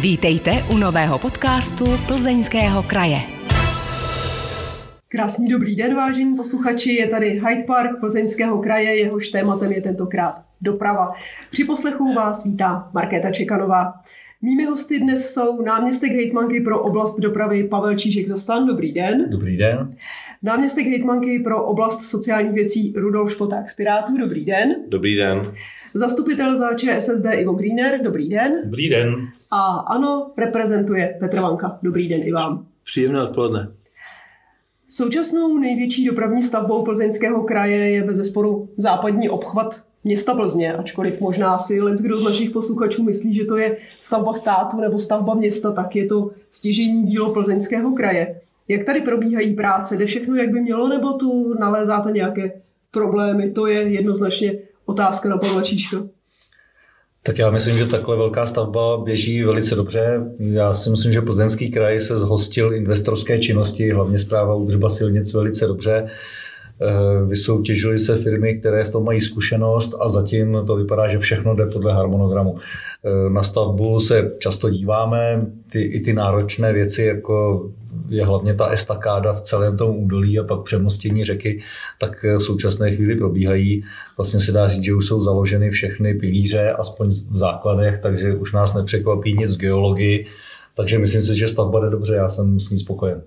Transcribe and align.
Vítejte 0.00 0.50
u 0.72 0.76
nového 0.76 1.18
podcastu 1.18 1.84
Plzeňského 2.06 2.82
kraje. 2.82 3.18
Krásný 5.08 5.48
dobrý 5.48 5.76
den, 5.76 5.94
vážení 5.94 6.36
posluchači. 6.36 6.92
Je 6.92 7.06
tady 7.06 7.30
Hyde 7.30 7.64
Park 7.66 8.00
Plzeňského 8.00 8.58
kraje, 8.58 8.96
jehož 8.96 9.28
tématem 9.28 9.72
je 9.72 9.82
tentokrát 9.82 10.34
doprava. 10.60 11.12
Při 11.50 11.64
poslechu 11.64 12.14
vás 12.14 12.44
vítá 12.44 12.90
Markéta 12.94 13.30
Čekanová. 13.30 13.92
Mými 14.42 14.64
hosty 14.64 15.00
dnes 15.00 15.32
jsou 15.32 15.62
náměstek 15.62 16.12
hejtmanky 16.12 16.60
pro 16.60 16.82
oblast 16.82 17.20
dopravy 17.20 17.64
Pavel 17.64 17.94
Čížek 17.94 18.28
Zastan. 18.28 18.66
Dobrý 18.66 18.92
den. 18.92 19.30
Dobrý 19.30 19.56
den. 19.56 19.96
Náměstek 20.42 20.86
hejtmanky 20.86 21.38
pro 21.38 21.64
oblast 21.64 22.06
sociálních 22.06 22.52
věcí 22.52 22.92
Rudolf 22.96 23.32
Špoták 23.32 23.70
z 23.70 23.74
Pirátů. 23.74 24.18
Dobrý 24.18 24.44
den. 24.44 24.74
Dobrý 24.88 25.16
den. 25.16 25.52
Zastupitel 25.94 26.58
za 26.58 26.74
ČSSD 26.74 27.24
Ivo 27.32 27.52
Greener. 27.52 28.00
Dobrý 28.02 28.28
den. 28.28 28.52
Dobrý 28.64 28.88
den. 28.88 29.28
A 29.50 29.76
ano, 29.76 30.30
reprezentuje 30.36 31.16
Petr 31.20 31.40
Vanka. 31.40 31.78
Dobrý 31.82 32.08
den 32.08 32.20
i 32.24 32.32
vám. 32.32 32.66
Příjemné 32.84 33.22
odpoledne. 33.22 33.68
Současnou 34.88 35.58
největší 35.58 36.04
dopravní 36.04 36.42
stavbou 36.42 36.84
plzeňského 36.84 37.42
kraje 37.42 37.90
je 37.90 38.02
bez 38.02 38.16
zesporu 38.16 38.68
západní 38.76 39.28
obchvat 39.28 39.82
města 40.04 40.34
Plzně, 40.34 40.72
ačkoliv 40.72 41.20
možná 41.20 41.58
si 41.58 41.80
let 41.80 41.98
kdo 42.00 42.18
z 42.18 42.24
našich 42.24 42.50
posluchačů 42.50 43.02
myslí, 43.02 43.34
že 43.34 43.44
to 43.44 43.56
je 43.56 43.76
stavba 44.00 44.32
státu 44.32 44.80
nebo 44.80 45.00
stavba 45.00 45.34
města, 45.34 45.72
tak 45.72 45.96
je 45.96 46.06
to 46.06 46.30
stěžení 46.50 47.02
dílo 47.02 47.32
plzeňského 47.32 47.92
kraje. 47.92 48.40
Jak 48.68 48.84
tady 48.84 49.00
probíhají 49.00 49.54
práce? 49.54 49.96
Jde 49.96 50.06
všechno, 50.06 50.34
jak 50.34 50.50
by 50.50 50.60
mělo, 50.60 50.88
nebo 50.88 51.12
tu 51.12 51.54
nalézáte 51.58 52.12
nějaké 52.12 52.52
problémy? 52.90 53.50
To 53.50 53.66
je 53.66 53.82
jednoznačně 53.82 54.58
otázka 54.86 55.28
na 55.28 55.36
Pavla 55.36 55.62
Číška. 55.62 55.96
Tak 57.22 57.38
já 57.38 57.50
myslím, 57.50 57.78
že 57.78 57.86
takhle 57.86 58.16
velká 58.16 58.46
stavba 58.46 58.98
běží 59.04 59.42
velice 59.42 59.74
dobře. 59.74 60.20
Já 60.38 60.72
si 60.72 60.90
myslím, 60.90 61.12
že 61.12 61.20
Plzeňský 61.20 61.70
kraj 61.70 62.00
se 62.00 62.16
zhostil 62.16 62.74
investorské 62.74 63.38
činnosti, 63.38 63.90
hlavně 63.90 64.18
zpráva 64.18 64.54
údržba 64.54 64.88
silnic 64.88 65.34
velice 65.34 65.66
dobře. 65.66 66.08
Eh, 66.80 67.24
vysoutěžily 67.24 67.98
se 67.98 68.16
firmy, 68.16 68.58
které 68.58 68.84
v 68.84 68.90
tom 68.90 69.04
mají 69.04 69.20
zkušenost 69.20 69.94
a 70.00 70.08
zatím 70.08 70.58
to 70.66 70.76
vypadá, 70.76 71.08
že 71.08 71.18
všechno 71.18 71.54
jde 71.54 71.66
podle 71.66 71.92
harmonogramu. 71.92 72.58
Eh, 73.04 73.30
na 73.30 73.42
stavbu 73.42 74.00
se 74.00 74.32
často 74.38 74.70
díváme, 74.70 75.46
ty, 75.72 75.82
i 75.82 76.00
ty 76.00 76.12
náročné 76.12 76.72
věci, 76.72 77.02
jako 77.02 77.68
je 78.08 78.24
hlavně 78.24 78.54
ta 78.54 78.66
estakáda 78.66 79.32
v 79.32 79.40
celém 79.40 79.76
tom 79.76 79.96
údolí 79.96 80.38
a 80.38 80.44
pak 80.44 80.62
přemostění 80.62 81.24
řeky, 81.24 81.62
tak 81.98 82.22
v 82.22 82.40
současné 82.40 82.96
chvíli 82.96 83.16
probíhají. 83.16 83.84
Vlastně 84.16 84.40
se 84.40 84.52
dá 84.52 84.68
říct, 84.68 84.84
že 84.84 84.94
už 84.94 85.06
jsou 85.06 85.20
založeny 85.20 85.70
všechny 85.70 86.14
pilíře, 86.14 86.72
aspoň 86.72 87.08
v 87.30 87.36
základech, 87.36 87.98
takže 87.98 88.34
už 88.34 88.52
nás 88.52 88.74
nepřekvapí 88.74 89.34
nic 89.38 89.50
z 89.50 89.56
geologii. 89.56 90.26
Takže 90.74 90.98
myslím 90.98 91.22
si, 91.22 91.38
že 91.38 91.48
stavba 91.48 91.80
jde 91.80 91.90
dobře, 91.90 92.14
já 92.14 92.28
jsem 92.28 92.60
s 92.60 92.70
ní 92.70 92.78
spokojen. 92.78 93.22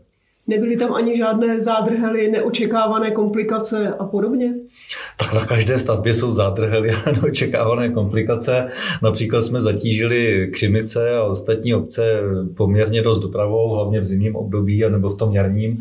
Nebyly 0.47 0.78
tam 0.78 0.94
ani 0.94 1.17
žádné 1.17 1.61
zádrhely, 1.61 2.31
neočekávané 2.31 3.11
komplikace 3.11 3.95
a 4.00 4.06
podobně? 4.06 4.53
Tak 5.17 5.33
na 5.33 5.45
každé 5.45 5.78
stavbě 5.80 6.14
jsou 6.14 6.31
zádrhely 6.31 6.92
a 6.92 7.11
neočekávané 7.22 7.89
komplikace. 7.89 8.67
Například 9.02 9.42
jsme 9.42 9.61
zatížili 9.61 10.50
Křimice 10.53 11.17
a 11.17 11.23
ostatní 11.23 11.75
obce 11.75 12.20
poměrně 12.58 13.02
dost 13.02 13.20
dopravou, 13.20 13.70
hlavně 13.70 14.00
v 14.00 14.03
zimním 14.03 14.36
období 14.36 14.83
nebo 14.89 15.09
v 15.09 15.17
tom 15.17 15.33
jarním 15.33 15.78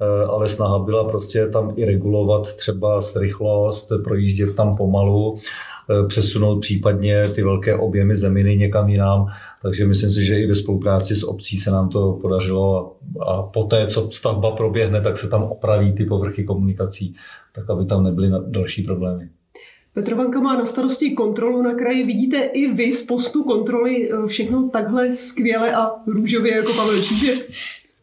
eh, 0.00 0.24
ale 0.24 0.48
snaha 0.48 0.78
byla 0.78 1.04
prostě 1.04 1.46
tam 1.46 1.72
i 1.76 1.84
regulovat 1.84 2.56
třeba 2.56 3.00
rychlost, 3.16 3.92
projíždět 4.04 4.56
tam 4.56 4.76
pomalu 4.76 5.38
přesunout 6.08 6.60
případně 6.60 7.28
ty 7.28 7.42
velké 7.42 7.74
objemy 7.74 8.16
zeminy 8.16 8.56
někam 8.56 8.88
jinam. 8.88 9.26
Takže 9.62 9.86
myslím 9.86 10.10
si, 10.10 10.24
že 10.24 10.40
i 10.40 10.46
ve 10.46 10.54
spolupráci 10.54 11.14
s 11.14 11.28
obcí 11.28 11.58
se 11.58 11.70
nám 11.70 11.88
to 11.88 12.12
podařilo 12.12 12.96
a 13.26 13.42
poté, 13.42 13.86
co 13.86 14.10
stavba 14.12 14.50
proběhne, 14.50 15.00
tak 15.00 15.16
se 15.16 15.28
tam 15.28 15.42
opraví 15.42 15.92
ty 15.92 16.04
povrchy 16.04 16.44
komunikací, 16.44 17.16
tak 17.52 17.70
aby 17.70 17.86
tam 17.86 18.04
nebyly 18.04 18.30
další 18.46 18.82
problémy. 18.82 19.28
Petr 19.94 20.14
Vanka 20.14 20.40
má 20.40 20.56
na 20.56 20.66
starosti 20.66 21.10
kontrolu 21.10 21.62
na 21.62 21.74
kraji. 21.74 22.04
Vidíte 22.04 22.38
i 22.38 22.72
vy 22.72 22.92
z 22.92 23.06
postu 23.06 23.44
kontroly 23.44 24.10
eh, 24.10 24.26
všechno 24.26 24.68
takhle 24.68 25.16
skvěle 25.16 25.74
a 25.74 25.90
růžově 26.06 26.56
jako 26.56 26.72
Pavel 26.72 27.02
Čížek? 27.02 27.50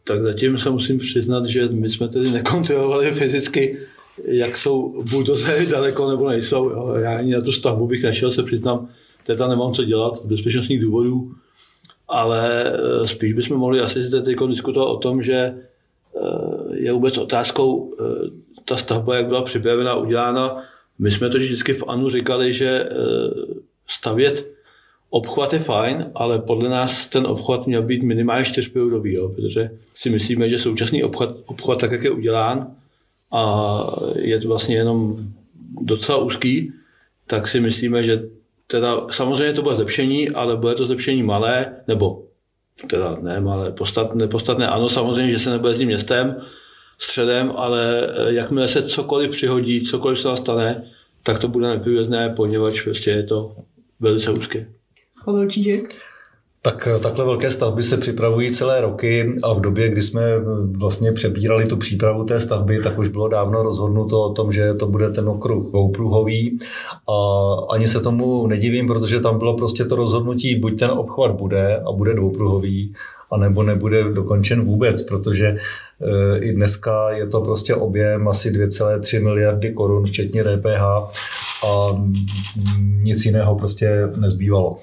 Tak 0.04 0.22
zatím 0.22 0.58
se 0.58 0.70
musím 0.70 0.98
přiznat, 0.98 1.46
že 1.46 1.68
my 1.68 1.90
jsme 1.90 2.08
tedy 2.08 2.30
nekontrolovali 2.30 3.10
fyzicky 3.10 3.78
jak 4.24 4.58
jsou 4.58 5.02
buldozery 5.10 5.66
daleko 5.70 6.10
nebo 6.10 6.28
nejsou. 6.28 6.70
Jo. 6.70 6.94
Já 6.94 7.18
ani 7.18 7.34
na 7.34 7.40
tu 7.40 7.52
stavbu 7.52 7.86
bych 7.86 8.02
nešel, 8.02 8.32
se 8.32 8.42
přiznám, 8.42 8.88
teda 9.26 9.48
nemám 9.48 9.72
co 9.72 9.84
dělat, 9.84 10.24
bezpečnostních 10.24 10.80
důvodů, 10.80 11.32
ale 12.08 12.64
eh, 12.64 13.06
spíš 13.06 13.32
bychom 13.32 13.56
mohli 13.56 13.80
asi 13.80 14.10
teď 14.10 14.36
diskutovat 14.48 14.88
o 14.88 14.96
tom, 14.96 15.22
že 15.22 15.34
eh, 15.36 15.56
je 16.74 16.92
vůbec 16.92 17.18
otázkou 17.18 17.94
eh, 18.00 18.04
ta 18.64 18.76
stavba, 18.76 19.16
jak 19.16 19.26
byla 19.26 19.42
připravena, 19.42 19.94
udělána. 19.94 20.62
My 20.98 21.10
jsme 21.10 21.30
to 21.30 21.38
vždycky 21.38 21.74
v 21.74 21.84
ANU 21.86 22.10
říkali, 22.10 22.52
že 22.52 22.88
stavět 23.88 24.46
obchvat 25.10 25.52
je 25.52 25.58
fajn, 25.58 26.10
ale 26.14 26.38
podle 26.38 26.68
nás 26.68 27.06
ten 27.06 27.26
obchvat 27.26 27.66
měl 27.66 27.82
být 27.82 28.02
minimálně 28.02 28.44
čtyřpiludový, 28.44 29.18
protože 29.36 29.70
si 29.94 30.10
myslíme, 30.10 30.48
že 30.48 30.58
současný 30.58 31.04
obchvat, 31.04 31.30
obchvat 31.46 31.80
tak, 31.80 31.92
jak 31.92 32.02
je 32.02 32.10
udělán, 32.10 32.76
a 33.32 33.84
je 34.14 34.40
to 34.40 34.48
vlastně 34.48 34.76
jenom 34.76 35.16
docela 35.80 36.18
úzký, 36.18 36.72
tak 37.26 37.48
si 37.48 37.60
myslíme, 37.60 38.04
že 38.04 38.22
teda 38.66 39.06
samozřejmě 39.10 39.52
to 39.52 39.62
bude 39.62 39.74
zlepšení, 39.74 40.30
ale 40.30 40.56
bude 40.56 40.74
to 40.74 40.86
zlepšení 40.86 41.22
malé, 41.22 41.76
nebo 41.88 42.24
teda 42.86 43.16
ne 43.20 43.40
malé, 43.40 43.72
podstatné, 43.72 44.28
podstatné 44.28 44.68
ano, 44.68 44.88
samozřejmě, 44.88 45.32
že 45.32 45.38
se 45.38 45.50
nebude 45.50 45.74
s 45.74 45.78
tím 45.78 45.88
městem, 45.88 46.36
středem, 46.98 47.52
ale 47.56 48.08
eh, 48.08 48.32
jakmile 48.32 48.68
se 48.68 48.82
cokoliv 48.82 49.30
přihodí, 49.30 49.86
cokoliv 49.86 50.20
se 50.20 50.28
nastane, 50.28 50.84
tak 51.22 51.38
to 51.38 51.48
bude 51.48 51.68
neprůjezné, 51.68 52.28
poněvadž 52.36 52.82
prostě 52.82 53.10
je 53.10 53.22
to 53.22 53.56
velice 54.00 54.30
úzké. 54.30 54.66
Pavel 55.24 55.50
Čížek? 55.50 55.96
Tak 56.62 56.88
eh, 56.96 56.98
takhle 56.98 57.24
velké 57.24 57.50
stavby 57.50 57.82
se 57.82 57.96
připravují 57.96 58.52
celé 58.52 58.80
roky 58.80 59.32
a 59.42 59.52
v 59.52 59.60
době, 59.60 59.88
kdy 59.88 60.02
jsme 60.02 60.22
eh, 60.22 60.40
vlastně 60.78 61.12
přebírali 61.12 61.66
tu 61.66 61.76
přípravu 61.76 62.24
té 62.24 62.40
stavby, 62.40 62.82
tak 62.82 62.98
už 62.98 63.08
bylo 63.08 63.28
dávno 63.28 63.62
rozhodnuto 63.62 64.22
o 64.22 64.32
tom, 64.32 64.52
že 64.52 64.74
to 64.74 64.86
bude 64.86 65.10
ten 65.10 65.28
okruh 65.28 65.66
dvoupruhový 65.70 66.58
a 67.08 67.16
ani 67.70 67.88
se 67.88 68.00
tomu 68.00 68.46
nedivím, 68.46 68.86
protože 68.86 69.20
tam 69.20 69.38
bylo 69.38 69.56
prostě 69.56 69.84
to 69.84 69.96
rozhodnutí, 69.96 70.54
buď 70.54 70.78
ten 70.78 70.90
obchvat 70.90 71.30
bude 71.30 71.76
a 71.76 71.92
bude 71.92 72.14
dvoupruhový, 72.14 72.94
anebo 73.30 73.62
nebude 73.62 74.04
dokončen 74.04 74.64
vůbec, 74.64 75.02
protože 75.02 75.46
eh, 75.46 76.38
i 76.38 76.52
dneska 76.52 77.10
je 77.10 77.26
to 77.26 77.40
prostě 77.40 77.74
objem 77.74 78.28
asi 78.28 78.50
2,3 78.50 79.24
miliardy 79.24 79.72
korun, 79.72 80.06
včetně 80.06 80.44
DPH 80.44 80.82
a 81.66 82.02
nic 83.02 83.24
jiného 83.24 83.56
prostě 83.56 84.08
nezbývalo. 84.16 84.76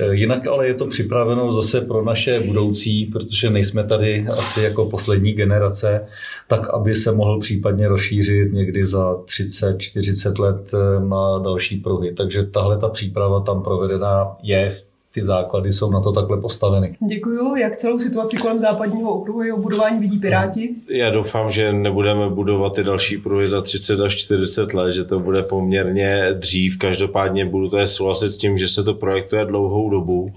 Eh, 0.00 0.14
jinak 0.14 0.46
ale 0.46 0.66
je 0.66 0.74
to 0.74 0.86
připraveno 0.86 1.52
zase 1.52 1.80
pro 1.80 2.04
naše 2.04 2.40
budoucí, 2.40 3.06
protože 3.06 3.50
nejsme 3.50 3.84
tady 3.84 4.26
asi 4.28 4.62
jako 4.62 4.86
poslední 4.86 5.32
generace, 5.32 6.06
tak 6.48 6.70
aby 6.70 6.94
se 6.94 7.12
mohl 7.12 7.40
případně 7.40 7.88
rozšířit 7.88 8.52
někdy 8.52 8.86
za 8.86 9.14
30-40 9.14 10.38
let 10.38 10.72
eh, 10.74 11.00
na 11.08 11.38
další 11.38 11.76
pruhy. 11.76 12.14
Takže 12.14 12.42
tahle 12.42 12.78
ta 12.78 12.88
příprava 12.88 13.40
tam 13.40 13.62
provedená 13.62 14.36
je 14.42 14.76
ty 15.16 15.24
základy 15.24 15.72
jsou 15.72 15.90
na 15.90 16.00
to 16.00 16.12
takhle 16.12 16.40
postaveny. 16.40 16.96
Děkuji. 17.08 17.56
Jak 17.56 17.76
celou 17.76 17.98
situaci 17.98 18.36
kolem 18.36 18.60
západního 18.60 19.10
okruhu 19.10 19.42
jeho 19.42 19.58
budování 19.58 20.00
vidí 20.00 20.18
Piráti? 20.18 20.74
Já 20.90 21.10
doufám, 21.10 21.50
že 21.50 21.72
nebudeme 21.72 22.28
budovat 22.28 22.74
ty 22.74 22.84
další 22.84 23.18
pruhy 23.18 23.48
za 23.48 23.62
30 23.62 24.00
až 24.00 24.16
40 24.16 24.74
let, 24.74 24.92
že 24.92 25.04
to 25.04 25.20
bude 25.20 25.42
poměrně 25.42 26.28
dřív. 26.32 26.78
Každopádně 26.78 27.46
budu 27.46 27.68
tady 27.68 27.86
souhlasit 27.86 28.30
s 28.30 28.38
tím, 28.38 28.58
že 28.58 28.68
se 28.68 28.84
to 28.84 28.94
projektuje 28.94 29.44
dlouhou 29.44 29.90
dobu. 29.90 30.32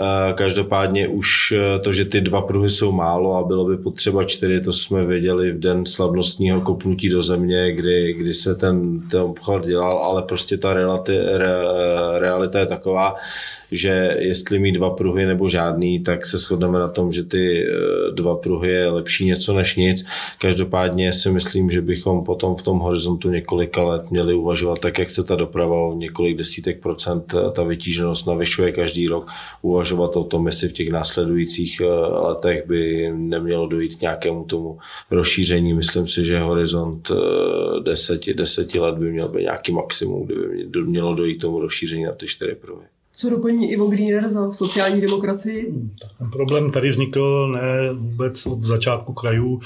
Eh, 0.00 0.32
každopádně 0.32 1.08
už 1.08 1.52
eh, 1.56 1.78
to, 1.78 1.92
že 1.92 2.04
ty 2.04 2.20
dva 2.20 2.42
pruhy 2.42 2.70
jsou 2.70 2.92
málo 2.92 3.34
a 3.36 3.44
bylo 3.44 3.64
by 3.64 3.76
potřeba 3.76 4.24
čtyři, 4.24 4.60
to 4.60 4.72
jsme 4.72 5.04
věděli 5.04 5.52
v 5.52 5.58
den 5.58 5.86
slavnostního 5.86 6.60
kopnutí 6.60 7.08
do 7.08 7.22
země, 7.22 7.72
kdy, 7.72 8.12
kdy 8.12 8.34
se 8.34 8.54
ten, 8.54 9.00
ten 9.10 9.20
obchod 9.20 9.66
dělal, 9.66 9.98
ale 9.98 10.22
prostě 10.22 10.56
ta 10.56 10.74
reality, 10.74 11.18
re, 11.18 11.52
realita 12.18 12.58
je 12.58 12.66
taková, 12.66 13.14
že 13.72 14.16
jestli 14.18 14.58
mít 14.58 14.72
dva 14.72 14.90
pruhy 14.90 15.26
nebo 15.26 15.48
žádný, 15.48 16.00
tak 16.00 16.26
se 16.26 16.38
shodneme 16.38 16.78
na 16.78 16.88
tom, 16.88 17.12
že 17.12 17.24
ty 17.24 17.66
eh, 17.66 18.12
dva 18.12 18.36
pruhy 18.36 18.70
je 18.70 18.88
lepší 18.88 19.26
něco 19.26 19.54
než 19.54 19.76
nic. 19.76 20.06
Každopádně 20.38 21.12
si 21.12 21.30
myslím, 21.30 21.70
že 21.70 21.82
bychom 21.82 22.24
potom 22.24 22.56
v 22.56 22.62
tom 22.62 22.78
horizontu 22.78 23.30
několika 23.30 23.82
let 23.82 24.10
měli 24.10 24.34
uvažovat 24.34 24.78
tak, 24.80 24.98
jak 24.98 25.10
se 25.10 25.24
ta 25.24 25.36
doprava 25.36 25.76
o 25.76 25.94
několik 25.94 26.36
desítek 26.36 26.80
procent 26.80 27.34
ta 27.52 27.62
vytíženost 27.62 28.26
navyšuje 28.26 28.72
každý 28.72 29.08
rok, 29.08 29.26
uvažovat 29.62 29.87
o 29.96 30.24
tom, 30.24 30.46
jestli 30.46 30.68
v 30.68 30.72
těch 30.72 30.90
následujících 30.90 31.80
eh, 31.80 31.84
letech 32.10 32.66
by 32.66 33.12
nemělo 33.16 33.66
dojít 33.66 33.94
k 33.96 34.00
nějakému 34.00 34.44
tomu 34.44 34.78
rozšíření. 35.10 35.74
Myslím 35.74 36.06
si, 36.06 36.24
že 36.24 36.40
horizont 36.40 37.10
eh, 37.10 37.80
deseti, 37.80 38.34
deseti 38.34 38.78
let 38.78 38.94
by 38.94 39.10
měl 39.12 39.28
být 39.28 39.42
nějaký 39.42 39.72
maximum, 39.72 40.26
kdyby 40.26 40.84
mělo 40.84 41.14
dojít 41.14 41.38
k 41.38 41.40
tomu 41.40 41.60
rozšíření 41.60 42.04
na 42.04 42.12
ty 42.12 42.26
čtyři 42.26 42.54
pruhy. 42.54 42.86
Co 43.20 43.30
doplní 43.30 43.72
Ivo 43.72 43.86
Greener 43.86 44.28
za 44.28 44.52
sociální 44.52 45.00
demokracii? 45.00 45.72
Ten 46.18 46.30
problém 46.30 46.70
tady 46.70 46.88
vznikl 46.88 47.48
ne 47.52 47.92
vůbec 47.92 48.46
od 48.46 48.62
začátku 48.62 49.12
krajů, 49.12 49.60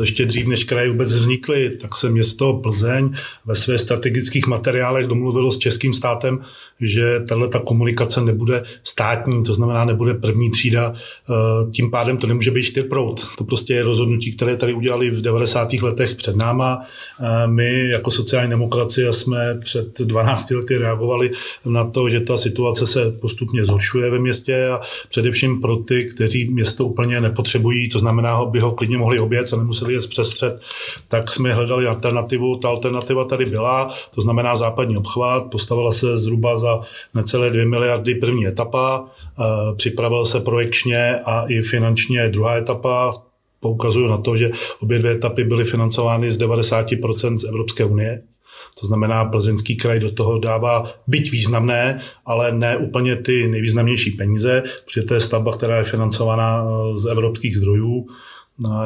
ještě 0.00 0.26
dřív 0.26 0.46
než 0.46 0.64
kraje 0.64 0.90
vůbec 0.90 1.14
vznikly, 1.14 1.70
tak 1.80 1.96
se 1.96 2.10
město 2.10 2.52
Plzeň 2.52 3.14
ve 3.44 3.54
své 3.54 3.78
strategických 3.78 4.46
materiálech 4.46 5.06
domluvilo 5.06 5.52
s 5.52 5.58
českým 5.58 5.94
státem, 5.94 6.44
že 6.80 7.20
tahle 7.28 7.48
ta 7.48 7.58
komunikace 7.58 8.20
nebude 8.20 8.64
státní, 8.84 9.44
to 9.44 9.54
znamená 9.54 9.84
nebude 9.84 10.14
první 10.14 10.50
třída, 10.50 10.92
eh, 10.94 11.70
tím 11.70 11.90
pádem 11.90 12.16
to 12.16 12.26
nemůže 12.26 12.50
být 12.50 12.62
čtyřprout. 12.62 13.26
To 13.38 13.44
prostě 13.44 13.74
je 13.74 13.82
rozhodnutí, 13.82 14.36
které 14.36 14.56
tady 14.56 14.74
udělali 14.74 15.10
v 15.10 15.22
90. 15.22 15.82
letech 15.82 16.14
před 16.14 16.36
náma. 16.36 16.82
Eh, 17.20 17.46
my 17.46 17.88
jako 17.88 18.10
sociální 18.10 18.50
demokracie 18.50 19.12
jsme 19.12 19.58
před 19.64 20.00
12 20.00 20.54
lety 20.54 20.78
reagovali 20.78 21.30
na 21.64 21.84
to, 21.84 22.08
že 22.08 22.20
ta 22.20 22.36
situace 22.36 22.86
se 22.86 22.95
postupně 23.20 23.64
zhoršuje 23.64 24.10
ve 24.10 24.18
městě 24.18 24.68
a 24.68 24.80
především 25.08 25.60
pro 25.60 25.76
ty, 25.76 26.04
kteří 26.04 26.48
město 26.48 26.84
úplně 26.84 27.20
nepotřebují, 27.20 27.88
to 27.88 27.98
znamená, 27.98 28.44
by 28.44 28.60
ho 28.60 28.70
klidně 28.72 28.98
mohli 28.98 29.18
obět 29.18 29.52
a 29.52 29.56
nemuseli 29.56 29.94
jet 29.94 30.06
přes 30.06 30.30
střed, 30.30 30.60
tak 31.08 31.30
jsme 31.30 31.54
hledali 31.54 31.86
alternativu. 31.86 32.56
Ta 32.56 32.68
alternativa 32.68 33.24
tady 33.24 33.46
byla, 33.46 33.94
to 34.14 34.20
znamená 34.20 34.56
západní 34.56 34.96
obchvat, 34.96 35.50
postavila 35.50 35.92
se 35.92 36.18
zhruba 36.18 36.58
za 36.58 36.80
necelé 37.14 37.50
2 37.50 37.64
miliardy 37.64 38.14
první 38.14 38.46
etapa, 38.46 39.04
připravil 39.76 40.26
se 40.26 40.40
projekčně 40.40 41.18
a 41.24 41.44
i 41.48 41.60
finančně 41.60 42.28
druhá 42.28 42.56
etapa, 42.56 43.22
poukazuju 43.60 44.08
na 44.08 44.18
to, 44.18 44.36
že 44.36 44.50
obě 44.80 44.98
dvě 44.98 45.12
etapy 45.12 45.44
byly 45.44 45.64
financovány 45.64 46.30
z 46.30 46.38
90% 46.38 47.36
z 47.36 47.44
Evropské 47.44 47.84
unie. 47.84 48.22
To 48.80 48.86
znamená, 48.86 49.24
plzeňský 49.24 49.76
kraj 49.76 50.00
do 50.00 50.12
toho 50.12 50.38
dává 50.38 50.92
byť 51.06 51.30
významné, 51.30 52.00
ale 52.26 52.52
ne 52.52 52.76
úplně 52.76 53.16
ty 53.16 53.48
nejvýznamnější 53.48 54.10
peníze, 54.10 54.62
protože 54.84 55.02
to 55.02 55.14
je 55.14 55.20
stavba, 55.20 55.52
která 55.52 55.78
je 55.78 55.84
financovaná 55.84 56.64
eh, 56.64 56.98
z 56.98 57.06
evropských 57.06 57.56
zdrojů. 57.56 58.06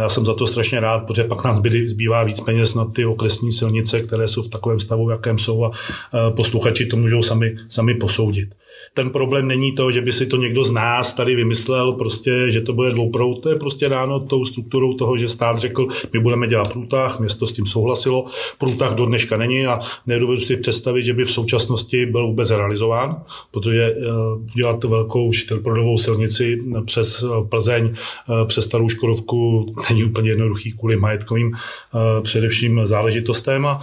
Já 0.01 0.09
jsem 0.09 0.27
za 0.27 0.35
to 0.35 0.47
strašně 0.47 0.81
rád, 0.81 1.07
protože 1.07 1.25
pak 1.25 1.45
nás 1.45 1.61
zbývá 1.87 2.25
víc 2.25 2.41
peněz 2.41 2.75
na 2.75 2.85
ty 2.85 3.05
okresní 3.05 3.53
silnice, 3.53 4.01
které 4.01 4.29
jsou 4.29 4.43
v 4.43 4.49
takovém 4.49 4.81
stavu, 4.81 5.11
jakém 5.11 5.39
jsou 5.39 5.65
a 5.65 5.71
eh, 5.71 6.31
posluchači 6.31 6.87
to 6.87 6.97
můžou 6.97 7.23
sami, 7.23 7.57
sami 7.69 7.95
posoudit. 7.95 8.55
Ten 8.95 9.11
problém 9.11 9.49
není 9.49 9.73
to, 9.73 9.91
že 9.91 10.01
by 10.01 10.13
si 10.13 10.27
to 10.27 10.37
někdo 10.37 10.65
z 10.65 10.71
nás 10.71 11.15
tady 11.15 11.37
vymyslel, 11.37 11.93
prostě, 11.93 12.51
že 12.51 12.61
to 12.61 12.73
bude 12.73 12.91
dvouprout. 12.91 13.43
To 13.43 13.49
je 13.49 13.57
prostě 13.57 13.89
ráno 13.89 14.21
tou 14.21 14.45
strukturou 14.45 14.95
toho, 14.95 15.19
že 15.19 15.29
stát 15.29 15.59
řekl, 15.59 15.87
my 16.13 16.21
budeme 16.21 16.47
dělat 16.47 16.73
průtah, 16.73 17.21
město 17.21 17.47
s 17.47 17.53
tím 17.53 17.67
souhlasilo. 17.67 18.25
Průtah 18.59 18.95
do 18.95 19.07
dneška 19.07 19.37
není 19.37 19.67
a 19.67 19.81
nedovedu 20.07 20.41
si 20.41 20.57
představit, 20.57 21.03
že 21.03 21.15
by 21.15 21.25
v 21.25 21.33
současnosti 21.33 22.07
byl 22.07 22.27
vůbec 22.27 22.51
realizován, 22.51 23.23
protože 23.51 23.83
eh, 23.83 23.97
dělat 24.57 24.85
velkou 24.85 25.33
čtyřprodovou 25.33 25.99
silnici 25.99 26.63
přes 26.85 27.23
eh, 27.23 27.49
Plzeň, 27.49 27.95
eh, 27.95 28.47
přes 28.47 28.65
Starou 28.65 28.89
Škodovku 28.89 29.73
není 29.91 30.05
úplně 30.05 30.31
jednoduchý 30.31 30.73
kvůli 30.73 30.97
majetkovým 30.97 31.57
především 32.23 32.81
záležitostem 32.85 33.67
a 33.67 33.83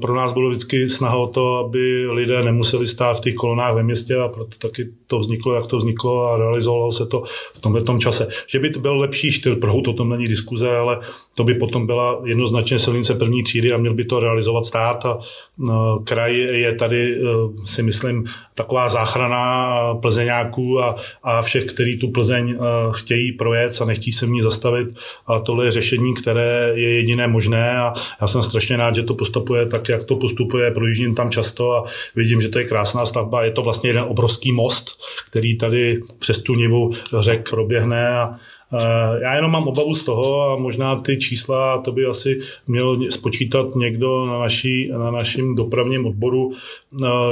pro 0.00 0.14
nás 0.16 0.32
bylo 0.32 0.50
vždycky 0.50 0.88
snaha 0.88 1.16
o 1.16 1.26
to, 1.26 1.56
aby 1.56 2.06
lidé 2.10 2.42
nemuseli 2.42 2.86
stát 2.86 3.16
v 3.16 3.20
těch 3.20 3.34
kolonách 3.34 3.74
ve 3.74 3.82
městě 3.82 4.16
a 4.20 4.28
proto 4.28 4.68
taky 4.68 4.88
to 5.06 5.18
vzniklo, 5.18 5.54
jak 5.54 5.66
to 5.66 5.76
vzniklo 5.76 6.26
a 6.26 6.36
realizovalo 6.36 6.92
se 6.92 7.06
to 7.06 7.22
v 7.54 7.58
tomhle 7.60 7.82
tom 7.82 8.00
čase. 8.00 8.28
Že 8.46 8.58
by 8.58 8.70
to 8.70 8.80
byl 8.80 8.96
lepší 8.96 9.32
styl 9.32 9.56
Prahu, 9.56 9.82
to 9.82 9.92
tom 9.92 10.08
není 10.08 10.28
diskuze, 10.28 10.76
ale 10.76 11.00
to 11.40 11.44
by 11.44 11.54
potom 11.54 11.86
byla 11.86 12.20
jednoznačně 12.24 12.78
silnice 12.78 13.14
první 13.14 13.42
třídy 13.42 13.72
a 13.72 13.76
měl 13.76 13.94
by 13.94 14.04
to 14.04 14.20
realizovat 14.20 14.66
stát 14.66 15.06
a 15.06 15.18
no, 15.58 15.98
kraj 15.98 16.36
je 16.36 16.74
tady, 16.74 17.16
eh, 17.16 17.26
si 17.64 17.82
myslím, 17.82 18.24
taková 18.54 18.88
záchrana 18.88 19.94
plzeňáků 19.94 20.80
a, 20.80 20.96
a 21.22 21.42
všech, 21.42 21.64
kteří 21.64 21.98
tu 21.98 22.08
Plzeň 22.08 22.50
eh, 22.50 22.58
chtějí 22.92 23.32
projet 23.32 23.78
a 23.82 23.84
nechtí 23.84 24.12
se 24.12 24.26
v 24.26 24.30
ní 24.30 24.40
zastavit. 24.40 24.88
A 25.26 25.38
tohle 25.38 25.64
je 25.64 25.70
řešení, 25.70 26.14
které 26.14 26.72
je 26.74 26.94
jediné 26.94 27.28
možné 27.28 27.78
a 27.78 27.94
já 28.20 28.26
jsem 28.26 28.42
strašně 28.42 28.76
rád, 28.76 28.94
že 28.94 29.02
to 29.02 29.14
postupuje 29.14 29.66
tak, 29.66 29.88
jak 29.88 30.04
to 30.04 30.16
postupuje. 30.16 30.70
Projíždím 30.70 31.14
tam 31.14 31.30
často 31.30 31.72
a 31.72 31.84
vidím, 32.16 32.40
že 32.40 32.48
to 32.48 32.58
je 32.58 32.64
krásná 32.64 33.06
stavba. 33.06 33.44
Je 33.44 33.50
to 33.50 33.62
vlastně 33.62 33.90
jeden 33.90 34.04
obrovský 34.08 34.52
most, 34.52 35.00
který 35.30 35.56
tady 35.56 36.00
přes 36.18 36.42
tu 36.42 36.54
nivu 36.54 36.92
řek 37.20 37.50
proběhne 37.50 38.08
a 38.08 38.36
já 39.22 39.34
jenom 39.34 39.50
mám 39.50 39.68
obavu 39.68 39.94
z 39.94 40.04
toho 40.04 40.50
a 40.50 40.56
možná 40.56 40.96
ty 40.96 41.16
čísla, 41.16 41.78
to 41.78 41.92
by 41.92 42.06
asi 42.06 42.40
měl 42.66 43.10
spočítat 43.10 43.74
někdo 43.74 44.26
na, 44.26 44.38
naší, 44.38 44.88
na 44.88 45.10
našem 45.10 45.54
dopravním 45.54 46.06
odboru, 46.06 46.52
eh, 46.52 46.56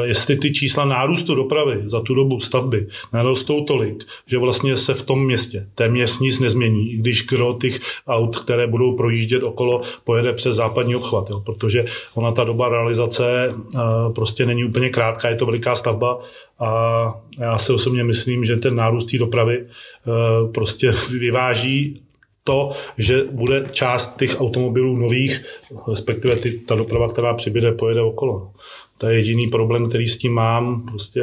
jestli 0.02 0.36
ty 0.36 0.52
čísla 0.52 0.84
nárůstu 0.84 1.34
dopravy 1.34 1.82
za 1.84 2.00
tu 2.00 2.14
dobu 2.14 2.40
stavby 2.40 2.86
narostou 3.12 3.64
tolik, 3.64 4.04
že 4.26 4.38
vlastně 4.38 4.76
se 4.76 4.94
v 4.94 5.06
tom 5.06 5.24
městě 5.24 5.66
téměř 5.74 6.18
nic 6.18 6.40
nezmění, 6.40 6.88
když 6.88 7.22
kro 7.22 7.58
těch 7.60 7.80
aut, 8.06 8.38
které 8.38 8.66
budou 8.66 8.96
projíždět 8.96 9.42
okolo, 9.42 9.82
pojede 10.04 10.32
přes 10.32 10.56
západní 10.56 10.96
obchvat, 10.96 11.30
jo, 11.30 11.40
protože 11.40 11.84
ona 12.14 12.32
ta 12.32 12.44
doba 12.44 12.68
realizace 12.68 13.54
eh, 13.74 13.78
prostě 14.14 14.46
není 14.46 14.64
úplně 14.64 14.90
krátká, 14.90 15.28
je 15.28 15.36
to 15.36 15.46
veliká 15.46 15.76
stavba 15.76 16.18
a 16.58 17.14
já 17.38 17.58
si 17.58 17.72
osobně 17.72 18.04
myslím, 18.04 18.44
že 18.44 18.56
ten 18.56 18.76
nárůst 18.76 19.10
té 19.10 19.18
dopravy 19.18 19.66
eh, 19.66 20.52
prostě 20.52 20.92
vyváží 21.18 22.02
to, 22.48 22.72
že 22.98 23.24
bude 23.30 23.68
část 23.72 24.16
těch 24.16 24.40
automobilů 24.40 24.96
nových, 24.96 25.44
respektive 25.88 26.36
ty, 26.36 26.52
ta 26.52 26.74
doprava, 26.74 27.08
která 27.08 27.34
přibyde, 27.34 27.72
pojede 27.72 28.02
okolo. 28.02 28.50
To 28.98 29.06
je 29.06 29.16
jediný 29.16 29.46
problém, 29.46 29.88
který 29.88 30.08
s 30.08 30.18
tím 30.18 30.32
mám. 30.32 30.86
Prostě 30.86 31.22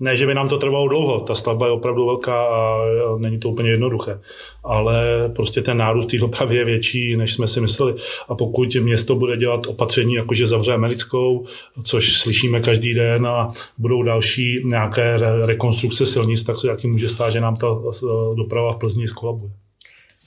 ne, 0.00 0.16
že 0.16 0.26
by 0.26 0.34
nám 0.34 0.48
to 0.48 0.58
trvalo 0.58 0.88
dlouho, 0.88 1.20
ta 1.20 1.34
stavba 1.34 1.66
je 1.66 1.72
opravdu 1.72 2.06
velká 2.06 2.44
a 2.46 2.78
není 3.18 3.38
to 3.38 3.48
úplně 3.48 3.70
jednoduché, 3.70 4.20
ale 4.64 5.30
prostě 5.36 5.62
ten 5.62 5.76
nárůst 5.76 6.06
té 6.06 6.18
dopravy 6.18 6.56
je 6.56 6.64
větší, 6.64 7.16
než 7.16 7.32
jsme 7.32 7.48
si 7.48 7.60
mysleli. 7.60 7.94
A 8.28 8.34
pokud 8.34 8.74
město 8.74 9.16
bude 9.16 9.36
dělat 9.36 9.66
opatření, 9.66 10.14
jakože 10.14 10.46
zavře 10.46 10.72
americkou, 10.72 11.46
což 11.84 12.18
slyšíme 12.18 12.60
každý 12.60 12.94
den 12.94 13.26
a 13.26 13.52
budou 13.78 14.02
další 14.02 14.62
nějaké 14.64 15.18
rekonstrukce 15.42 16.06
silnic, 16.06 16.44
tak 16.44 16.58
se 16.58 16.68
jaký 16.68 16.88
může 16.88 17.08
stát, 17.08 17.30
že 17.30 17.40
nám 17.40 17.56
ta 17.56 17.66
doprava 18.36 18.72
v 18.72 18.76
Plzni 18.76 19.08
skolabuje. 19.08 19.50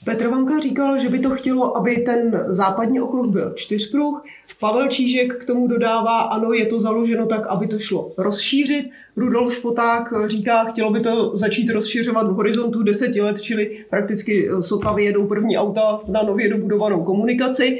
Petr 0.04 0.28
Vanka 0.28 0.60
říkal, 0.60 0.98
že 0.98 1.08
by 1.08 1.18
to 1.18 1.30
chtělo, 1.30 1.76
aby 1.76 1.96
ten 1.96 2.44
západní 2.48 3.00
okruh 3.00 3.26
byl 3.26 3.52
čtyřpruh. 3.56 4.24
Pavel 4.60 4.88
Čížek 4.88 5.36
k 5.36 5.44
tomu 5.44 5.66
dodává, 5.66 6.20
ano, 6.20 6.52
je 6.52 6.66
to 6.66 6.80
založeno 6.80 7.26
tak, 7.26 7.46
aby 7.46 7.66
to 7.66 7.78
šlo 7.78 8.12
rozšířit. 8.18 8.90
Rudolf 9.16 9.54
Špoták 9.54 10.12
říká, 10.26 10.64
chtělo 10.64 10.90
by 10.90 11.00
to 11.00 11.36
začít 11.36 11.70
rozšiřovat 11.70 12.26
v 12.26 12.34
horizontu 12.34 12.82
deseti 12.82 13.20
let, 13.20 13.40
čili 13.40 13.84
prakticky 13.90 14.48
sotva 14.60 14.92
vyjedou 14.92 15.26
první 15.26 15.58
auta 15.58 16.00
na 16.08 16.22
nově 16.22 16.48
dobudovanou 16.48 17.04
komunikaci. 17.04 17.78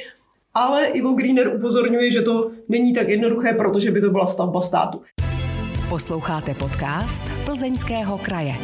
Ale 0.54 0.86
Ivo 0.86 1.12
Greener 1.12 1.52
upozorňuje, 1.56 2.10
že 2.10 2.22
to 2.22 2.50
není 2.68 2.94
tak 2.94 3.08
jednoduché, 3.08 3.52
protože 3.52 3.90
by 3.90 4.00
to 4.00 4.10
byla 4.10 4.26
stavba 4.26 4.60
státu. 4.60 5.00
Posloucháte 5.88 6.54
podcast 6.54 7.24
Plzeňského 7.44 8.18
kraje. 8.18 8.54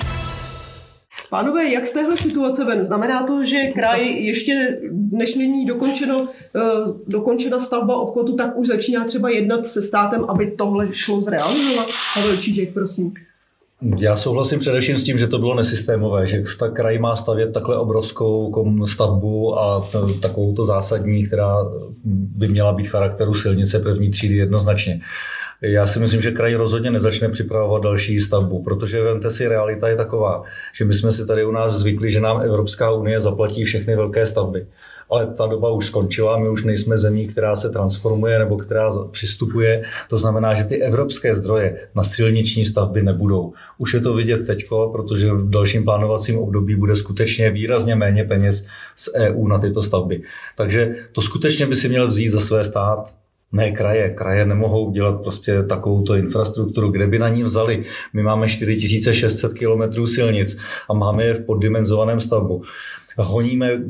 Pánové, 1.31 1.73
jak 1.73 1.87
z 1.87 1.93
téhle 1.93 2.17
situace 2.17 2.65
ven? 2.65 2.85
Znamená 2.85 3.23
to, 3.23 3.45
že 3.45 3.67
kraj 3.75 4.07
ještě, 4.07 4.79
než 5.11 5.35
není 5.35 5.67
dokončeno, 5.67 6.29
eh, 6.57 6.61
dokončena 7.07 7.61
stavba 7.61 7.97
obchodu, 7.97 8.33
tak 8.37 8.57
už 8.57 8.67
začíná 8.67 9.05
třeba 9.05 9.31
jednat 9.31 9.67
se 9.67 9.83
státem, 9.83 10.25
aby 10.29 10.47
tohle 10.47 10.89
šlo 10.93 11.21
zrealizovat? 11.21 11.87
Pavel 12.15 12.37
Čížek, 12.37 12.73
prosím. 12.73 13.15
Já 13.99 14.17
souhlasím 14.17 14.59
především 14.59 14.99
s 14.99 15.05
tím, 15.05 15.19
že 15.19 15.27
to 15.27 15.39
bylo 15.39 15.55
nesystémové, 15.55 16.27
že 16.27 16.43
ta 16.59 16.69
kraj 16.69 16.99
má 16.99 17.17
stavět 17.17 17.53
takhle 17.53 17.79
obrovskou 17.79 18.65
stavbu 18.87 19.59
a 19.59 19.89
takovou 20.23 20.55
to 20.55 20.65
zásadní, 20.65 21.27
která 21.27 21.57
by 22.05 22.49
měla 22.49 22.73
být 22.73 22.87
charakteru 22.87 23.35
silnice 23.35 23.79
první 23.79 24.11
třídy 24.11 24.37
jednoznačně. 24.37 25.01
Já 25.63 25.87
si 25.87 26.01
myslím, 26.01 26.23
že 26.23 26.31
kraj 26.31 26.55
rozhodně 26.55 26.91
nezačne 26.91 27.29
připravovat 27.29 27.83
další 27.83 28.21
stavbu, 28.21 28.63
protože 28.63 29.03
vemte 29.03 29.31
si, 29.31 29.49
realita 29.49 29.89
je 29.89 29.97
taková, 29.97 30.43
že 30.75 30.85
my 30.85 30.95
jsme 30.95 31.13
si 31.13 31.27
tady 31.27 31.45
u 31.45 31.51
nás 31.51 31.73
zvykli, 31.73 32.13
že 32.13 32.21
nám 32.21 32.41
Evropská 32.41 32.91
unie 32.93 33.21
zaplatí 33.21 33.65
všechny 33.65 33.97
velké 33.97 34.27
stavby. 34.27 34.67
Ale 35.11 35.27
ta 35.27 35.47
doba 35.47 35.71
už 35.71 35.87
skončila, 35.87 36.39
my 36.39 36.49
už 36.49 36.65
nejsme 36.65 36.99
zemí, 36.99 37.27
která 37.27 37.57
se 37.57 37.71
transformuje 37.71 38.39
nebo 38.39 38.57
která 38.57 38.91
přistupuje. 39.11 39.83
To 40.09 40.19
znamená, 40.19 40.55
že 40.55 40.65
ty 40.65 40.83
evropské 40.83 41.37
zdroje 41.37 41.81
na 41.95 42.05
silniční 42.05 42.65
stavby 42.65 43.03
nebudou. 43.03 43.53
Už 43.79 43.95
je 43.95 44.01
to 44.01 44.15
vidět 44.15 44.47
teď, 44.47 44.69
protože 44.93 45.33
v 45.33 45.51
dalším 45.51 45.85
plánovacím 45.85 46.39
období 46.39 46.77
bude 46.77 46.97
skutečně 46.97 47.51
výrazně 47.51 47.95
méně 47.95 48.25
peněz 48.25 48.67
z 48.97 49.09
EU 49.15 49.49
na 49.49 49.59
tyto 49.59 49.83
stavby. 49.83 50.23
Takže 50.57 50.95
to 51.13 51.23
skutečně 51.23 51.67
by 51.67 51.75
si 51.75 51.89
měl 51.89 52.07
vzít 52.07 52.31
za 52.31 52.41
své 52.41 52.65
stát 52.65 53.15
ne 53.53 53.73
kraje. 53.73 54.11
Kraje 54.11 54.47
nemohou 54.47 54.91
dělat 54.91 55.23
prostě 55.23 55.63
takovouto 55.63 56.15
infrastrukturu, 56.15 56.91
kde 56.91 57.07
by 57.07 57.19
na 57.19 57.29
ní 57.29 57.45
vzali. 57.45 57.85
My 58.13 58.23
máme 58.23 58.49
4600 58.49 59.53
km 59.59 60.07
silnic 60.07 60.59
a 60.89 60.95
máme 60.95 61.25
je 61.25 61.35
v 61.35 61.45
poddimenzovaném 61.45 62.21
stavbu. 62.21 62.63
Honíme 63.17 63.81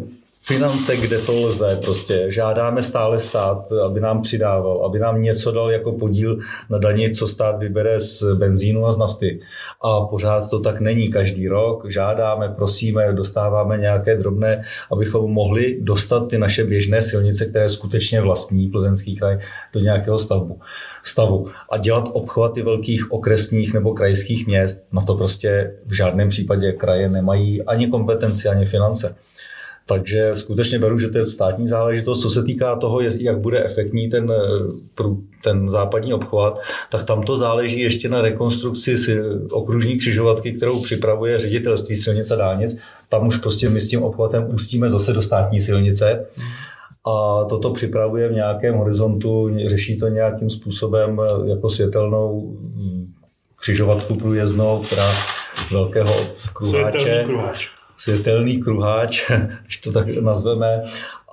finance, 0.46 0.96
kde 0.96 1.18
to 1.18 1.32
lze 1.32 1.78
prostě. 1.84 2.26
Žádáme 2.28 2.82
stále 2.82 3.18
stát, 3.18 3.72
aby 3.84 4.00
nám 4.00 4.22
přidával, 4.22 4.84
aby 4.84 4.98
nám 4.98 5.22
něco 5.22 5.52
dal 5.52 5.70
jako 5.70 5.92
podíl 5.92 6.38
na 6.70 6.78
daně, 6.78 7.10
co 7.10 7.28
stát 7.28 7.58
vybere 7.58 8.00
z 8.00 8.22
benzínu 8.34 8.86
a 8.86 8.92
z 8.92 8.98
nafty. 8.98 9.40
A 9.82 10.00
pořád 10.00 10.50
to 10.50 10.60
tak 10.60 10.80
není 10.80 11.08
každý 11.08 11.48
rok. 11.48 11.90
Žádáme, 11.90 12.48
prosíme, 12.48 13.12
dostáváme 13.12 13.78
nějaké 13.78 14.16
drobné, 14.16 14.64
abychom 14.92 15.32
mohli 15.32 15.78
dostat 15.80 16.28
ty 16.28 16.38
naše 16.38 16.64
běžné 16.64 17.02
silnice, 17.02 17.46
které 17.46 17.68
skutečně 17.68 18.20
vlastní 18.20 18.68
Plzeňský 18.68 19.16
kraj, 19.16 19.38
do 19.72 19.80
nějakého 19.80 20.18
stavbu 20.18 20.60
stavu 21.02 21.48
a 21.70 21.78
dělat 21.78 22.08
obchvaty 22.12 22.62
velkých 22.62 23.12
okresních 23.12 23.74
nebo 23.74 23.94
krajských 23.94 24.46
měst, 24.46 24.86
na 24.92 25.02
to 25.02 25.14
prostě 25.14 25.72
v 25.86 25.92
žádném 25.92 26.28
případě 26.28 26.72
kraje 26.72 27.08
nemají 27.08 27.62
ani 27.62 27.86
kompetenci, 27.86 28.48
ani 28.48 28.66
finance. 28.66 29.16
Takže 29.88 30.31
skutečně 30.35 30.78
beru, 30.78 30.99
že 30.99 31.09
to 31.09 31.19
je 31.19 31.25
státní 31.25 31.69
záležitost. 31.69 32.23
Co 32.23 32.31
se 32.31 32.43
týká 32.43 32.76
toho, 32.76 33.00
jak 33.00 33.38
bude 33.38 33.64
efektní 33.64 34.11
ten, 34.11 34.33
eh, 34.33 35.05
ten 35.45 35.69
západní 35.69 36.14
obchvat, 36.14 36.61
tak 36.90 37.05
tam 37.05 37.23
to 37.23 37.37
záleží 37.37 37.81
ještě 37.81 38.09
na 38.09 38.21
rekonstrukci 38.21 38.95
okružní 39.50 39.99
křižovatky, 39.99 40.52
kterou 40.52 40.83
připravuje 40.83 41.38
ředitelství 41.38 41.97
silnice 41.97 42.35
a 42.35 42.37
dálnic. 42.37 42.78
Tam 43.09 43.26
už 43.26 43.37
prostě 43.37 43.69
my 43.69 43.81
s 43.81 43.88
tím 43.88 44.02
obchvatem 44.02 44.47
ústíme 44.55 44.90
zase 44.90 45.12
do 45.12 45.23
státní 45.23 45.61
silnice. 45.61 46.26
A 47.07 47.45
toto 47.45 47.71
připravuje 47.71 48.28
v 48.28 48.33
nějakém 48.33 48.75
horizontu, 48.75 49.50
řeší 49.66 49.99
to 49.99 50.09
nějakým 50.09 50.50
způsobem 50.50 51.21
eh, 51.21 51.50
jako 51.50 51.71
světelnou 51.71 52.57
hm, 52.61 53.12
křižovatku 53.57 54.14
průjezdnou, 54.14 54.83
která 54.87 55.11
velkého 55.71 56.14
kruháče. 56.55 57.23
kruháč 57.26 57.75
světelný 57.96 58.58
kruháč, 58.58 59.30
když 59.64 59.76
to 59.76 59.92
tak 59.92 60.08
nazveme, 60.08 60.82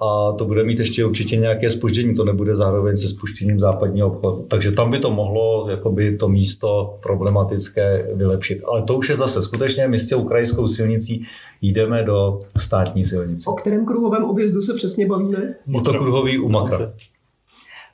a 0.02 0.32
to 0.32 0.46
bude 0.46 0.64
mít 0.64 0.80
ještě 0.80 1.06
určitě 1.06 1.38
nějaké 1.38 1.70
spoždění, 1.70 2.16
to 2.16 2.26
nebude 2.26 2.56
zároveň 2.56 2.98
se 2.98 3.08
spuštěním 3.08 3.60
západního 3.60 4.08
obchodu. 4.08 4.46
Takže 4.48 4.72
tam 4.72 4.92
by 4.92 5.00
to 5.00 5.12
mohlo 5.12 5.70
jakoby 5.70 6.18
to 6.18 6.30
místo 6.30 7.00
problematické 7.04 8.10
vylepšit. 8.14 8.62
Ale 8.66 8.84
to 8.84 8.98
už 8.98 9.10
je 9.10 9.16
zase 9.16 9.44
skutečně 9.44 9.88
my 9.88 10.00
s 10.00 10.10
tou 10.10 10.24
krajskou 10.24 10.68
silnicí 10.68 11.26
jdeme 11.62 12.04
do 12.04 12.40
státní 12.58 13.06
silnice. 13.06 13.50
O 13.50 13.54
kterém 13.54 13.86
kruhovém 13.86 14.24
objezdu 14.24 14.62
se 14.62 14.74
přesně 14.74 15.08
bavíme? 15.08 15.56
O 15.74 15.82
to 15.82 15.92
kruhový 15.92 16.40
u 16.40 16.50
Makra. 16.50 16.94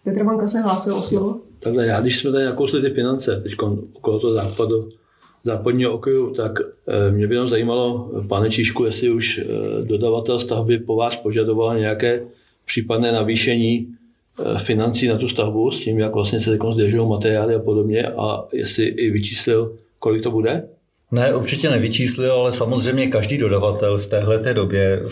Petr 0.03 0.23
Vanka 0.23 0.47
se 0.47 0.59
hlásil 0.59 0.95
o 0.95 1.01
slovo. 1.01 1.35
Takhle 1.59 1.85
já, 1.85 2.01
když 2.01 2.19
jsme 2.19 2.31
tady 2.31 2.45
nakousli 2.45 2.81
ty 2.81 2.89
finance, 2.89 3.41
teď 3.43 3.53
okolo 3.93 4.19
toho 4.19 4.33
západu, 4.33 4.89
západního 5.43 5.91
okruhu, 5.91 6.33
tak 6.33 6.59
eh, 6.59 7.11
mě 7.11 7.27
by 7.27 7.35
jenom 7.35 7.49
zajímalo, 7.49 8.11
pane 8.27 8.49
Číšku, 8.49 8.85
jestli 8.85 9.09
už 9.09 9.37
eh, 9.37 9.45
dodavatel 9.83 10.39
stavby 10.39 10.79
po 10.79 10.95
vás 10.95 11.15
požadoval 11.15 11.79
nějaké 11.79 12.21
případné 12.65 13.11
navýšení 13.11 13.87
eh, 13.87 14.59
financí 14.59 15.07
na 15.07 15.17
tu 15.17 15.27
stavbu 15.27 15.71
s 15.71 15.83
tím, 15.83 15.99
jak 15.99 16.13
vlastně 16.13 16.41
se 16.41 16.57
zdržují 16.73 17.09
materiály 17.09 17.55
a 17.55 17.59
podobně 17.59 18.03
a 18.07 18.43
jestli 18.53 18.85
i 18.85 19.09
vyčíslil, 19.09 19.75
kolik 19.99 20.23
to 20.23 20.31
bude? 20.31 20.63
Ne, 21.11 21.35
určitě 21.35 21.69
nevyčíslil, 21.69 22.33
ale 22.33 22.51
samozřejmě 22.51 23.07
každý 23.07 23.37
dodavatel 23.37 23.97
v 23.97 24.07
téhle 24.07 24.53
době, 24.53 25.03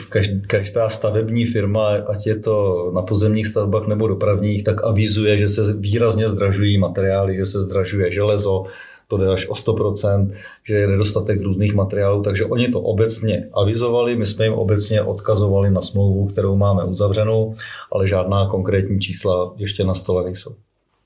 každá 0.47 0.89
stavební 0.89 1.45
firma, 1.45 1.87
ať 1.87 2.27
je 2.27 2.35
to 2.35 2.91
na 2.95 3.01
pozemních 3.01 3.47
stavbách 3.47 3.87
nebo 3.87 4.07
dopravních, 4.07 4.63
tak 4.63 4.83
avizuje, 4.83 5.37
že 5.37 5.47
se 5.47 5.73
výrazně 5.73 6.29
zdražují 6.29 6.77
materiály, 6.77 7.35
že 7.35 7.45
se 7.45 7.61
zdražuje 7.61 8.11
železo, 8.11 8.65
to 9.07 9.17
jde 9.17 9.33
až 9.33 9.47
o 9.47 9.53
100%, 9.53 10.31
že 10.63 10.75
je 10.75 10.87
nedostatek 10.87 11.41
různých 11.41 11.73
materiálů, 11.73 12.21
takže 12.21 12.45
oni 12.45 12.67
to 12.67 12.81
obecně 12.81 13.49
avizovali, 13.53 14.15
my 14.15 14.25
jsme 14.25 14.45
jim 14.45 14.53
obecně 14.53 15.01
odkazovali 15.01 15.71
na 15.71 15.81
smlouvu, 15.81 16.25
kterou 16.25 16.55
máme 16.55 16.83
uzavřenou, 16.83 17.55
ale 17.91 18.07
žádná 18.07 18.49
konkrétní 18.49 18.99
čísla 18.99 19.53
ještě 19.57 19.83
na 19.83 19.93
stole 19.93 20.23
nejsou. 20.23 20.55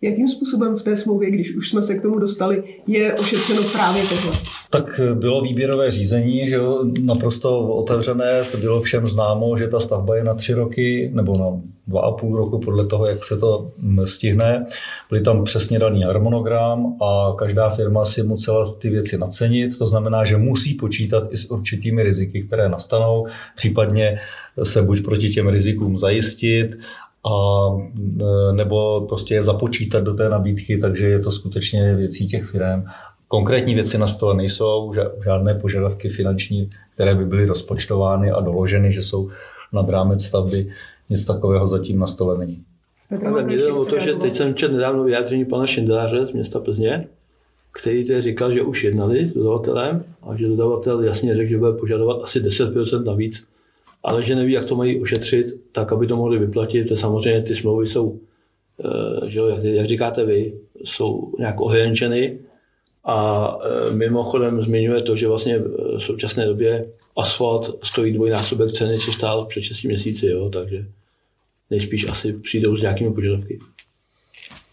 Jakým 0.03 0.29
způsobem 0.29 0.77
v 0.77 0.83
té 0.83 0.95
smlouvě, 0.95 1.31
když 1.31 1.55
už 1.55 1.69
jsme 1.69 1.83
se 1.83 1.95
k 1.95 2.01
tomu 2.01 2.19
dostali, 2.19 2.63
je 2.87 3.13
ošetřeno 3.13 3.63
právě 3.63 4.03
tohle? 4.03 4.39
Tak 4.69 5.01
bylo 5.13 5.41
výběrové 5.41 5.91
řízení, 5.91 6.49
že 6.49 6.55
jo, 6.55 6.85
naprosto 7.01 7.59
otevřené, 7.59 8.43
to 8.51 8.57
bylo 8.57 8.81
všem 8.81 9.07
známo, 9.07 9.57
že 9.57 9.67
ta 9.67 9.79
stavba 9.79 10.15
je 10.15 10.23
na 10.23 10.33
tři 10.33 10.53
roky 10.53 11.11
nebo 11.13 11.37
na 11.37 11.61
dva 11.87 12.01
a 12.01 12.11
půl 12.11 12.37
roku 12.37 12.59
podle 12.59 12.85
toho, 12.85 13.05
jak 13.05 13.25
se 13.25 13.37
to 13.37 13.71
stihne. 14.05 14.65
Byly 15.09 15.21
tam 15.21 15.43
přesně 15.43 15.79
daný 15.79 16.03
harmonogram 16.03 16.97
a 17.01 17.35
každá 17.37 17.69
firma 17.69 18.05
si 18.05 18.23
musela 18.23 18.73
ty 18.73 18.89
věci 18.89 19.17
nacenit, 19.17 19.77
to 19.77 19.87
znamená, 19.87 20.25
že 20.25 20.37
musí 20.37 20.73
počítat 20.73 21.33
i 21.33 21.37
s 21.37 21.51
určitými 21.51 22.03
riziky, 22.03 22.43
které 22.43 22.69
nastanou, 22.69 23.27
případně 23.55 24.19
se 24.63 24.81
buď 24.81 25.03
proti 25.03 25.29
těm 25.29 25.47
rizikům 25.47 25.97
zajistit 25.97 26.77
a 27.25 27.67
e, 28.21 28.53
nebo 28.53 29.01
prostě 29.01 29.33
je 29.33 29.43
započítat 29.43 30.03
do 30.03 30.13
té 30.13 30.29
nabídky, 30.29 30.77
takže 30.77 31.05
je 31.05 31.19
to 31.19 31.31
skutečně 31.31 31.95
věcí 31.95 32.27
těch 32.27 32.45
firm. 32.45 32.83
Konkrétní 33.27 33.75
věci 33.75 33.97
na 33.97 34.07
stole 34.07 34.35
nejsou, 34.35 34.93
žádné 35.23 35.55
požadavky 35.55 36.09
finanční, 36.09 36.69
které 36.93 37.15
by 37.15 37.25
byly 37.25 37.45
rozpočtovány 37.45 38.31
a 38.31 38.41
doloženy, 38.41 38.93
že 38.93 39.03
jsou 39.03 39.29
nad 39.73 39.89
rámec 39.89 40.23
stavby. 40.23 40.71
Nic 41.09 41.25
takového 41.25 41.67
zatím 41.67 41.99
na 41.99 42.07
stole 42.07 42.37
není. 42.37 42.63
Ale 43.27 43.43
mě 43.43 43.57
jde 43.57 43.71
o 43.71 43.85
to, 43.85 43.99
že 43.99 44.13
teď 44.13 44.37
jsem 44.37 44.55
četl 44.55 44.73
nedávno 44.73 45.03
vyjádření 45.03 45.45
pana 45.45 45.67
Šindeláře 45.67 46.25
z 46.25 46.31
města 46.31 46.59
Plzně, 46.59 47.07
který 47.71 48.05
tedy 48.05 48.21
říkal, 48.21 48.51
že 48.51 48.61
už 48.61 48.83
jednali 48.83 49.27
s 49.27 49.33
dodavatelem 49.33 50.03
a 50.21 50.35
že 50.35 50.47
dodavatel 50.47 51.03
jasně 51.03 51.35
řekl, 51.35 51.49
že 51.49 51.57
bude 51.57 51.73
požadovat 51.73 52.19
asi 52.23 52.39
10% 52.39 53.03
navíc 53.03 53.43
ale 54.03 54.23
že 54.23 54.35
neví, 54.35 54.53
jak 54.53 54.65
to 54.65 54.75
mají 54.75 55.01
ošetřit, 55.01 55.45
tak 55.71 55.91
aby 55.91 56.07
to 56.07 56.17
mohli 56.17 56.39
vyplatit. 56.39 56.87
To 56.87 56.95
samozřejmě 56.95 57.41
ty 57.41 57.55
smlouvy 57.55 57.87
jsou, 57.87 58.19
eh, 58.85 59.29
že 59.29 59.39
jak, 59.39 59.63
jak 59.63 59.85
říkáte 59.85 60.25
vy, 60.25 60.53
jsou 60.83 61.33
nějak 61.39 61.61
ohraničeny 61.61 62.39
a 63.03 63.47
eh, 63.63 63.93
mimochodem 63.93 64.61
zmiňuje 64.61 65.01
to, 65.01 65.15
že 65.15 65.27
vlastně 65.27 65.59
v 65.59 65.99
současné 65.99 66.45
době 66.45 66.91
asfalt 67.17 67.85
stojí 67.85 68.13
dvojnásobek 68.13 68.71
ceny, 68.71 68.97
co 68.97 69.11
stál 69.11 69.45
před 69.45 69.61
6 69.61 69.83
měsíci, 69.83 70.27
jo, 70.27 70.49
takže 70.49 70.85
nejspíš 71.69 72.07
asi 72.07 72.33
přijdou 72.33 72.77
s 72.77 72.81
nějakými 72.81 73.13
požadavky. 73.13 73.59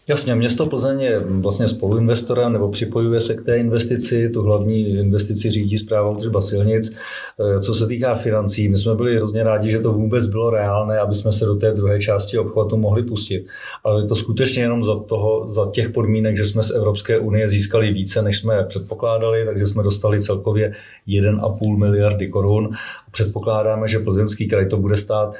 Jasně, 0.09 0.35
město 0.35 0.65
Plzeň 0.65 1.01
je 1.01 1.19
vlastně 1.19 1.67
spoluinvestorem 1.67 2.53
nebo 2.53 2.69
připojuje 2.69 3.21
se 3.21 3.33
k 3.33 3.45
té 3.45 3.57
investici. 3.57 4.29
Tu 4.29 4.41
hlavní 4.41 4.87
investici 4.87 5.49
řídí 5.49 5.77
zpráva 5.77 6.09
údržba 6.09 6.41
silnic. 6.41 6.95
E, 7.39 7.59
co 7.59 7.73
se 7.73 7.87
týká 7.87 8.15
financí, 8.15 8.69
my 8.69 8.77
jsme 8.77 8.95
byli 8.95 9.15
hrozně 9.15 9.43
rádi, 9.43 9.71
že 9.71 9.79
to 9.79 9.93
vůbec 9.93 10.27
bylo 10.27 10.49
reálné, 10.49 10.99
aby 10.99 11.15
jsme 11.15 11.31
se 11.31 11.45
do 11.45 11.55
té 11.55 11.71
druhé 11.71 11.99
části 11.99 12.37
obchvatu 12.37 12.77
mohli 12.77 13.03
pustit. 13.03 13.45
Ale 13.83 14.01
je 14.01 14.07
to 14.07 14.15
skutečně 14.15 14.61
jenom 14.61 14.83
za, 14.83 14.95
toho, 14.95 15.49
za 15.49 15.69
těch 15.71 15.89
podmínek, 15.89 16.37
že 16.37 16.45
jsme 16.45 16.63
z 16.63 16.71
Evropské 16.71 17.19
unie 17.19 17.49
získali 17.49 17.93
více, 17.93 18.21
než 18.21 18.37
jsme 18.37 18.63
předpokládali, 18.63 19.45
takže 19.45 19.67
jsme 19.67 19.83
dostali 19.83 20.21
celkově 20.21 20.73
1,5 21.07 21.77
miliardy 21.77 22.27
korun. 22.27 22.69
Předpokládáme, 23.11 23.87
že 23.87 23.99
Plzeňský 23.99 24.47
kraj 24.47 24.65
to 24.65 24.77
bude 24.77 24.97
stát 24.97 25.35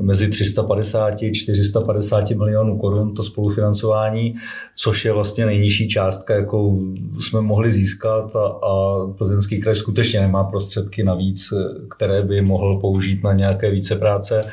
mezi 0.00 0.28
350 0.28 1.22
a 1.22 1.32
450 1.32 2.30
milionů 2.30 2.78
korun 2.78 3.14
to 3.14 3.22
spolufinancování, 3.22 4.34
což 4.76 5.04
je 5.04 5.12
vlastně 5.12 5.46
nejnižší 5.46 5.88
částka, 5.88 6.34
jakou 6.34 6.94
jsme 7.20 7.40
mohli 7.40 7.72
získat 7.72 8.36
a, 8.36 8.46
a 8.46 9.06
Plzeňský 9.18 9.60
kraj 9.60 9.74
skutečně 9.74 10.20
nemá 10.20 10.44
prostředky 10.44 11.04
navíc, 11.04 11.52
které 11.96 12.22
by 12.22 12.42
mohl 12.42 12.80
použít 12.80 13.24
na 13.24 13.32
nějaké 13.32 13.70
více 13.70 13.96
práce. 13.96 14.40
E, 14.40 14.50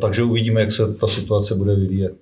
takže 0.00 0.22
uvidíme, 0.22 0.60
jak 0.60 0.72
se 0.72 0.94
ta 0.94 1.06
situace 1.06 1.54
bude 1.54 1.74
vyvíjet. 1.74 2.14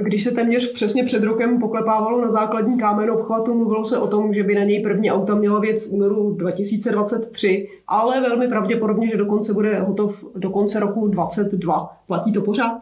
Když 0.00 0.24
se 0.24 0.30
téměř 0.30 0.72
přesně 0.72 1.04
před 1.04 1.22
rokem 1.22 1.58
poklepávalo 1.58 2.22
na 2.22 2.30
základní 2.30 2.78
kámen 2.78 3.10
obchvatu, 3.10 3.54
mluvilo 3.54 3.84
se 3.84 3.98
o 3.98 4.06
tom, 4.06 4.34
že 4.34 4.42
by 4.42 4.54
na 4.54 4.64
něj 4.64 4.82
první 4.82 5.10
auta 5.10 5.34
měla 5.34 5.60
vět 5.60 5.82
v 5.82 5.88
únoru 5.88 6.34
2023, 6.34 7.68
ale 7.88 8.20
velmi 8.20 8.48
pravděpodobně, 8.48 9.08
že 9.08 9.16
dokonce 9.16 9.52
bude 9.52 9.80
hotov 9.80 10.24
do 10.36 10.50
konce 10.50 10.80
roku 10.80 11.08
2022. 11.08 11.96
Platí 12.06 12.32
to 12.32 12.40
pořád? 12.40 12.72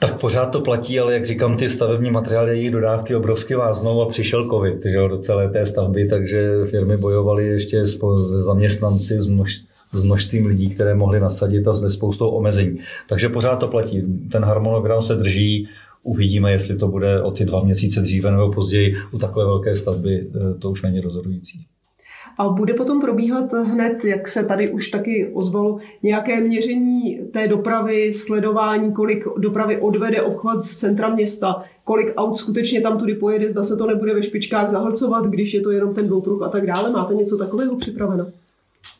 Tak 0.00 0.20
pořád 0.20 0.46
to 0.46 0.60
platí, 0.60 1.00
ale 1.00 1.14
jak 1.14 1.24
říkám, 1.24 1.56
ty 1.56 1.68
stavební 1.68 2.10
materiály, 2.10 2.50
jejich 2.50 2.70
dodávky 2.70 3.14
obrovsky 3.14 3.54
váznou 3.54 4.02
a 4.02 4.08
přišel 4.08 4.48
covid 4.48 4.84
že, 4.84 5.08
do 5.08 5.18
celé 5.18 5.48
té 5.48 5.66
stavby, 5.66 6.08
takže 6.08 6.50
firmy 6.70 6.96
bojovaly 6.96 7.46
ještě 7.46 7.86
s 7.86 7.98
zaměstnanci, 8.44 9.20
s 9.20 9.26
množstvím 9.26 9.70
s 9.92 10.04
množstvím 10.04 10.46
lidí, 10.46 10.70
které 10.70 10.94
mohly 10.94 11.20
nasadit 11.20 11.68
a 11.68 11.72
se 11.72 11.90
spoustou 11.90 12.28
omezení. 12.28 12.78
Takže 13.08 13.28
pořád 13.28 13.56
to 13.56 13.68
platí. 13.68 14.02
Ten 14.32 14.44
harmonogram 14.44 15.02
se 15.02 15.14
drží, 15.14 15.68
Uvidíme, 16.02 16.52
jestli 16.52 16.76
to 16.76 16.88
bude 16.88 17.22
o 17.22 17.30
ty 17.30 17.44
dva 17.44 17.62
měsíce 17.62 18.00
dříve 18.00 18.30
nebo 18.30 18.52
později. 18.52 18.96
U 19.12 19.18
takové 19.18 19.44
velké 19.44 19.76
stavby 19.76 20.30
eh, 20.34 20.54
to 20.54 20.70
už 20.70 20.82
není 20.82 21.00
rozhodující. 21.00 21.66
A 22.38 22.48
bude 22.48 22.74
potom 22.74 23.00
probíhat 23.00 23.52
hned, 23.52 24.04
jak 24.04 24.28
se 24.28 24.44
tady 24.44 24.70
už 24.70 24.88
taky 24.88 25.30
ozvalo, 25.34 25.78
nějaké 26.02 26.40
měření 26.40 27.20
té 27.32 27.48
dopravy, 27.48 28.12
sledování, 28.12 28.92
kolik 28.92 29.24
dopravy 29.38 29.76
odvede 29.76 30.22
obchvat 30.22 30.62
z 30.62 30.76
centra 30.76 31.14
města, 31.14 31.64
kolik 31.84 32.12
aut 32.16 32.36
skutečně 32.36 32.80
tam 32.80 32.98
tudy 32.98 33.14
pojede, 33.14 33.50
zda 33.50 33.64
se 33.64 33.76
to 33.76 33.86
nebude 33.86 34.14
ve 34.14 34.22
špičkách 34.22 34.70
zahlcovat, 34.70 35.26
když 35.26 35.54
je 35.54 35.60
to 35.60 35.70
jenom 35.70 35.94
ten 35.94 36.06
dvoupruh 36.06 36.42
a 36.42 36.48
tak 36.48 36.66
dále. 36.66 36.90
Máte 36.90 37.14
něco 37.14 37.36
takového 37.36 37.76
připraveno? 37.76 38.26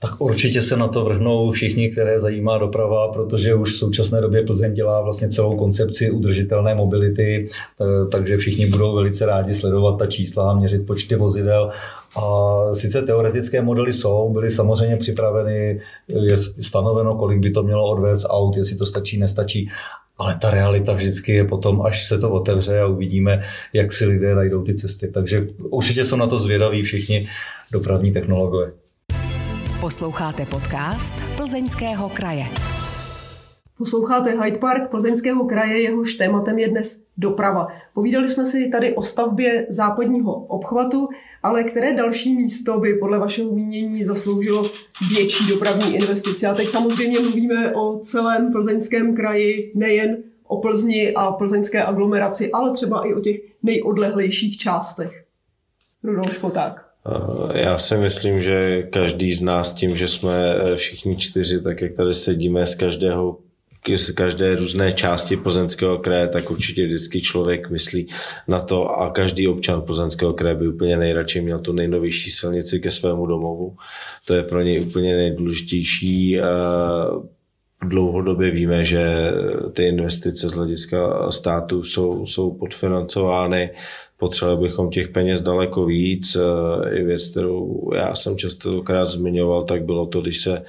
Tak 0.02 0.20
určitě 0.20 0.62
se 0.62 0.76
na 0.76 0.88
to 0.88 1.04
vrhnou 1.04 1.50
všichni, 1.50 1.90
které 1.90 2.20
zajímá 2.20 2.58
doprava, 2.58 3.08
protože 3.08 3.54
už 3.54 3.72
v 3.74 3.78
současné 3.78 4.20
době 4.20 4.42
Plzeň 4.42 4.74
dělá 4.74 5.02
vlastně 5.02 5.28
celou 5.28 5.56
koncepci 5.56 6.10
udržitelné 6.10 6.74
mobility, 6.74 7.48
takže 8.10 8.36
všichni 8.36 8.66
budou 8.66 8.94
velice 8.94 9.26
rádi 9.26 9.54
sledovat 9.54 9.98
ta 9.98 10.06
čísla 10.06 10.50
a 10.50 10.54
měřit 10.54 10.86
počty 10.86 11.16
vozidel. 11.16 11.70
A 12.16 12.74
sice 12.74 13.02
teoretické 13.02 13.62
modely 13.62 13.92
jsou, 13.92 14.32
byly 14.32 14.50
samozřejmě 14.50 14.96
připraveny, 14.96 15.80
je 16.08 16.38
stanoveno, 16.60 17.14
kolik 17.14 17.38
by 17.38 17.50
to 17.50 17.62
mělo 17.62 17.90
odvést 17.90 18.26
aut, 18.28 18.56
jestli 18.56 18.76
to 18.76 18.86
stačí, 18.86 19.18
nestačí, 19.18 19.70
ale 20.18 20.38
ta 20.40 20.50
realita 20.50 20.92
vždycky 20.92 21.32
je 21.32 21.44
potom, 21.44 21.82
až 21.82 22.06
se 22.06 22.18
to 22.18 22.30
otevře 22.30 22.80
a 22.80 22.86
uvidíme, 22.86 23.44
jak 23.72 23.92
si 23.92 24.06
lidé 24.06 24.34
najdou 24.34 24.62
ty 24.64 24.74
cesty. 24.74 25.08
Takže 25.08 25.46
určitě 25.58 26.04
jsou 26.04 26.16
na 26.16 26.26
to 26.26 26.36
zvědaví 26.36 26.82
všichni 26.82 27.28
dopravní 27.72 28.12
technologové. 28.12 28.72
Posloucháte 29.80 30.46
podcast 30.46 31.14
Plzeňského 31.36 32.08
kraje. 32.08 32.44
Posloucháte 33.78 34.42
Hyde 34.42 34.58
Park 34.58 34.90
Plzeňského 34.90 35.44
kraje, 35.44 35.80
jehož 35.80 36.14
tématem 36.14 36.58
je 36.58 36.68
dnes 36.68 37.04
doprava. 37.16 37.68
Povídali 37.94 38.28
jsme 38.28 38.46
si 38.46 38.68
tady 38.68 38.94
o 38.94 39.02
stavbě 39.02 39.66
západního 39.68 40.34
obchvatu, 40.34 41.08
ale 41.42 41.64
které 41.64 41.94
další 41.94 42.36
místo 42.36 42.80
by 42.80 42.94
podle 42.94 43.18
vašeho 43.18 43.52
mínění 43.52 44.04
zasloužilo 44.04 44.70
větší 45.14 45.48
dopravní 45.48 45.94
investice? 45.94 46.46
A 46.46 46.54
teď 46.54 46.68
samozřejmě 46.68 47.20
mluvíme 47.20 47.74
o 47.74 47.98
celém 47.98 48.52
plzeňském 48.52 49.16
kraji, 49.16 49.72
nejen 49.74 50.16
o 50.46 50.60
Plzni 50.60 51.14
a 51.14 51.32
plzeňské 51.32 51.84
aglomeraci, 51.84 52.52
ale 52.52 52.72
třeba 52.72 53.06
i 53.06 53.14
o 53.14 53.20
těch 53.20 53.36
nejodlehlejších 53.62 54.58
částech. 54.58 55.24
Rudolf 56.04 56.34
Špoták. 56.34 56.89
Eh, 57.06 57.60
já 57.60 57.78
si 57.78 57.96
myslím, 57.96 58.42
že 58.42 58.82
každý 58.82 59.32
z 59.32 59.40
nás 59.40 59.74
tím, 59.74 59.96
že 59.96 60.08
jsme 60.08 60.54
eh, 60.54 60.76
všichni 60.76 61.16
čtyři, 61.16 61.62
tak 61.62 61.80
jak 61.80 61.92
tady 61.92 62.14
sedíme 62.14 62.66
z 62.66 62.74
každého 62.74 63.38
z 63.96 64.10
každé 64.10 64.56
různé 64.56 64.92
části 64.92 65.36
Plzeňského 65.36 65.98
kraje, 65.98 66.28
tak 66.28 66.50
určitě 66.50 66.86
vždycky 66.86 67.22
člověk 67.22 67.70
myslí 67.70 68.08
na 68.48 68.60
to 68.60 68.88
a 68.88 69.10
každý 69.10 69.48
občan 69.48 69.82
Plzeňského 69.82 70.32
kraje 70.32 70.54
by 70.54 70.68
úplně 70.68 70.96
nejradši 70.96 71.40
měl 71.40 71.58
tu 71.58 71.72
nejnovější 71.72 72.30
silnici 72.30 72.80
ke 72.80 72.90
svému 72.90 73.26
domovu. 73.26 73.76
To 74.24 74.34
je 74.34 74.42
pro 74.42 74.62
něj 74.62 74.80
úplně 74.80 75.16
nejdůležitější. 75.16 76.38
Eh, 76.38 76.42
dlouhodobě 77.84 78.50
víme, 78.50 78.84
že 78.84 79.32
ty 79.72 79.84
investice 79.84 80.48
z 80.48 80.52
hlediska 80.52 81.30
státu 81.32 81.84
jsou, 81.84 82.26
jsou 82.26 82.54
podfinancovány 82.54 83.70
potřebovali 84.20 84.68
bychom 84.68 84.90
těch 84.90 85.08
peněz 85.08 85.40
daleko 85.40 85.84
víc. 85.84 86.36
Eh, 86.36 86.98
I 86.98 87.04
věc, 87.04 87.28
kterou 87.28 87.90
já 87.94 88.14
jsem 88.14 88.36
častokrát 88.36 89.08
zmiňoval, 89.08 89.62
tak 89.62 89.84
bylo 89.84 90.06
to, 90.06 90.20
když 90.20 90.40
se 90.40 90.62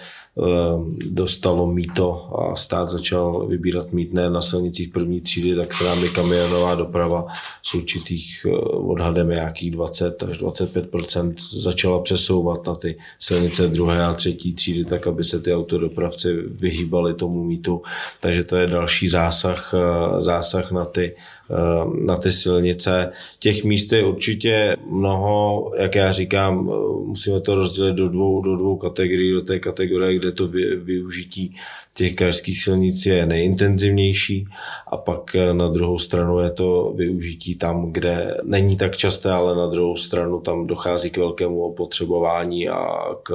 dostalo 1.12 1.68
mýto 1.68 2.40
a 2.40 2.56
stát 2.56 2.90
začal 2.90 3.48
vybírat 3.48 3.92
mítné 3.92 4.30
na 4.30 4.42
silnicích 4.42 4.90
první 4.90 5.22
třídy, 5.22 5.56
tak 5.56 5.74
se 5.74 5.84
nám 5.84 6.06
i 6.06 6.10
kamionová 6.10 6.76
doprava 6.76 7.28
s 7.64 7.74
určitých 7.74 8.46
eh, 8.46 8.58
odhadem 8.68 9.30
nějakých 9.30 9.72
20 9.72 10.24
až 10.24 10.40
25% 10.42 11.34
začala 11.38 12.00
přesouvat 12.00 12.68
na 12.68 12.76
ty 12.76 12.98
silnice 13.20 13.68
druhé 13.68 14.06
a 14.06 14.14
třetí 14.14 14.54
třídy, 14.54 14.86
tak 14.86 15.08
aby 15.08 15.24
se 15.24 15.40
ty 15.40 15.54
autodopravci 15.54 16.34
vyhýbali 16.34 17.14
tomu 17.14 17.44
mýtu. 17.44 17.82
Takže 18.20 18.44
to 18.44 18.56
je 18.56 18.68
další 18.68 19.08
zásah, 19.08 19.74
eh, 19.74 20.22
zásah 20.22 20.72
na 20.72 20.86
ty 20.86 21.16
Eh, 21.52 22.06
na 22.06 22.18
ty 22.18 22.32
silnice. 22.32 23.12
Těch 23.40 23.64
míst 23.64 23.92
je 23.92 24.06
určitě 24.06 24.78
mnoho, 24.90 25.72
jak 25.78 25.96
já 25.96 26.12
říkám, 26.12 26.66
musíme 27.06 27.40
to 27.40 27.56
rozdělit 27.56 27.94
do 27.94 28.10
dvou, 28.10 28.42
do 28.42 28.56
dvou 28.58 28.78
kategorií, 28.78 29.34
do 29.34 29.42
té 29.42 29.60
kategorie, 29.60 30.20
kde 30.22 30.32
to 30.32 30.48
využití 30.84 31.56
těch 31.96 32.16
krajských 32.16 32.64
silnic 32.64 33.06
je 33.06 33.26
nejintenzivnější 33.26 34.48
a 34.88 34.98
pak 34.98 35.36
eh, 35.36 35.54
na 35.54 35.68
druhou 35.68 36.00
stranu 36.00 36.40
je 36.40 36.52
to 36.52 36.94
využití 36.96 37.56
tam, 37.56 37.92
kde 37.92 38.38
není 38.44 38.78
tak 38.78 38.98
časté, 38.98 39.32
ale 39.32 39.56
na 39.56 39.68
druhou 39.68 39.96
stranu 39.96 40.40
tam 40.40 40.68
dochází 40.68 41.10
k 41.10 41.18
velkému 41.18 41.62
opotřebování 41.64 42.70
a 42.70 43.06
k 43.24 43.34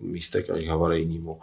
místech 0.00 0.50
až 0.50 0.66
havarijnímu 0.66 1.38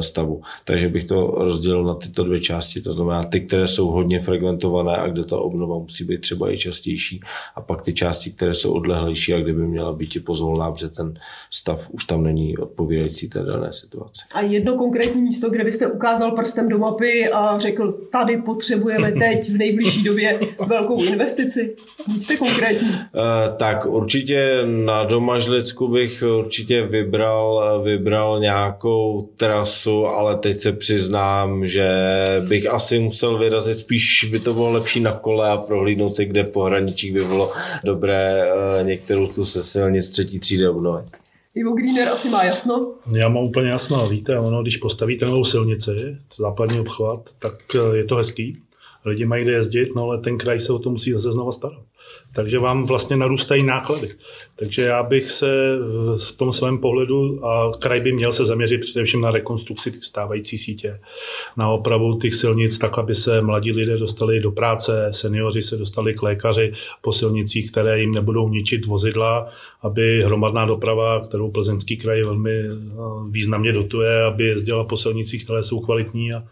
stavu. 0.00 0.42
Takže 0.64 0.88
bych 0.88 1.04
to 1.04 1.26
rozdělil 1.26 1.84
na 1.84 1.94
tyto 1.94 2.24
dvě 2.24 2.40
části, 2.40 2.80
to 2.80 2.92
znamená 2.92 3.22
ty, 3.22 3.40
které 3.40 3.66
jsou 3.68 3.88
hodně 3.88 4.20
fragmentované 4.20 4.96
a 4.96 5.08
kde 5.08 5.24
ta 5.24 5.38
obnova 5.38 5.78
musí 5.78 6.04
být 6.04 6.20
třeba 6.20 6.52
i 6.52 6.58
častější 6.58 7.20
a 7.54 7.60
pak 7.60 7.82
ty 7.82 7.92
části, 7.92 8.30
které 8.30 8.54
jsou 8.54 8.72
odlehlejší 8.72 9.34
a 9.34 9.40
kde 9.40 9.52
by 9.52 9.66
měla 9.66 9.92
být 9.92 10.16
i 10.16 10.20
pozvolná, 10.20 10.72
protože 10.72 10.88
ten 10.88 11.18
stav 11.50 11.90
už 11.90 12.04
tam 12.04 12.22
není 12.22 12.58
odpovídající 12.58 13.28
té 13.28 13.42
dané 13.42 13.72
situaci. 13.72 14.23
A 14.32 14.40
jedno 14.40 14.74
konkrétní 14.74 15.22
místo, 15.22 15.50
kde 15.50 15.64
byste 15.64 15.86
ukázal 15.86 16.30
prstem 16.30 16.68
do 16.68 16.78
mapy 16.78 17.28
a 17.28 17.58
řekl, 17.58 17.98
tady 18.12 18.36
potřebujeme 18.36 19.12
teď 19.18 19.50
v 19.50 19.56
nejbližší 19.56 20.02
době 20.02 20.40
velkou 20.66 21.04
investici? 21.04 21.76
Buďte 22.08 22.36
konkrétní. 22.36 22.88
Uh, 22.88 23.56
tak 23.56 23.86
určitě 23.86 24.58
na 24.64 25.04
Domažlicku 25.04 25.88
bych 25.88 26.22
určitě 26.38 26.82
vybral, 26.82 27.82
vybral 27.84 28.40
nějakou 28.40 29.28
trasu, 29.36 30.06
ale 30.06 30.36
teď 30.36 30.58
se 30.58 30.72
přiznám, 30.72 31.66
že 31.66 31.88
bych 32.48 32.70
asi 32.70 32.98
musel 32.98 33.38
vyrazit 33.38 33.76
spíš, 33.76 34.28
by 34.30 34.38
to 34.38 34.54
bylo 34.54 34.70
lepší 34.70 35.00
na 35.00 35.12
kole, 35.12 35.50
a 35.50 35.56
prohlídnout 35.56 36.14
si, 36.14 36.24
kde 36.24 36.44
po 36.44 36.62
hranicích 36.62 37.12
by 37.12 37.24
bylo 37.24 37.52
dobré 37.84 38.44
eh, 38.44 38.84
některou 38.84 39.26
tu 39.26 39.44
se 39.44 39.62
silnic 39.62 40.08
třetí 40.08 40.38
třídy 40.38 40.68
obnovit. 40.68 41.23
Ivo 41.54 41.74
Greener 41.74 42.08
asi 42.08 42.28
má 42.28 42.44
jasno? 42.44 42.94
Já 43.12 43.28
mám 43.28 43.44
úplně 43.44 43.70
jasno. 43.70 44.08
Víte, 44.08 44.38
ono, 44.38 44.62
když 44.62 44.76
postavíte 44.76 45.26
novou 45.26 45.44
silnici, 45.44 46.16
západní 46.36 46.80
obchvat, 46.80 47.30
tak 47.38 47.54
eh, 47.74 47.96
je 47.96 48.04
to 48.04 48.16
hezký. 48.16 48.58
Lidi 49.04 49.24
mají 49.24 49.44
kde 49.44 49.52
jezdit, 49.52 49.94
no 49.96 50.02
ale 50.02 50.18
ten 50.18 50.38
kraj 50.38 50.60
se 50.60 50.72
o 50.72 50.78
to 50.78 50.90
musí 50.90 51.12
zase 51.12 51.32
znova 51.32 51.52
starat 51.52 51.82
takže 52.34 52.58
vám 52.58 52.84
vlastně 52.84 53.16
narůstají 53.16 53.62
náklady. 53.62 54.14
Takže 54.56 54.82
já 54.82 55.02
bych 55.02 55.30
se 55.30 55.76
v 56.18 56.32
tom 56.32 56.52
svém 56.52 56.78
pohledu, 56.78 57.46
a 57.46 57.72
kraj 57.78 58.00
by 58.00 58.12
měl 58.12 58.32
se 58.32 58.46
zaměřit 58.46 58.80
především 58.80 59.20
na 59.20 59.30
rekonstrukci 59.30 59.92
těch 59.92 60.04
stávající 60.04 60.58
sítě, 60.58 61.00
na 61.56 61.68
opravu 61.68 62.18
těch 62.18 62.34
silnic, 62.34 62.78
tak, 62.78 62.98
aby 62.98 63.14
se 63.14 63.42
mladí 63.42 63.72
lidé 63.72 63.96
dostali 63.96 64.40
do 64.40 64.50
práce, 64.50 65.08
seniori 65.10 65.62
se 65.62 65.76
dostali 65.76 66.14
k 66.14 66.22
lékaři 66.22 66.72
po 67.00 67.12
silnicích, 67.12 67.70
které 67.70 68.00
jim 68.00 68.12
nebudou 68.12 68.48
ničit 68.48 68.86
vozidla, 68.86 69.48
aby 69.82 70.22
hromadná 70.22 70.66
doprava, 70.66 71.20
kterou 71.20 71.50
plzeňský 71.50 71.96
kraj 71.96 72.22
velmi 72.22 72.60
eh, 72.60 72.70
významně 73.30 73.72
dotuje, 73.72 74.22
aby 74.22 74.44
jezdila 74.44 74.84
po 74.84 74.96
silnicích, 74.96 75.44
které 75.44 75.62
jsou 75.62 75.80
kvalitní 75.80 76.32
a 76.32 76.42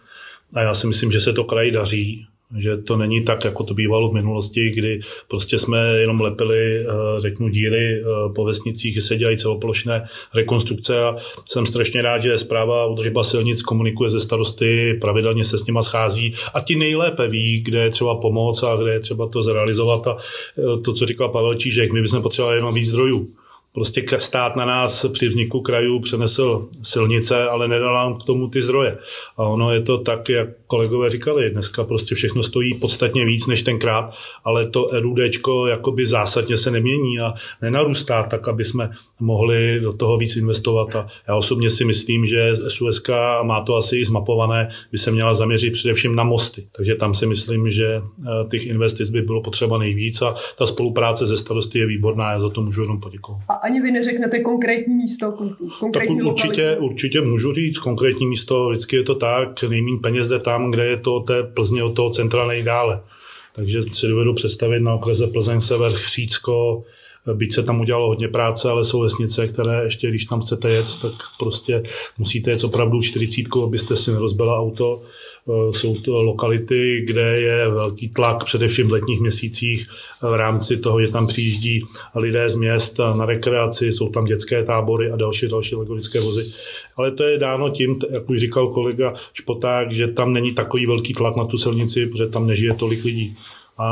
a 0.54 0.62
já 0.62 0.74
si 0.74 0.86
myslím, 0.86 1.12
že 1.12 1.20
se 1.20 1.32
to 1.32 1.44
kraji 1.44 1.70
daří 1.70 2.26
že 2.58 2.76
to 2.76 2.96
není 2.96 3.24
tak, 3.24 3.44
jako 3.44 3.64
to 3.64 3.74
bývalo 3.74 4.10
v 4.10 4.14
minulosti, 4.14 4.70
kdy 4.70 5.00
prostě 5.28 5.58
jsme 5.58 5.98
jenom 5.98 6.20
lepili, 6.20 6.80
eh, 6.80 6.86
řeknu, 7.18 7.48
díry 7.48 8.00
eh, 8.00 8.04
po 8.34 8.44
vesnicích, 8.44 8.94
že 8.94 9.00
se 9.00 9.16
dělají 9.16 9.38
celoplošné 9.38 10.08
rekonstrukce 10.34 11.04
a 11.04 11.16
jsem 11.46 11.66
strašně 11.66 12.02
rád, 12.02 12.22
že 12.22 12.38
zpráva 12.38 12.86
udržba 12.86 13.24
silnic 13.24 13.62
komunikuje 13.62 14.10
ze 14.10 14.20
starosty, 14.20 14.98
pravidelně 15.00 15.44
se 15.44 15.58
s 15.58 15.66
nima 15.66 15.82
schází 15.82 16.34
a 16.54 16.60
ti 16.60 16.76
nejlépe 16.76 17.28
ví, 17.28 17.60
kde 17.60 17.82
je 17.82 17.90
třeba 17.90 18.14
pomoc 18.14 18.62
a 18.62 18.76
kde 18.76 18.92
je 18.92 19.00
třeba 19.00 19.28
to 19.28 19.42
zrealizovat 19.42 20.06
a 20.06 20.16
eh, 20.58 20.80
to, 20.84 20.92
co 20.92 21.06
říkal 21.06 21.28
Pavel 21.28 21.54
Čížek, 21.54 21.92
my 21.92 22.02
bychom 22.02 22.22
potřebovali 22.22 22.58
jenom 22.58 22.74
víc 22.74 22.88
zdrojů. 22.88 23.28
Prostě 23.74 24.04
stát 24.18 24.56
na 24.56 24.64
nás 24.64 25.06
při 25.12 25.28
vzniku 25.28 25.60
krajů 25.60 26.00
přenesl 26.00 26.68
silnice, 26.82 27.48
ale 27.48 27.68
nedal 27.68 27.94
nám 27.94 28.18
k 28.18 28.24
tomu 28.24 28.48
ty 28.48 28.62
zdroje. 28.62 28.98
A 29.36 29.42
ono 29.42 29.72
je 29.72 29.80
to 29.80 29.98
tak, 29.98 30.28
jak 30.28 30.48
kolegové 30.66 31.10
říkali, 31.10 31.50
dneska 31.50 31.84
prostě 31.84 32.14
všechno 32.14 32.42
stojí 32.42 32.74
podstatně 32.74 33.26
víc 33.26 33.46
než 33.46 33.62
tenkrát, 33.62 34.14
ale 34.44 34.68
to 34.68 34.90
RUDčko 34.92 35.66
jakoby 35.66 36.06
zásadně 36.06 36.56
se 36.56 36.70
nemění 36.70 37.20
a 37.20 37.34
nenarůstá 37.62 38.22
tak, 38.22 38.48
aby 38.48 38.64
jsme 38.64 38.90
mohli 39.20 39.80
do 39.80 39.92
toho 39.92 40.16
víc 40.16 40.36
investovat. 40.36 40.96
A 40.96 41.06
já 41.28 41.36
osobně 41.36 41.70
si 41.70 41.84
myslím, 41.84 42.26
že 42.26 42.56
SUSK 42.68 43.10
má 43.42 43.62
to 43.62 43.76
asi 43.76 43.96
i 43.96 44.04
zmapované, 44.04 44.70
by 44.92 44.98
se 44.98 45.10
měla 45.10 45.34
zaměřit 45.34 45.72
především 45.72 46.16
na 46.16 46.24
mosty. 46.24 46.66
Takže 46.72 46.94
tam 46.94 47.14
si 47.14 47.26
myslím, 47.26 47.70
že 47.70 47.86
eh, 47.94 48.48
těch 48.50 48.66
investic 48.66 49.10
by 49.10 49.22
bylo 49.22 49.42
potřeba 49.42 49.78
nejvíc 49.78 50.22
a 50.22 50.34
ta 50.58 50.66
spolupráce 50.66 51.26
ze 51.26 51.36
starosty 51.36 51.78
je 51.78 51.86
výborná, 51.86 52.32
já 52.32 52.40
za 52.40 52.50
to 52.50 52.62
můžu 52.62 52.82
jenom 52.82 53.00
poděkovat. 53.00 53.40
Ani 53.62 53.80
vy 53.80 53.90
neřeknete 53.90 54.40
konkrétní 54.40 54.94
místo, 54.94 55.38
konkrétní 55.80 56.18
tak 56.18 56.26
určitě, 56.26 56.76
určitě 56.76 57.20
můžu 57.20 57.52
říct 57.52 57.78
konkrétní 57.78 58.26
místo, 58.26 58.68
vždycky 58.68 58.96
je 58.96 59.02
to 59.02 59.14
tak, 59.14 59.62
nejméně 59.62 59.98
peněz 60.02 60.28
jde 60.28 60.38
tam, 60.38 60.70
kde 60.70 60.86
je 60.86 60.96
to 60.96 61.20
té 61.20 61.42
Plzně 61.42 61.82
od 61.82 61.92
toho 61.92 62.10
centra 62.10 62.46
nejdále. 62.46 63.00
Takže 63.54 63.82
si 63.92 64.06
dovedu 64.06 64.34
představit 64.34 64.80
na 64.80 64.94
okrese 64.94 65.26
Plzeň 65.26 65.60
Sever, 65.60 65.92
Chřícko, 65.92 66.84
byť 67.34 67.54
se 67.54 67.62
tam 67.62 67.80
udělalo 67.80 68.06
hodně 68.06 68.28
práce, 68.28 68.70
ale 68.70 68.84
jsou 68.84 69.00
vesnice, 69.00 69.48
které 69.48 69.84
ještě, 69.84 70.08
když 70.08 70.24
tam 70.24 70.40
chcete 70.40 70.70
jet, 70.70 70.86
tak 71.02 71.12
prostě 71.38 71.82
musíte 72.18 72.50
jet 72.50 72.64
opravdu 72.64 73.02
40, 73.02 73.42
abyste 73.64 73.96
si 73.96 74.10
nerozbila 74.10 74.58
auto. 74.58 75.02
Eh, 75.48 75.72
jsou 75.72 75.96
to 75.96 76.22
lokality, 76.22 77.02
kde 77.06 77.40
je 77.40 77.68
velký 77.68 78.08
tlak, 78.08 78.44
především 78.44 78.88
v 78.88 78.92
letních 78.92 79.20
měsících. 79.20 79.88
V 80.22 80.34
rámci 80.34 80.76
toho, 80.76 81.00
že 81.00 81.08
tam 81.08 81.26
přijíždí 81.26 81.84
lidé 82.14 82.50
z 82.50 82.56
měst 82.56 82.98
na 82.98 83.26
rekreaci, 83.26 83.92
jsou 83.92 84.08
tam 84.08 84.24
dětské 84.24 84.62
tábory 84.62 85.10
a 85.10 85.16
další, 85.16 85.48
další 85.48 85.74
legorické 85.76 86.20
vozy. 86.20 86.54
Ale 86.96 87.10
to 87.10 87.22
je 87.24 87.38
dáno 87.38 87.70
tím, 87.70 87.98
jak 88.10 88.30
už 88.30 88.40
říkal 88.40 88.68
kolega 88.68 89.14
Špoták, 89.32 89.92
že 89.92 90.08
tam 90.08 90.32
není 90.32 90.54
takový 90.54 90.86
velký 90.86 91.14
tlak 91.14 91.36
na 91.36 91.44
tu 91.44 91.58
silnici, 91.58 92.06
protože 92.06 92.26
tam 92.26 92.46
nežije 92.46 92.74
tolik 92.74 93.04
lidí. 93.04 93.36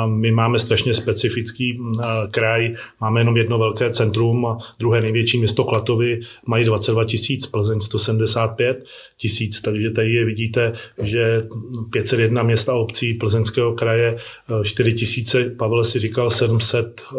My 0.06 0.32
máme 0.32 0.58
strašně 0.58 0.94
specifický 0.94 1.72
mm, 1.72 1.92
kraj, 2.30 2.74
máme 3.00 3.20
jenom 3.20 3.36
jedno 3.36 3.58
velké 3.58 3.90
centrum 3.90 4.58
druhé 4.78 5.00
největší 5.00 5.38
město 5.38 5.64
Klatovy. 5.64 6.20
Mají 6.46 6.64
22 6.64 7.04
tisíc, 7.04 7.46
Plzeň 7.46 7.80
175 7.80 8.84
tisíc, 9.16 9.60
takže 9.60 9.90
tady 9.90 10.12
je 10.12 10.24
vidíte, 10.24 10.72
že 11.02 11.46
501 11.90 12.42
města 12.42 12.74
obcí 12.74 13.14
Plzeňského 13.14 13.72
kraje 13.72 14.18
4 14.62 14.90
e, 14.90 14.94
tisíce, 14.94 15.50
Pavel 15.50 15.84
si 15.84 15.98
říkal 15.98 16.30
700 16.30 17.00
e, 17.00 17.16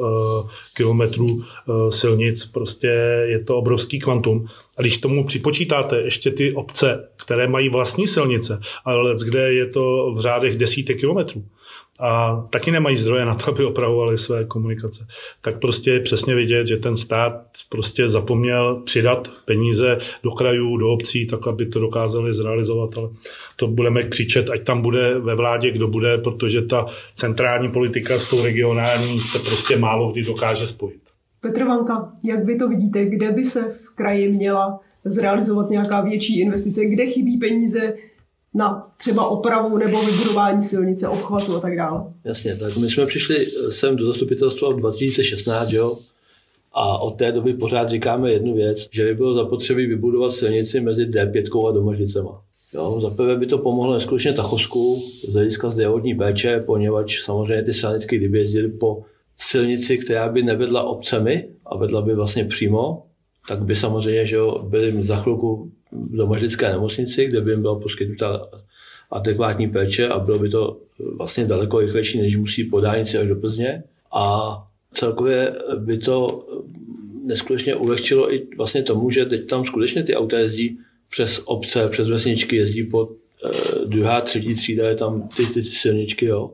kilometrů 0.73 1.43
silnic, 1.89 2.45
prostě 2.45 2.88
je 3.25 3.39
to 3.39 3.57
obrovský 3.57 3.99
kvantum. 3.99 4.47
A 4.77 4.81
když 4.81 4.97
tomu 4.97 5.25
připočítáte 5.25 6.01
ještě 6.01 6.31
ty 6.31 6.53
obce, 6.53 7.10
které 7.25 7.47
mají 7.47 7.69
vlastní 7.69 8.07
silnice, 8.07 8.60
ale 8.86 9.15
kde 9.23 9.53
je 9.53 9.65
to 9.65 10.13
v 10.15 10.19
řádech 10.19 10.57
desítek 10.57 10.99
kilometrů, 10.99 11.45
a 11.99 12.43
taky 12.49 12.71
nemají 12.71 12.97
zdroje 12.97 13.25
na 13.25 13.36
to, 13.36 13.51
aby 13.51 13.65
opravovali 13.65 14.17
své 14.17 14.45
komunikace. 14.45 15.07
Tak 15.41 15.60
prostě 15.60 15.91
je 15.91 15.99
přesně 15.99 16.36
vidět, 16.36 16.67
že 16.67 16.77
ten 16.77 16.97
stát 16.97 17.34
prostě 17.69 18.10
zapomněl 18.10 18.81
přidat 18.86 19.31
peníze 19.45 19.97
do 20.23 20.31
krajů, 20.31 20.77
do 20.77 20.89
obcí, 20.89 21.27
tak 21.27 21.47
aby 21.47 21.65
to 21.65 21.79
dokázali 21.79 22.34
zrealizovat, 22.34 22.97
ale 22.97 23.10
to 23.55 23.67
budeme 23.67 24.03
křičet, 24.03 24.49
ať 24.49 24.63
tam 24.63 24.81
bude 24.81 25.19
ve 25.19 25.36
vládě, 25.36 25.71
kdo 25.71 25.88
bude, 25.88 26.17
protože 26.17 26.62
ta 26.62 26.86
centrální 27.15 27.71
politika 27.71 28.19
s 28.19 28.29
tou 28.29 28.43
regionální 28.43 29.19
se 29.19 29.39
prostě 29.39 29.77
málo 29.77 30.12
kdy 30.12 30.23
dokáže 30.23 30.67
spojit. 30.67 31.11
Petr 31.41 31.63
Vanka, 31.63 32.13
jak 32.23 32.45
vy 32.45 32.58
to 32.58 32.67
vidíte, 32.67 33.06
kde 33.06 33.32
by 33.32 33.45
se 33.45 33.62
v 33.62 33.89
kraji 33.95 34.32
měla 34.32 34.80
zrealizovat 35.06 35.69
nějaká 35.69 36.01
větší 36.01 36.39
investice, 36.39 36.86
kde 36.86 37.06
chybí 37.06 37.38
peníze, 37.38 37.93
na 38.54 38.88
třeba 38.97 39.27
opravu 39.27 39.77
nebo 39.77 40.01
vybudování 40.01 40.63
silnice, 40.63 41.08
obchvatu 41.08 41.56
a 41.56 41.60
tak 41.60 41.75
dále. 41.75 42.04
Jasně, 42.23 42.56
tak 42.56 42.77
my 42.77 42.89
jsme 42.89 43.06
přišli 43.06 43.45
sem 43.69 43.95
do 43.95 44.06
zastupitelstva 44.06 44.69
v 44.69 44.75
2016, 44.75 45.71
jo, 45.71 45.97
a 46.73 46.97
od 46.97 47.12
té 47.12 47.32
doby 47.32 47.54
pořád 47.54 47.89
říkáme 47.89 48.32
jednu 48.32 48.56
věc, 48.56 48.88
že 48.91 49.06
by 49.06 49.15
bylo 49.15 49.34
zapotřebí 49.34 49.86
vybudovat 49.86 50.34
silnici 50.34 50.80
mezi 50.80 51.06
D5 51.06 51.69
a 51.69 51.71
Domažlicema. 51.71 52.41
Jo, 52.73 52.99
za 53.01 53.10
prvé 53.10 53.36
by 53.36 53.45
to 53.45 53.58
pomohlo 53.58 53.93
neskutečně 53.93 54.34
Tachosku 54.34 54.95
z 54.95 55.34
hlediska 55.34 55.69
zdravotní 55.69 56.15
péče, 56.15 56.63
poněvadž 56.65 57.21
samozřejmě 57.21 57.63
ty 57.63 57.73
sanitky, 57.73 58.17
kdyby 58.17 58.39
jezdili 58.39 58.67
po 58.67 59.04
silnici, 59.41 59.97
která 59.97 60.30
by 60.30 60.43
nevedla 60.43 60.84
obcemi 60.84 61.47
a 61.65 61.77
vedla 61.77 62.01
by 62.01 62.15
vlastně 62.15 62.45
přímo, 62.45 63.06
tak 63.47 63.63
by 63.63 63.75
samozřejmě 63.75 64.25
že 64.25 64.38
byli 64.63 65.06
za 65.06 65.15
chvilku 65.15 65.71
v 65.91 66.15
domažlické 66.15 66.69
nemocnici, 66.69 67.25
kde 67.25 67.41
by 67.41 67.51
jim 67.51 67.62
byla 67.62 67.80
poskytnuta 67.80 68.49
adekvátní 69.12 69.67
péče 69.67 70.08
a 70.08 70.19
bylo 70.19 70.39
by 70.39 70.49
to 70.49 70.77
vlastně 71.17 71.45
daleko 71.45 71.80
rychlejší, 71.80 72.21
než 72.21 72.38
musí 72.38 72.63
po 72.63 72.80
dálnici 72.80 73.17
až 73.17 73.27
do 73.27 73.36
Plzně. 73.36 73.84
A 74.13 74.54
celkově 74.93 75.56
by 75.77 75.97
to 75.97 76.45
neskutečně 77.25 77.75
ulehčilo 77.75 78.34
i 78.34 78.47
vlastně 78.58 78.84
tomu, 78.84 79.10
že 79.10 79.25
teď 79.25 79.47
tam 79.47 79.65
skutečně 79.65 80.04
ty 80.04 80.15
auta 80.15 80.39
jezdí 80.39 80.80
přes 81.10 81.41
obce, 81.45 81.88
přes 81.88 82.10
vesničky, 82.10 82.56
jezdí 82.56 82.84
po 82.84 83.10
eh, 83.45 83.86
druhá, 83.86 84.21
třetí 84.21 84.56
třída, 84.56 84.89
je 84.89 84.95
tam 84.95 85.30
ty, 85.36 85.45
ty, 85.45 85.54
ty 85.54 85.63
silničky, 85.63 86.25
jo. 86.25 86.51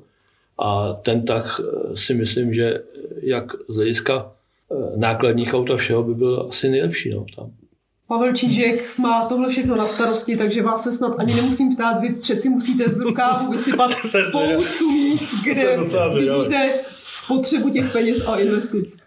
A 0.60 0.94
ten 0.94 1.26
tak 1.26 1.46
eh, 1.60 1.98
si 1.98 2.14
myslím, 2.14 2.54
že 2.54 2.84
jak 3.22 3.54
z 3.70 3.76
hlediska 3.76 4.32
eh, 4.72 4.98
nákladních 4.98 5.54
aut 5.54 5.70
a 5.70 5.78
všeho 5.78 6.04
by 6.04 6.14
byl 6.14 6.48
asi 6.50 6.70
nejlepší, 6.70 7.10
no, 7.10 7.26
tam. 7.36 7.52
Pavel 8.08 8.34
Čížek 8.34 8.98
má 8.98 9.26
tohle 9.26 9.50
všechno 9.50 9.76
na 9.76 9.88
starosti, 9.88 10.38
takže 10.38 10.64
vás 10.64 10.84
se 10.84 10.92
snad 10.92 11.16
ani 11.18 11.36
nemusím 11.36 11.76
ptát, 11.76 12.02
vy 12.02 12.10
přeci 12.10 12.50
musíte 12.50 12.90
z 12.90 13.00
rukávu 13.00 13.52
vysypat 13.52 13.92
spoustu 14.30 14.92
míst, 14.92 15.30
kde 15.44 15.78
vidíte 16.14 16.70
potřebu 17.28 17.70
těch 17.70 17.92
peněz 17.92 18.28
a 18.28 18.38
investic. 18.38 19.07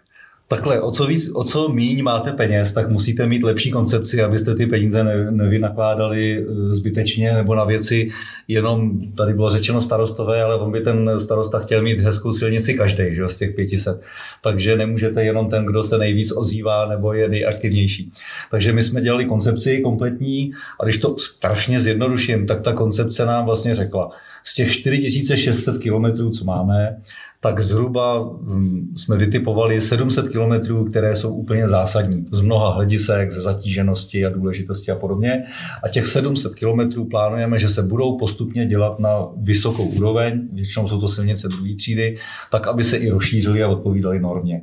Takhle, 0.51 0.81
o 0.81 0.91
co, 0.91 1.05
víc, 1.07 1.31
o 1.33 1.43
co 1.43 1.69
míň 1.69 2.03
máte 2.03 2.31
peněz, 2.31 2.73
tak 2.73 2.89
musíte 2.89 3.27
mít 3.27 3.43
lepší 3.43 3.71
koncepci, 3.71 4.23
abyste 4.23 4.55
ty 4.55 4.65
peníze 4.65 5.03
ne, 5.03 5.31
nevynakládali 5.31 6.37
eh, 6.39 6.73
zbytečně 6.73 7.33
nebo 7.33 7.55
na 7.55 7.63
věci, 7.63 8.09
jenom 8.47 8.91
tady 9.15 9.33
bylo 9.33 9.49
řečeno 9.49 9.81
starostové, 9.81 10.43
ale 10.43 10.55
on 10.55 10.71
by 10.71 10.81
ten 10.81 11.19
starosta 11.19 11.59
chtěl 11.59 11.81
mít 11.81 11.99
hezkou 11.99 12.31
silnici 12.31 12.73
každý 12.73 13.03
že, 13.15 13.27
z 13.27 13.37
těch 13.37 13.55
500. 13.55 14.01
Takže 14.43 14.77
nemůžete 14.77 15.23
jenom 15.23 15.49
ten, 15.49 15.65
kdo 15.65 15.83
se 15.83 15.97
nejvíc 15.97 16.31
ozývá 16.35 16.85
nebo 16.85 17.13
je 17.13 17.29
nejaktivnější. 17.29 18.11
Takže 18.51 18.73
my 18.73 18.83
jsme 18.83 19.01
dělali 19.01 19.25
koncepci 19.25 19.81
kompletní 19.81 20.51
a 20.79 20.83
když 20.83 20.97
to 20.97 21.17
strašně 21.17 21.79
zjednoduším, 21.79 22.47
tak 22.47 22.61
ta 22.61 22.73
koncepce 22.73 23.25
nám 23.25 23.45
vlastně 23.45 23.73
řekla, 23.73 24.11
z 24.43 24.55
těch 24.55 24.71
4600 24.71 25.77
km, 25.77 26.31
co 26.31 26.45
máme, 26.45 26.97
tak 27.43 27.59
zhruba 27.59 28.23
hm, 28.23 28.93
jsme 28.95 29.17
vytipovali 29.17 29.81
700 29.81 30.29
kilometrů, 30.29 30.85
které 30.85 31.15
jsou 31.15 31.33
úplně 31.33 31.69
zásadní 31.69 32.25
z 32.31 32.41
mnoha 32.41 32.73
hledisek, 32.73 33.31
ze 33.31 33.41
zatíženosti 33.41 34.25
a 34.25 34.29
důležitosti 34.29 34.91
a 34.91 34.95
podobně. 34.95 35.43
A 35.83 35.87
těch 35.89 36.05
700 36.05 36.55
kilometrů 36.55 37.05
plánujeme, 37.05 37.59
že 37.59 37.69
se 37.69 37.83
budou 37.83 38.17
postupně 38.17 38.65
dělat 38.65 38.99
na 38.99 39.27
vysokou 39.37 39.85
úroveň, 39.85 40.47
většinou 40.53 40.87
jsou 40.87 41.01
to 41.01 41.07
silnice 41.07 41.47
druhé 41.47 41.75
třídy, 41.75 42.17
tak 42.51 42.67
aby 42.67 42.83
se 42.83 42.97
i 42.97 43.09
rozšířily 43.09 43.63
a 43.63 43.67
odpovídaly 43.67 44.19
normě 44.19 44.61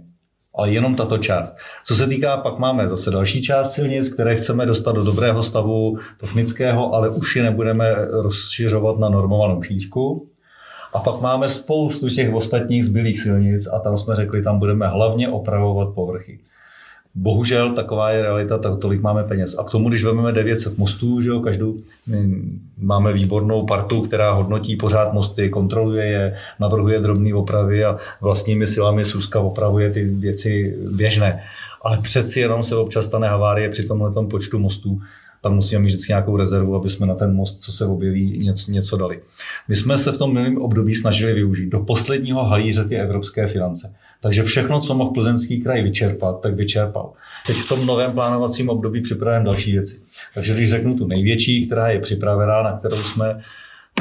ale 0.59 0.73
jenom 0.73 0.95
tato 0.95 1.19
část. 1.19 1.57
Co 1.85 1.95
se 1.95 2.07
týká, 2.07 2.37
pak 2.37 2.59
máme 2.59 2.89
zase 2.89 3.11
další 3.11 3.43
část 3.43 3.73
silnic, 3.73 4.15
které 4.15 4.37
chceme 4.37 4.67
dostat 4.67 4.93
do 4.93 5.05
dobrého 5.05 5.43
stavu 5.43 5.99
technického, 6.21 6.95
ale 6.95 7.09
už 7.09 7.37
je 7.37 7.43
nebudeme 7.43 7.95
rozšiřovat 8.11 8.99
na 8.99 9.09
normovanou 9.09 9.63
šířku. 9.63 10.28
A 10.95 10.99
pak 10.99 11.21
máme 11.21 11.49
spoustu 11.49 12.09
těch 12.09 12.35
ostatních 12.35 12.87
zbylých 12.87 13.21
silnic 13.21 13.69
a 13.73 13.79
tam 13.79 13.97
jsme 13.97 14.15
řekli, 14.15 14.43
tam 14.43 14.59
budeme 14.59 14.89
hlavně 14.89 15.29
opravovat 15.29 15.89
povrchy. 15.95 16.39
Bohužel 17.15 17.75
taková 17.75 18.11
je 18.11 18.23
realita, 18.23 18.59
tak 18.59 18.79
tolik 18.79 19.01
máme 19.01 19.25
peněz. 19.25 19.59
A 19.59 19.65
k 19.65 19.71
tomu, 19.71 19.89
když 19.89 20.05
vezmeme 20.05 20.33
900 20.33 20.79
mostů, 20.79 21.23
že 21.23 21.29
jo, 21.29 21.41
každou, 21.41 21.75
máme 22.79 23.13
výbornou 23.13 23.67
partu, 23.67 24.01
která 24.01 24.33
hodnotí 24.33 24.77
pořád 24.77 25.13
mosty, 25.13 25.49
kontroluje 25.51 26.07
je, 26.07 26.37
navrhuje 26.61 27.01
drobné 27.01 27.35
opravy 27.35 27.85
a 27.85 27.97
vlastními 28.21 28.67
silami 28.67 29.05
Suska 29.05 29.41
opravuje 29.41 29.91
ty 29.91 30.05
věci 30.05 30.79
běžné. 30.97 31.43
Ale 31.83 31.99
přeci 32.03 32.41
jenom 32.41 32.63
se 32.63 32.77
občas 32.77 33.07
stane 33.07 33.29
havárie 33.29 33.69
při 33.69 33.87
tomhle 33.87 34.27
počtu 34.27 34.59
mostů 34.59 35.01
tam 35.43 35.55
musíme 35.55 35.81
mít 35.81 35.89
vždycky 35.89 36.11
nějakou 36.11 36.37
rezervu, 36.37 36.75
aby 36.75 36.91
jsme 36.91 37.07
na 37.07 37.15
ten 37.15 37.35
most, 37.35 37.61
co 37.61 37.73
se 37.73 37.87
objeví, 37.87 38.39
něco, 38.39 38.73
něco 38.73 38.97
dali. 38.97 39.21
My 39.69 39.75
jsme 39.75 39.99
se 39.99 40.13
v 40.13 40.19
tom 40.19 40.35
minulém 40.35 40.59
období 40.59 40.95
snažili 40.95 41.33
využít 41.33 41.69
do 41.69 41.81
posledního 41.81 42.45
halíře 42.45 42.85
ty 42.85 42.97
evropské 42.97 43.47
finance. 43.47 43.95
Takže 44.21 44.43
všechno, 44.43 44.81
co 44.81 44.95
mohl 44.95 45.11
plzeňský 45.11 45.61
kraj 45.61 45.83
vyčerpat, 45.83 46.41
tak 46.41 46.55
vyčerpal. 46.55 47.13
Teď 47.47 47.57
v 47.57 47.69
tom 47.69 47.87
novém 47.87 48.13
plánovacím 48.13 48.69
období 48.69 49.01
připravujeme 49.01 49.45
další 49.45 49.73
věci. 49.73 49.97
Takže 50.35 50.55
když 50.55 50.71
řeknu 50.71 50.95
tu 50.95 51.07
největší, 51.07 51.67
která 51.67 51.89
je 51.89 52.01
připravená, 52.01 52.63
na 52.63 52.79
kterou 52.79 52.97
jsme 52.97 53.41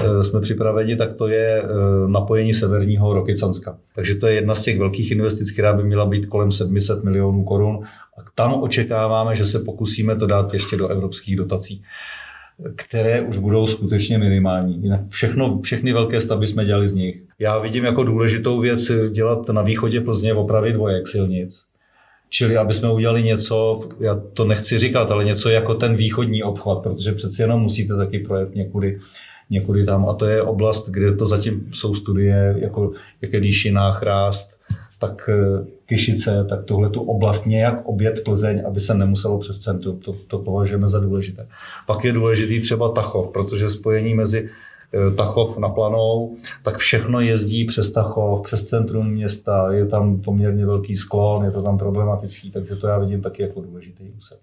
Eh, 0.03 0.23
jsme 0.23 0.41
připraveni, 0.41 0.95
tak 0.95 1.13
to 1.13 1.27
je 1.27 1.63
eh, 1.63 1.67
napojení 2.07 2.53
severního 2.53 3.13
Rokycanska. 3.13 3.77
Takže 3.95 4.15
to 4.15 4.27
je 4.27 4.35
jedna 4.35 4.55
z 4.55 4.63
těch 4.63 4.79
velkých 4.79 5.11
investic, 5.11 5.51
která 5.51 5.73
by 5.73 5.83
měla 5.83 6.05
být 6.05 6.25
kolem 6.25 6.51
700 6.51 7.03
milionů 7.03 7.43
korun. 7.43 7.79
A 8.17 8.21
tam 8.35 8.53
očekáváme, 8.53 9.35
že 9.35 9.45
se 9.45 9.59
pokusíme 9.59 10.15
to 10.15 10.27
dát 10.27 10.53
ještě 10.53 10.77
do 10.77 10.87
evropských 10.87 11.35
dotací 11.35 11.83
které 12.75 13.21
už 13.21 13.37
budou 13.37 13.67
skutečně 13.67 14.17
minimální. 14.17 14.83
Jinak 14.83 15.01
všechno, 15.09 15.59
všechny 15.61 15.93
velké 15.93 16.21
stavby 16.21 16.47
jsme 16.47 16.65
dělali 16.65 16.87
z 16.87 16.93
nich. 16.93 17.21
Já 17.39 17.57
vidím 17.59 17.85
jako 17.85 18.03
důležitou 18.03 18.59
věc 18.59 18.91
dělat 19.11 19.49
na 19.49 19.61
východě 19.61 20.01
Plzně 20.01 20.33
opravy 20.33 20.73
dvojek 20.73 21.07
silnic. 21.07 21.67
Čili 22.29 22.57
aby 22.57 22.73
jsme 22.73 22.91
udělali 22.91 23.23
něco, 23.23 23.79
já 23.99 24.21
to 24.33 24.45
nechci 24.45 24.77
říkat, 24.77 25.11
ale 25.11 25.25
něco 25.25 25.49
jako 25.49 25.73
ten 25.73 25.95
východní 25.95 26.43
obchvat, 26.43 26.83
protože 26.83 27.11
přeci 27.11 27.41
jenom 27.41 27.61
musíte 27.61 27.97
taky 27.97 28.19
projet 28.19 28.55
někudy 28.55 28.97
někudy 29.49 29.85
tam. 29.85 30.09
A 30.09 30.13
to 30.13 30.25
je 30.25 30.41
oblast, 30.41 30.89
kde 30.89 31.15
to 31.15 31.25
zatím 31.25 31.69
jsou 31.73 31.95
studie, 31.95 32.55
jako 32.59 32.91
jak 33.21 33.33
je 33.33 33.39
Líšina, 33.39 33.91
Chrást, 33.91 34.56
tak 34.99 35.29
eh, 35.29 35.65
Kyšice, 35.85 36.45
tak 36.49 36.63
tohle 36.63 36.89
tu 36.89 37.01
oblast 37.01 37.45
nějak 37.45 37.85
obět 37.85 38.23
Plzeň, 38.23 38.63
aby 38.67 38.79
se 38.79 38.93
nemuselo 38.93 39.39
přes 39.39 39.59
centrum. 39.59 39.99
To, 39.99 40.15
to 40.27 40.37
považujeme 40.39 40.87
za 40.87 40.99
důležité. 40.99 41.47
Pak 41.87 42.05
je 42.05 42.13
důležitý 42.13 42.61
třeba 42.61 42.91
Tachov, 42.91 43.31
protože 43.33 43.69
spojení 43.69 44.13
mezi 44.13 44.49
eh, 44.93 45.15
Tachov 45.15 45.57
na 45.57 45.69
Planou, 45.69 46.35
tak 46.63 46.77
všechno 46.77 47.19
jezdí 47.19 47.65
přes 47.65 47.91
Tachov, 47.91 48.41
přes 48.41 48.67
centrum 48.67 49.11
města, 49.11 49.71
je 49.71 49.85
tam 49.85 50.21
poměrně 50.21 50.65
velký 50.65 50.95
sklon, 50.95 51.45
je 51.45 51.51
to 51.51 51.61
tam 51.61 51.77
problematický, 51.77 52.51
takže 52.51 52.75
to 52.75 52.87
já 52.87 52.99
vidím 52.99 53.21
taky 53.21 53.41
jako 53.41 53.61
důležitý 53.61 54.03
úsek. 54.17 54.37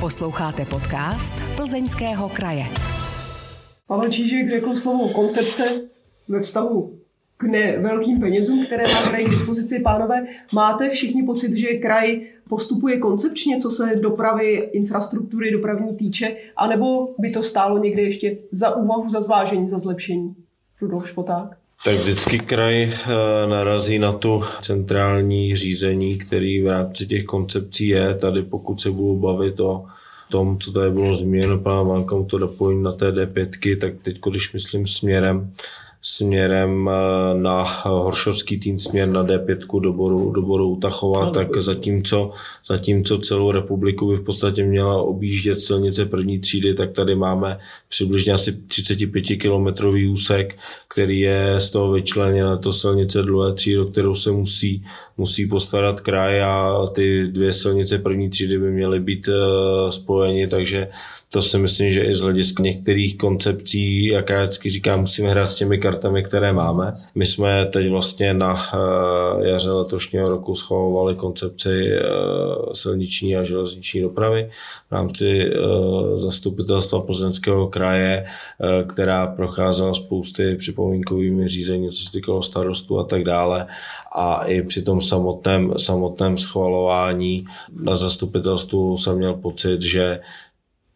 Posloucháte 0.00 0.64
podcast 0.64 1.34
Plzeňského 1.56 2.28
kraje. 2.28 2.64
Pavel 3.86 4.10
Čížek 4.10 4.50
řekl 4.50 4.76
slovo 4.76 5.08
koncepce 5.08 5.62
ve 6.28 6.40
vztahu 6.40 7.01
k 7.42 7.44
ne 7.44 7.78
velkým 7.78 8.20
penězům, 8.20 8.66
které 8.66 8.92
má 8.92 9.02
kraj 9.02 9.24
k 9.24 9.30
dispozici. 9.30 9.80
Pánové, 9.80 10.26
máte 10.52 10.90
všichni 10.90 11.22
pocit, 11.22 11.56
že 11.56 11.74
kraj 11.74 12.20
postupuje 12.48 12.98
koncepčně, 12.98 13.56
co 13.56 13.70
se 13.70 13.96
dopravy, 13.96 14.70
infrastruktury 14.72 15.52
dopravní 15.52 15.96
týče, 15.96 16.36
anebo 16.56 17.08
by 17.18 17.30
to 17.30 17.42
stálo 17.42 17.78
někde 17.78 18.02
ještě 18.02 18.36
za 18.52 18.76
úvahu, 18.76 19.08
za 19.08 19.20
zvážení, 19.20 19.68
za 19.68 19.78
zlepšení? 19.78 20.34
Rudolf 20.80 21.08
Špoták. 21.08 21.56
Tak 21.84 21.94
vždycky 21.94 22.38
kraj 22.38 22.82
eh, 22.82 22.92
narazí 23.46 23.98
na 23.98 24.12
tu 24.12 24.42
centrální 24.62 25.56
řízení, 25.56 26.18
který 26.18 26.62
v 26.62 26.66
rámci 26.66 27.06
těch 27.06 27.24
koncepcí 27.24 27.88
je. 27.88 28.14
Tady 28.14 28.42
pokud 28.42 28.80
se 28.80 28.90
budu 28.90 29.20
bavit 29.20 29.60
o 29.60 29.84
tom, 30.30 30.58
co 30.58 30.72
tady 30.72 30.90
bylo 30.90 31.14
zmíněno 31.14 31.58
pana 31.58 31.82
Vankou, 31.82 32.24
to 32.24 32.38
dopojím 32.38 32.82
na 32.82 32.92
té 32.92 33.10
D5, 33.10 33.78
tak 33.78 33.92
teď, 34.02 34.18
když 34.30 34.52
myslím 34.52 34.86
směrem 34.86 35.52
směrem 36.02 36.90
eh, 36.92 37.40
na 37.40 37.62
Horšovský 37.84 38.58
tým, 38.58 38.78
směr 38.78 39.08
na 39.08 39.24
D5 39.24 39.80
do 39.80 39.92
Boru, 39.92 40.30
do 40.30 40.42
Boru 40.42 40.68
Utachova, 40.68 41.30
tak 41.30 41.62
zatímco, 41.62 42.30
zatímco 42.66 43.18
celou 43.18 43.50
republiku 43.50 44.10
by 44.10 44.16
v 44.16 44.24
podstatě 44.24 44.64
měla 44.64 45.02
objíždět 45.02 45.60
silnice 45.60 46.06
první 46.06 46.38
třídy, 46.38 46.74
tak 46.74 46.92
tady 46.92 47.14
máme 47.14 47.58
přibližně 47.88 48.32
asi 48.32 48.52
35 48.52 49.22
kilometrový 49.22 50.08
úsek, 50.08 50.58
který 50.88 51.20
je 51.20 51.54
z 51.58 51.70
toho 51.70 51.92
vyčleněn 51.92 52.46
na 52.46 52.56
to 52.56 52.72
silnice 52.72 53.22
druhé 53.22 53.52
třídy, 53.52 53.76
do 53.76 53.86
kterou 53.86 54.14
se 54.14 54.30
musí, 54.30 54.84
musí 55.18 55.46
postarat 55.46 56.00
kraj 56.00 56.42
a 56.42 56.86
ty 56.94 57.26
dvě 57.26 57.52
silnice 57.52 57.98
první 57.98 58.30
třídy 58.30 58.58
by 58.58 58.70
měly 58.70 59.00
být 59.00 59.28
eh, 59.28 59.92
spojeny, 59.92 60.46
takže 60.46 60.88
to 61.32 61.42
si 61.42 61.58
myslím, 61.58 61.92
že 61.92 62.02
i 62.02 62.14
z 62.14 62.20
hlediska 62.20 62.62
některých 62.62 63.16
koncepcí, 63.16 64.06
jak 64.06 64.30
já 64.30 64.42
vždycky 64.42 64.70
říkám, 64.70 65.00
musíme 65.00 65.30
hrát 65.30 65.46
s 65.46 65.56
těmi 65.56 65.78
kartami, 65.92 66.22
které 66.22 66.52
máme. 66.52 66.94
My 67.14 67.26
jsme 67.26 67.66
teď 67.66 67.90
vlastně 67.90 68.34
na 68.34 68.56
eh, 68.56 69.48
jaře 69.48 69.70
letošního 69.70 70.28
roku 70.28 70.54
schvalovali 70.54 71.14
koncepci 71.14 71.92
eh, 71.92 72.02
silniční 72.72 73.36
a 73.36 73.42
železniční 73.42 74.00
dopravy 74.00 74.50
v 74.90 74.92
rámci 74.92 75.50
eh, 75.50 75.58
zastupitelstva 76.18 77.00
Plzeňského 77.00 77.68
kraje, 77.68 78.24
která 78.88 79.26
procházela 79.26 79.94
spousty 79.94 80.56
připomínkovými 80.56 81.48
řízení, 81.48 81.90
co 81.90 82.04
se 82.04 82.12
týkalo 82.12 82.42
starostu 82.42 82.98
a 82.98 83.04
tak 83.04 83.24
dále. 83.24 83.66
A 84.14 84.44
i 84.44 84.62
při 84.62 84.82
tom 84.82 85.00
samotném, 85.00 85.72
samotném 85.78 86.36
schvalování 86.36 87.44
na 87.82 87.96
zastupitelstvu 87.96 88.96
jsem 88.96 89.16
měl 89.16 89.34
pocit, 89.34 89.82
že 89.82 90.20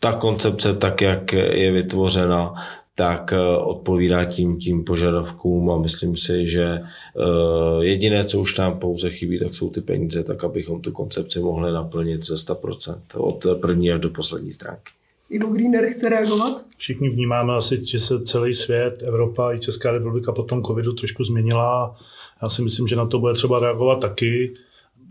ta 0.00 0.12
koncepce, 0.12 0.74
tak 0.74 1.00
jak 1.00 1.32
je 1.32 1.72
vytvořena, 1.72 2.54
tak 2.96 3.32
eh, 3.32 3.56
odpovídá 3.56 4.24
tím, 4.24 4.58
tím 4.58 4.84
požadavkům 4.84 5.70
a 5.70 5.78
myslím 5.78 6.16
si, 6.16 6.46
že 6.46 6.64
eh, 6.64 7.84
jediné, 7.84 8.24
co 8.24 8.40
už 8.40 8.54
tam 8.54 8.78
pouze 8.78 9.10
chybí, 9.10 9.38
tak 9.38 9.54
jsou 9.54 9.70
ty 9.70 9.80
peníze, 9.80 10.24
tak 10.24 10.44
abychom 10.44 10.80
tu 10.80 10.92
koncepci 10.92 11.40
mohli 11.40 11.72
naplnit 11.72 12.24
ze 12.24 12.34
100% 12.34 12.98
od 13.16 13.46
první 13.60 13.92
až 13.92 14.00
do 14.00 14.10
poslední 14.10 14.52
stránky. 14.52 14.92
Ivo 15.30 15.48
Greener 15.48 15.90
chce 15.90 16.08
reagovat? 16.08 16.64
Všichni 16.76 17.10
vnímáme 17.10 17.54
asi, 17.54 17.86
že 17.86 18.00
se 18.00 18.22
celý 18.22 18.54
svět, 18.54 19.02
Evropa 19.02 19.52
i 19.52 19.58
Česká 19.58 19.90
republika 19.90 20.32
po 20.32 20.42
tom 20.42 20.62
covidu 20.62 20.92
trošku 20.92 21.24
změnila. 21.24 21.96
Já 22.42 22.48
si 22.48 22.62
myslím, 22.62 22.88
že 22.88 22.96
na 22.96 23.06
to 23.06 23.18
bude 23.18 23.34
třeba 23.34 23.60
reagovat 23.60 24.00
taky 24.00 24.54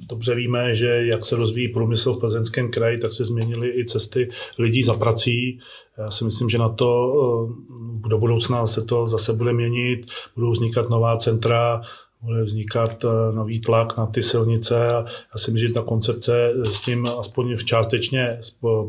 dobře 0.10 0.36
víme, 0.36 0.76
že 0.76 1.06
jak 1.06 1.26
se 1.26 1.36
rozvíjí 1.36 1.68
průmysl 1.68 2.14
v 2.14 2.20
plzeňském 2.20 2.72
kraji, 2.72 3.00
tak 3.00 3.14
se 3.14 3.26
změnily 3.26 3.80
i 3.80 3.86
cesty 3.86 4.30
lidí 4.60 4.84
za 4.84 4.94
prací. 4.94 5.60
Já 5.98 6.12
si 6.12 6.26
myslím, 6.26 6.50
že 6.50 6.58
na 6.58 6.70
to 6.70 7.14
eh, 7.14 8.10
do 8.10 8.18
budoucna 8.18 8.68
se 8.68 8.86
to 8.86 9.08
zase 9.08 9.34
bude 9.34 9.54
měnit, 9.54 10.06
budou 10.36 10.52
vznikat 10.52 10.90
nová 10.90 11.18
centra, 11.18 11.82
bude 12.22 12.44
vznikat 12.44 13.04
eh, 13.04 13.36
nový 13.36 13.62
tlak 13.62 13.98
na 13.98 14.06
ty 14.06 14.24
silnice 14.24 14.94
a 14.94 15.06
já 15.34 15.38
si 15.38 15.52
myslím, 15.52 15.68
že 15.68 15.74
ta 15.74 15.82
koncepce 15.82 16.54
s 16.64 16.82
tím 16.82 17.06
aspoň 17.20 17.58
částečně 17.58 18.40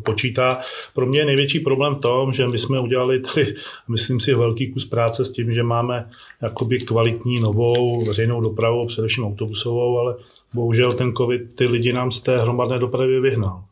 počítá. 0.04 0.60
Pro 0.94 1.06
mě 1.06 1.18
je 1.20 1.24
největší 1.24 1.60
problém 1.60 1.94
v 1.94 2.00
tom, 2.00 2.32
že 2.32 2.46
my 2.46 2.58
jsme 2.58 2.80
udělali 2.80 3.20
tady, 3.20 3.54
myslím 3.88 4.20
si, 4.20 4.34
velký 4.34 4.72
kus 4.72 4.84
práce 4.84 5.24
s 5.24 5.32
tím, 5.32 5.52
že 5.52 5.62
máme 5.62 6.08
jakoby 6.42 6.78
kvalitní 6.78 7.40
novou 7.40 8.04
veřejnou 8.04 8.40
dopravu, 8.40 8.86
především 8.86 9.24
autobusovou, 9.24 9.98
ale 9.98 10.16
bohužel 10.54 10.92
ten 10.92 11.12
covid 11.12 11.54
ty 11.54 11.66
lidi 11.66 11.92
nám 11.92 12.10
z 12.10 12.20
té 12.20 12.38
hromadné 12.38 12.78
dopravy 12.78 13.20
vyhnal. 13.20 13.64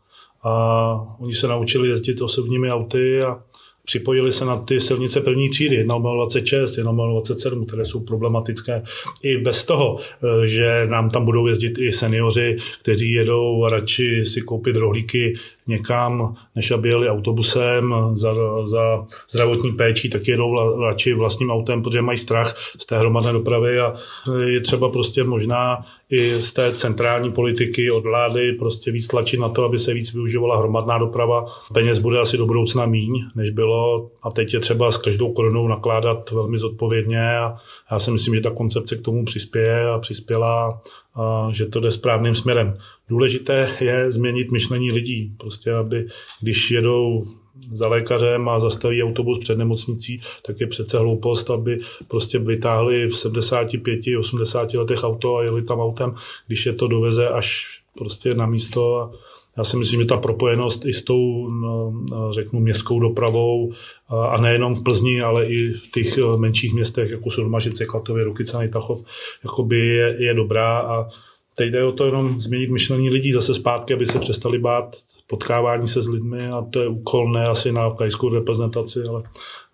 A 0.43 1.17
oni 1.19 1.35
se 1.35 1.49
naučili 1.49 1.89
jezdit 1.89 2.23
osobními 2.23 2.71
auty 2.71 3.23
a 3.23 3.41
připojili 3.85 4.33
se 4.33 4.45
na 4.45 4.57
ty 4.57 4.81
silnice 4.81 5.21
první 5.21 5.51
třídy, 5.51 5.85
126, 5.85 6.73
127, 6.73 7.67
které 7.67 7.85
jsou 7.85 8.01
problematické 8.01 8.83
i 9.23 9.37
bez 9.37 9.65
toho, 9.65 9.99
eh, 9.99 10.49
že 10.49 10.87
nám 10.87 11.11
tam 11.11 11.25
budou 11.25 11.47
jezdit 11.47 11.79
i 11.79 11.93
seniori, 11.93 12.57
kteří 12.83 13.13
jedou 13.13 13.69
radši 13.69 14.25
si 14.27 14.41
koupit 14.41 14.77
rohlíky 14.77 15.35
někam, 15.67 16.35
než 16.55 16.71
aby 16.71 16.89
jeli 16.89 17.09
autobusem 17.09 17.95
za, 18.15 18.35
za 18.65 19.07
zdravotní 19.31 19.73
péčí, 19.73 20.11
tak 20.11 20.29
jedou 20.29 20.81
radši 20.81 21.15
vlastním 21.15 21.51
autem, 21.51 21.83
protože 21.83 22.03
mají 22.03 22.19
strach 22.19 22.57
z 22.79 22.87
té 22.87 22.99
hromadné 22.99 23.33
dopravy 23.33 23.81
a 23.81 23.95
je 24.47 24.61
třeba 24.61 24.89
prostě 24.89 25.25
možná 25.25 25.87
i 26.11 26.35
z 26.35 26.53
té 26.53 26.73
centrální 26.73 27.33
politiky 27.33 27.91
od 27.91 28.03
vlády 28.03 28.53
prostě 28.53 28.93
víc 28.93 29.07
tlačit 29.07 29.41
na 29.41 29.49
to, 29.49 29.65
aby 29.65 29.79
se 29.79 29.95
víc 29.95 30.13
využívala 30.13 30.57
hromadná 30.57 30.99
doprava. 30.99 31.47
Peněz 31.73 31.99
bude 31.99 32.21
asi 32.21 32.37
do 32.37 32.47
budoucna 32.47 32.87
míň, 32.87 33.25
než 33.35 33.51
bylo 33.51 34.11
a 34.23 34.31
teď 34.31 34.55
je 34.55 34.61
třeba 34.61 34.93
s 34.93 34.97
každou 34.97 35.33
korunou 35.33 35.69
nakládat 35.69 36.31
velmi 36.31 36.59
zodpovědně 36.59 37.39
a 37.39 37.57
já 37.91 37.99
si 37.99 38.11
myslím, 38.11 38.35
že 38.35 38.41
ta 38.41 38.51
koncepce 38.51 38.97
k 38.97 39.03
tomu 39.03 39.25
přispěje 39.25 39.89
a 39.89 39.99
přispěla, 39.99 40.81
a 41.15 41.49
že 41.51 41.67
to 41.67 41.81
jde 41.81 41.93
správným 41.93 42.35
směrem. 42.35 42.75
Důležité 43.09 43.77
je 43.81 44.13
změnit 44.13 44.51
myšlení 44.51 44.93
lidí, 44.93 45.33
prostě 45.39 45.73
aby 45.73 46.07
když 46.41 46.71
jedou 46.71 47.27
za 47.73 47.89
lékařem 47.89 48.49
a 48.49 48.61
zastaví 48.61 49.03
autobus 49.03 49.39
před 49.39 49.59
nemocnicí, 49.59 50.23
tak 50.47 50.61
je 50.61 50.67
přece 50.67 50.99
hloupost, 50.99 51.51
aby 51.51 51.81
prostě 52.09 52.39
vytáhli 52.39 53.07
v 53.07 53.17
75, 53.17 54.01
80 54.19 54.75
letech 54.75 55.05
auto 55.05 55.37
a 55.37 55.43
jeli 55.45 55.63
tam 55.63 55.81
autem, 55.81 56.15
když 56.47 56.67
je 56.67 56.73
to 56.73 56.89
doveze 56.89 57.29
až 57.29 57.79
prostě 57.99 58.35
na 58.35 58.47
místo. 58.47 59.13
Já 59.57 59.65
si 59.65 59.77
myslím, 59.77 60.01
že 60.01 60.07
ta 60.07 60.17
propojenost 60.17 60.87
i 60.87 60.93
s 60.93 61.05
tou, 61.05 61.51
no, 61.51 61.93
řeknu, 62.31 62.61
městskou 62.61 63.01
dopravou 63.01 63.73
a 64.09 64.41
nejenom 64.41 64.75
v 64.75 64.83
Plzni, 64.83 65.21
ale 65.21 65.47
i 65.47 65.73
v 65.73 65.91
těch 65.91 66.19
menších 66.37 66.75
městech, 66.75 67.11
jako 67.11 67.31
jsou 67.31 67.43
Domažice, 67.43 67.87
Klatově, 67.87 68.25
Rukice, 68.25 68.59
Nejtachov, 68.59 69.05
jakoby 69.45 69.79
je, 69.79 70.17
je 70.19 70.35
dobrá 70.35 70.79
a 70.79 71.09
Teď 71.57 71.71
jde 71.71 71.85
o 71.85 71.93
to 71.93 72.07
jenom 72.07 72.41
změnit 72.41 72.71
myšlení 72.71 73.11
lidí 73.11 73.33
zase 73.33 73.55
zpátky, 73.55 73.95
aby 73.95 74.07
se 74.07 74.19
přestali 74.19 74.59
bát 74.59 74.97
potkávání 75.27 75.89
se 75.89 76.03
s 76.03 76.09
lidmi 76.09 76.49
a 76.49 76.67
to 76.71 76.81
je 76.81 76.89
úkol 76.89 77.33
ne 77.33 77.47
asi 77.47 77.73
na 77.73 77.91
krajskou 77.91 78.29
reprezentaci, 78.29 78.99
ale 79.09 79.23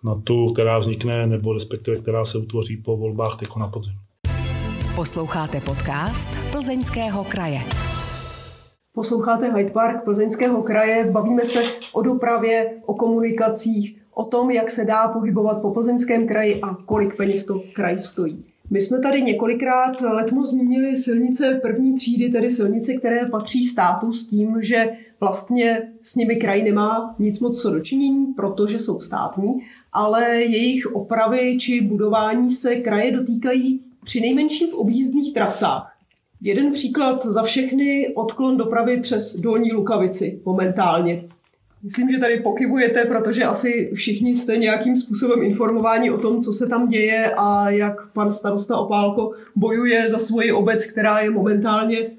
na 0.03 0.15
tu, 0.23 0.53
která 0.53 0.79
vznikne 0.79 1.27
nebo 1.27 1.53
respektive 1.53 1.97
která 1.97 2.25
se 2.25 2.37
utvoří 2.37 2.77
po 2.77 2.97
volbách 2.97 3.39
teď 3.39 3.49
na 3.59 3.67
podzim. 3.67 3.93
Posloucháte 4.95 5.61
podcast 5.61 6.29
Plzeňského 6.51 7.23
kraje. 7.23 7.59
Posloucháte 8.93 9.53
Hyde 9.53 9.71
Park 9.71 10.03
Plzeňského 10.03 10.63
kraje, 10.63 11.11
bavíme 11.11 11.45
se 11.45 11.59
o 11.93 12.01
dopravě, 12.01 12.69
o 12.85 12.93
komunikacích, 12.93 13.97
o 14.13 14.25
tom, 14.25 14.51
jak 14.51 14.69
se 14.69 14.85
dá 14.85 15.07
pohybovat 15.07 15.61
po 15.61 15.71
Plzeňském 15.71 16.27
kraji 16.27 16.61
a 16.61 16.75
kolik 16.75 17.17
peněz 17.17 17.45
to 17.45 17.61
kraj 17.73 18.01
stojí. 18.01 18.50
My 18.73 18.81
jsme 18.81 18.99
tady 18.99 19.21
několikrát 19.21 20.01
letmo 20.01 20.45
zmínili 20.45 20.95
silnice 20.95 21.59
první 21.61 21.95
třídy, 21.95 22.29
tedy 22.29 22.49
silnice, 22.49 22.93
které 22.93 23.25
patří 23.25 23.63
státu 23.63 24.13
s 24.13 24.27
tím, 24.27 24.57
že 24.61 24.89
vlastně 25.19 25.91
s 26.01 26.15
nimi 26.15 26.35
kraj 26.35 26.63
nemá 26.63 27.15
nic 27.19 27.39
moc 27.39 27.61
co 27.61 27.71
dočinění, 27.71 28.25
protože 28.25 28.79
jsou 28.79 29.01
státní, 29.01 29.53
ale 29.93 30.41
jejich 30.41 30.95
opravy 30.95 31.57
či 31.59 31.81
budování 31.81 32.51
se 32.51 32.75
kraje 32.75 33.11
dotýkají 33.11 33.81
při 34.03 34.21
nejmenším 34.21 34.69
v 34.69 34.73
objízdných 34.73 35.33
trasách. 35.33 35.97
Jeden 36.41 36.71
příklad 36.71 37.25
za 37.25 37.43
všechny 37.43 38.13
odklon 38.15 38.57
dopravy 38.57 39.01
přes 39.01 39.35
Dolní 39.35 39.71
Lukavici 39.71 40.41
momentálně. 40.45 41.23
Myslím, 41.83 42.11
že 42.11 42.19
tady 42.19 42.39
pokybujete, 42.39 43.05
protože 43.05 43.43
asi 43.43 43.91
všichni 43.93 44.35
jste 44.35 44.57
nějakým 44.57 44.95
způsobem 44.95 45.43
informováni 45.43 46.11
o 46.11 46.17
tom, 46.17 46.41
co 46.41 46.53
se 46.53 46.67
tam 46.67 46.87
děje 46.87 47.31
a 47.37 47.69
jak 47.69 48.11
pan 48.13 48.33
starosta 48.33 48.77
Opálko 48.77 49.31
bojuje 49.55 50.09
za 50.09 50.19
svoji 50.19 50.51
obec, 50.51 50.85
která 50.85 51.19
je 51.19 51.29
momentálně 51.29 51.99
e, 51.99 52.09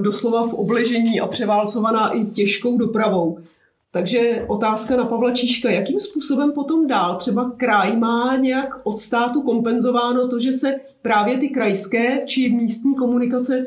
doslova 0.00 0.48
v 0.48 0.54
obležení 0.54 1.20
a 1.20 1.26
převálcovaná 1.26 2.08
i 2.08 2.24
těžkou 2.24 2.78
dopravou. 2.78 3.38
Takže 3.92 4.44
otázka 4.48 4.96
na 4.96 5.04
Pavla 5.04 5.30
Číška, 5.30 5.70
jakým 5.70 6.00
způsobem 6.00 6.52
potom 6.52 6.86
dál? 6.86 7.16
Třeba 7.16 7.52
kraj 7.56 7.96
má 7.96 8.36
nějak 8.36 8.80
od 8.82 9.00
státu 9.00 9.42
kompenzováno 9.42 10.28
to, 10.28 10.40
že 10.40 10.52
se 10.52 10.74
právě 11.02 11.38
ty 11.38 11.48
krajské 11.48 12.26
či 12.26 12.52
místní 12.52 12.94
komunikace 12.94 13.66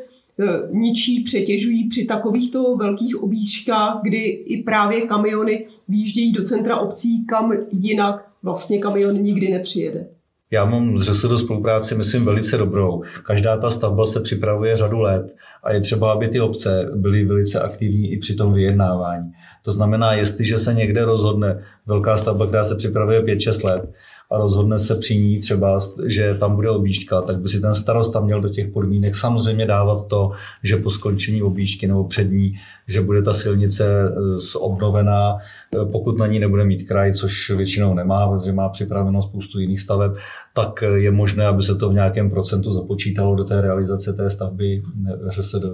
ničí, 0.72 1.24
přetěžují 1.24 1.90
při 1.90 2.06
takovýchto 2.06 2.76
velkých 2.76 3.24
objížkách, 3.24 4.00
kdy 4.04 4.18
i 4.18 4.64
právě 4.64 5.02
kamiony 5.02 5.66
výjíždějí 5.88 6.32
do 6.32 6.44
centra 6.44 6.78
obcí, 6.78 7.26
kam 7.26 7.54
jinak 7.72 8.28
vlastně 8.44 8.80
kamion 8.80 9.22
nikdy 9.22 9.50
nepřijede. 9.50 10.08
Já 10.52 10.66
mám 10.66 10.98
z 10.98 11.22
do 11.22 11.38
spolupráci, 11.38 11.96
myslím, 11.96 12.26
velice 12.26 12.58
dobrou. 12.58 13.04
Každá 13.24 13.58
ta 13.58 13.70
stavba 13.70 14.06
se 14.06 14.20
připravuje 14.20 14.78
řadu 14.78 15.00
let 15.00 15.36
a 15.64 15.74
je 15.74 15.82
třeba, 15.82 16.12
aby 16.12 16.28
ty 16.28 16.42
obce 16.42 16.92
byly 16.96 17.26
velice 17.26 17.60
aktivní 17.60 18.12
i 18.12 18.18
při 18.18 18.36
tom 18.36 18.54
vyjednávání. 18.54 19.32
To 19.64 19.72
znamená, 19.72 20.14
jestliže 20.14 20.58
se 20.58 20.74
někde 20.74 21.06
rozhodne 21.06 21.64
velká 21.86 22.18
stavba, 22.18 22.48
která 22.48 22.64
se 22.64 22.76
připravuje 22.76 23.22
5-6 23.22 23.66
let, 23.66 23.94
a 24.34 24.38
rozhodne 24.38 24.80
se 24.80 24.96
při 24.96 25.18
ní 25.18 25.40
třeba, 25.40 25.80
že 26.06 26.36
tam 26.40 26.56
bude 26.56 26.70
objížďka, 26.70 27.22
tak 27.22 27.40
by 27.40 27.50
si 27.50 27.62
ten 27.62 27.74
starosta 27.74 28.20
měl 28.20 28.42
do 28.42 28.50
těch 28.50 28.68
podmínek 28.68 29.16
samozřejmě 29.16 29.66
dávat 29.66 30.08
to, 30.08 30.32
že 30.64 30.78
po 30.78 30.90
skončení 30.90 31.44
objížďky 31.44 31.88
nebo 31.88 32.04
před 32.04 32.32
ní, 32.32 32.54
že 32.88 33.02
bude 33.02 33.22
ta 33.22 33.34
silnice 33.34 33.86
e, 33.86 34.58
obnovená, 34.58 35.38
e, 35.38 35.86
pokud 35.86 36.18
na 36.18 36.28
ní 36.28 36.40
nebude 36.40 36.66
mít 36.66 36.88
kraj, 36.88 37.14
což 37.14 37.50
většinou 37.50 37.94
nemá, 37.94 38.28
protože 38.28 38.52
má 38.52 38.70
připraveno 38.70 39.22
spoustu 39.22 39.60
jiných 39.60 39.82
staveb, 39.82 40.12
tak 40.54 40.84
je 40.96 41.12
možné, 41.12 41.46
aby 41.46 41.64
se 41.64 41.76
to 41.76 41.90
v 41.90 41.94
nějakém 41.94 42.30
procentu 42.30 42.74
započítalo 42.74 43.36
do 43.36 43.44
té 43.44 43.62
realizace 43.62 44.14
té 44.14 44.30
stavby 44.30 44.84
ŘSD. 45.30 45.66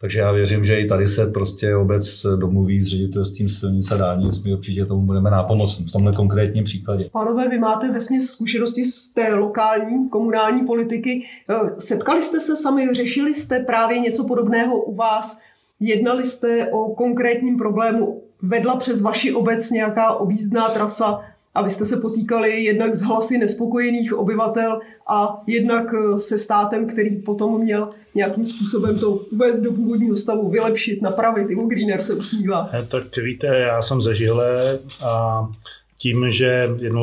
Takže 0.00 0.18
já 0.18 0.32
věřím, 0.32 0.64
že 0.64 0.80
i 0.80 0.86
tady 0.86 1.08
se 1.08 1.26
prostě 1.26 1.76
obec 1.76 2.26
domluví 2.36 2.82
s 2.82 2.86
ředitelstvím 2.86 3.48
silnic 3.48 3.90
a 3.90 3.96
dálnic. 3.96 4.42
My 4.42 4.54
určitě 4.54 4.86
tomu 4.86 5.02
budeme 5.02 5.30
nápomocní 5.30 5.84
v 5.84 5.92
tomhle 5.92 6.12
konkrétním 6.12 6.64
příkladě. 6.64 7.08
Pánové, 7.12 7.48
vy 7.48 7.58
máte 7.58 7.92
ve 7.92 8.00
zkušenosti 8.20 8.84
z 8.84 9.12
té 9.14 9.34
lokální 9.34 10.08
komunální 10.08 10.66
politiky. 10.66 11.22
Eh, 11.50 11.54
setkali 11.78 12.22
jste 12.22 12.40
se 12.40 12.56
sami, 12.56 12.94
řešili 12.94 13.34
jste 13.34 13.60
právě 13.60 13.98
něco 13.98 14.24
podobného 14.24 14.82
u 14.82 14.94
vás? 14.94 15.40
Jednali 15.80 16.24
jste 16.24 16.72
o 16.72 16.94
konkrétním 16.94 17.58
problému? 17.58 18.22
Vedla 18.42 18.76
přes 18.76 19.02
vaši 19.02 19.32
obec 19.32 19.70
nějaká 19.70 20.14
objízdná 20.14 20.68
trasa 20.68 21.20
a 21.54 21.62
vy 21.62 21.70
jste 21.70 21.86
se 21.86 21.96
potýkali 21.96 22.64
jednak 22.64 22.94
s 22.94 23.00
hlasy 23.00 23.38
nespokojených 23.38 24.14
obyvatel 24.14 24.80
a 25.06 25.42
jednak 25.46 25.94
eh, 25.94 26.20
se 26.20 26.38
státem, 26.38 26.86
který 26.86 27.16
potom 27.16 27.60
měl 27.60 27.90
nějakým 28.14 28.46
způsobem 28.46 28.98
to 28.98 29.10
uvést 29.10 29.60
do 29.60 29.72
původního 29.72 30.16
stavu, 30.16 30.50
vylepšit, 30.50 31.02
napravit. 31.02 31.50
Ivo 31.50 31.66
Greener 31.66 32.02
se 32.02 32.14
usmívá. 32.14 32.70
Tak 32.88 33.16
víte, 33.16 33.46
já 33.46 33.82
jsem 33.82 34.02
zažilé 34.02 34.78
a 35.04 35.42
tím, 35.98 36.30
že 36.30 36.70
1 36.82 37.00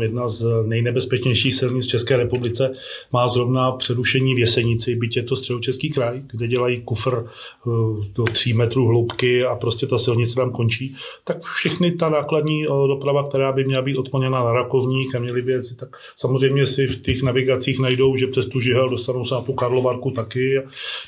jedna 0.00 0.28
z 0.28 0.46
nejnebezpečnějších 0.66 1.54
silnic 1.54 1.86
České 1.86 2.16
republice, 2.16 2.72
má 3.12 3.28
zrovna 3.28 3.72
přerušení 3.72 4.34
v 4.34 4.38
Jesenici, 4.38 4.96
byť 4.96 5.16
je 5.16 5.22
to 5.22 5.36
středočeský 5.36 5.90
kraj, 5.90 6.22
kde 6.32 6.48
dělají 6.48 6.80
kufr 6.80 7.24
eh, 7.24 7.70
do 8.14 8.24
3 8.24 8.52
metrů 8.52 8.86
hloubky 8.86 9.44
a 9.44 9.54
prostě 9.54 9.86
ta 9.86 9.98
silnice 9.98 10.34
tam 10.34 10.50
končí, 10.50 10.94
tak 11.24 11.42
všechny 11.42 11.92
ta 11.92 12.08
nákladní 12.08 12.64
eh, 12.64 12.68
doprava, 12.68 13.28
která 13.28 13.52
by 13.52 13.64
měla 13.64 13.82
být 13.82 13.96
odkloněna 13.96 14.44
na 14.44 14.52
Rakovník 14.52 15.14
a 15.14 15.18
měly 15.18 15.42
by 15.42 15.60
tak 15.76 15.96
samozřejmě 16.16 16.66
si 16.66 16.86
v 16.86 17.02
těch 17.02 17.22
navigacích 17.22 17.78
najdou, 17.78 18.16
že 18.16 18.26
přes 18.26 18.46
tu 18.46 18.60
žihel 18.60 18.88
dostanou 18.88 19.24
se 19.24 19.34
na 19.34 19.40
tu 19.40 19.52
Karlovarku 19.52 20.10
taky, 20.10 20.62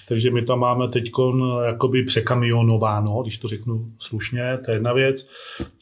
takže 0.08 0.30
my 0.30 0.42
tam 0.42 0.58
máme 0.58 0.88
teď 0.88 1.10
eh, 1.20 1.66
jakoby 1.66 2.04
překamionováno, 2.04 3.22
když 3.22 3.38
to 3.38 3.48
řeknu 3.48 3.86
slušně, 3.98 4.58
to 4.64 4.70
je 4.70 4.74
jedna 4.74 4.92
věc. 4.92 5.28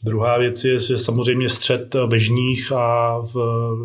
Druhá 0.03 0.37
věc 0.37 0.63
je, 0.63 0.79
že 0.79 0.97
samozřejmě 1.11 1.49
střed 1.49 1.95
vežních 2.07 2.71
a 2.71 3.19
v 3.33 3.35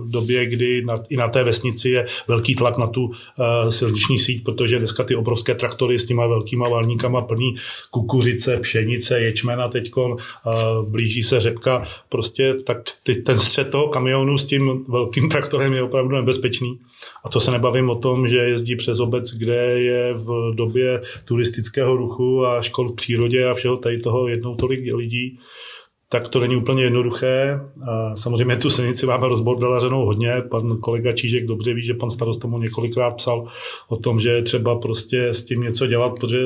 době, 0.07 0.47
kdy 0.47 0.85
na, 0.85 1.03
i 1.09 1.17
na 1.17 1.29
té 1.29 1.45
vesnici 1.45 1.89
je 1.91 2.07
velký 2.29 2.55
tlak 2.55 2.79
na 2.79 2.87
tu 2.87 3.05
uh, 3.05 3.15
silniční 3.71 4.19
síť, 4.19 4.45
protože 4.45 4.79
dneska 4.79 5.05
ty 5.05 5.17
obrovské 5.17 5.55
traktory 5.55 5.99
s 5.99 6.05
těma 6.05 6.27
velkýma 6.27 6.69
valníkama 6.69 7.23
plní 7.23 7.57
kukuřice, 7.91 8.57
pšenice, 8.57 9.21
ječmena 9.21 9.69
teďkon, 9.69 10.17
blíží 10.89 11.23
se 11.23 11.41
řepka, 11.41 11.83
prostě 12.09 12.55
tak 12.67 12.79
ty, 13.03 13.15
ten 13.15 13.39
střed 13.39 13.71
toho 13.71 13.89
kamionu 13.89 14.39
s 14.39 14.45
tím 14.45 14.85
velkým 14.89 15.29
traktorem 15.35 15.73
je 15.73 15.83
opravdu 15.83 16.17
nebezpečný. 16.17 16.79
A 17.25 17.29
to 17.29 17.41
se 17.41 17.51
nebavím 17.51 17.91
o 17.91 17.99
tom, 17.99 18.29
že 18.29 18.37
jezdí 18.37 18.77
přes 18.77 19.01
obec, 19.01 19.35
kde 19.35 19.81
je 19.81 20.15
v 20.15 20.55
době 20.55 21.03
turistického 21.25 21.97
ruchu 21.97 22.47
a 22.47 22.63
škol 22.63 22.89
v 22.89 22.95
přírodě 22.95 23.49
a 23.49 23.55
všeho 23.55 23.77
tady 23.77 24.01
toho 24.01 24.29
jednou 24.29 24.55
tolik 24.55 24.95
lidí 24.95 25.39
tak 26.09 26.29
to 26.29 26.41
není 26.41 26.57
úplně 26.57 26.83
jednoduché. 26.83 27.61
A 27.91 28.17
samozřejmě 28.17 28.57
tu 28.57 28.71
silnici 28.71 29.07
máme 29.07 29.29
rozbordelařenou 29.29 30.05
hodně. 30.05 30.33
Pan 30.51 30.77
kolega 30.77 31.13
Čížek 31.13 31.47
dobře 31.47 31.75
ví, 31.75 31.83
že 31.83 31.95
pan 31.95 32.11
starosta 32.11 32.49
mu 32.49 32.59
několikrát 32.59 33.11
psal 33.11 33.47
o 33.89 33.97
tom, 33.97 34.21
že 34.21 34.31
je 34.31 34.43
třeba 34.43 34.79
prostě 34.79 35.29
s 35.29 35.45
tím 35.45 35.61
něco 35.61 35.87
dělat, 35.87 36.15
protože 36.15 36.39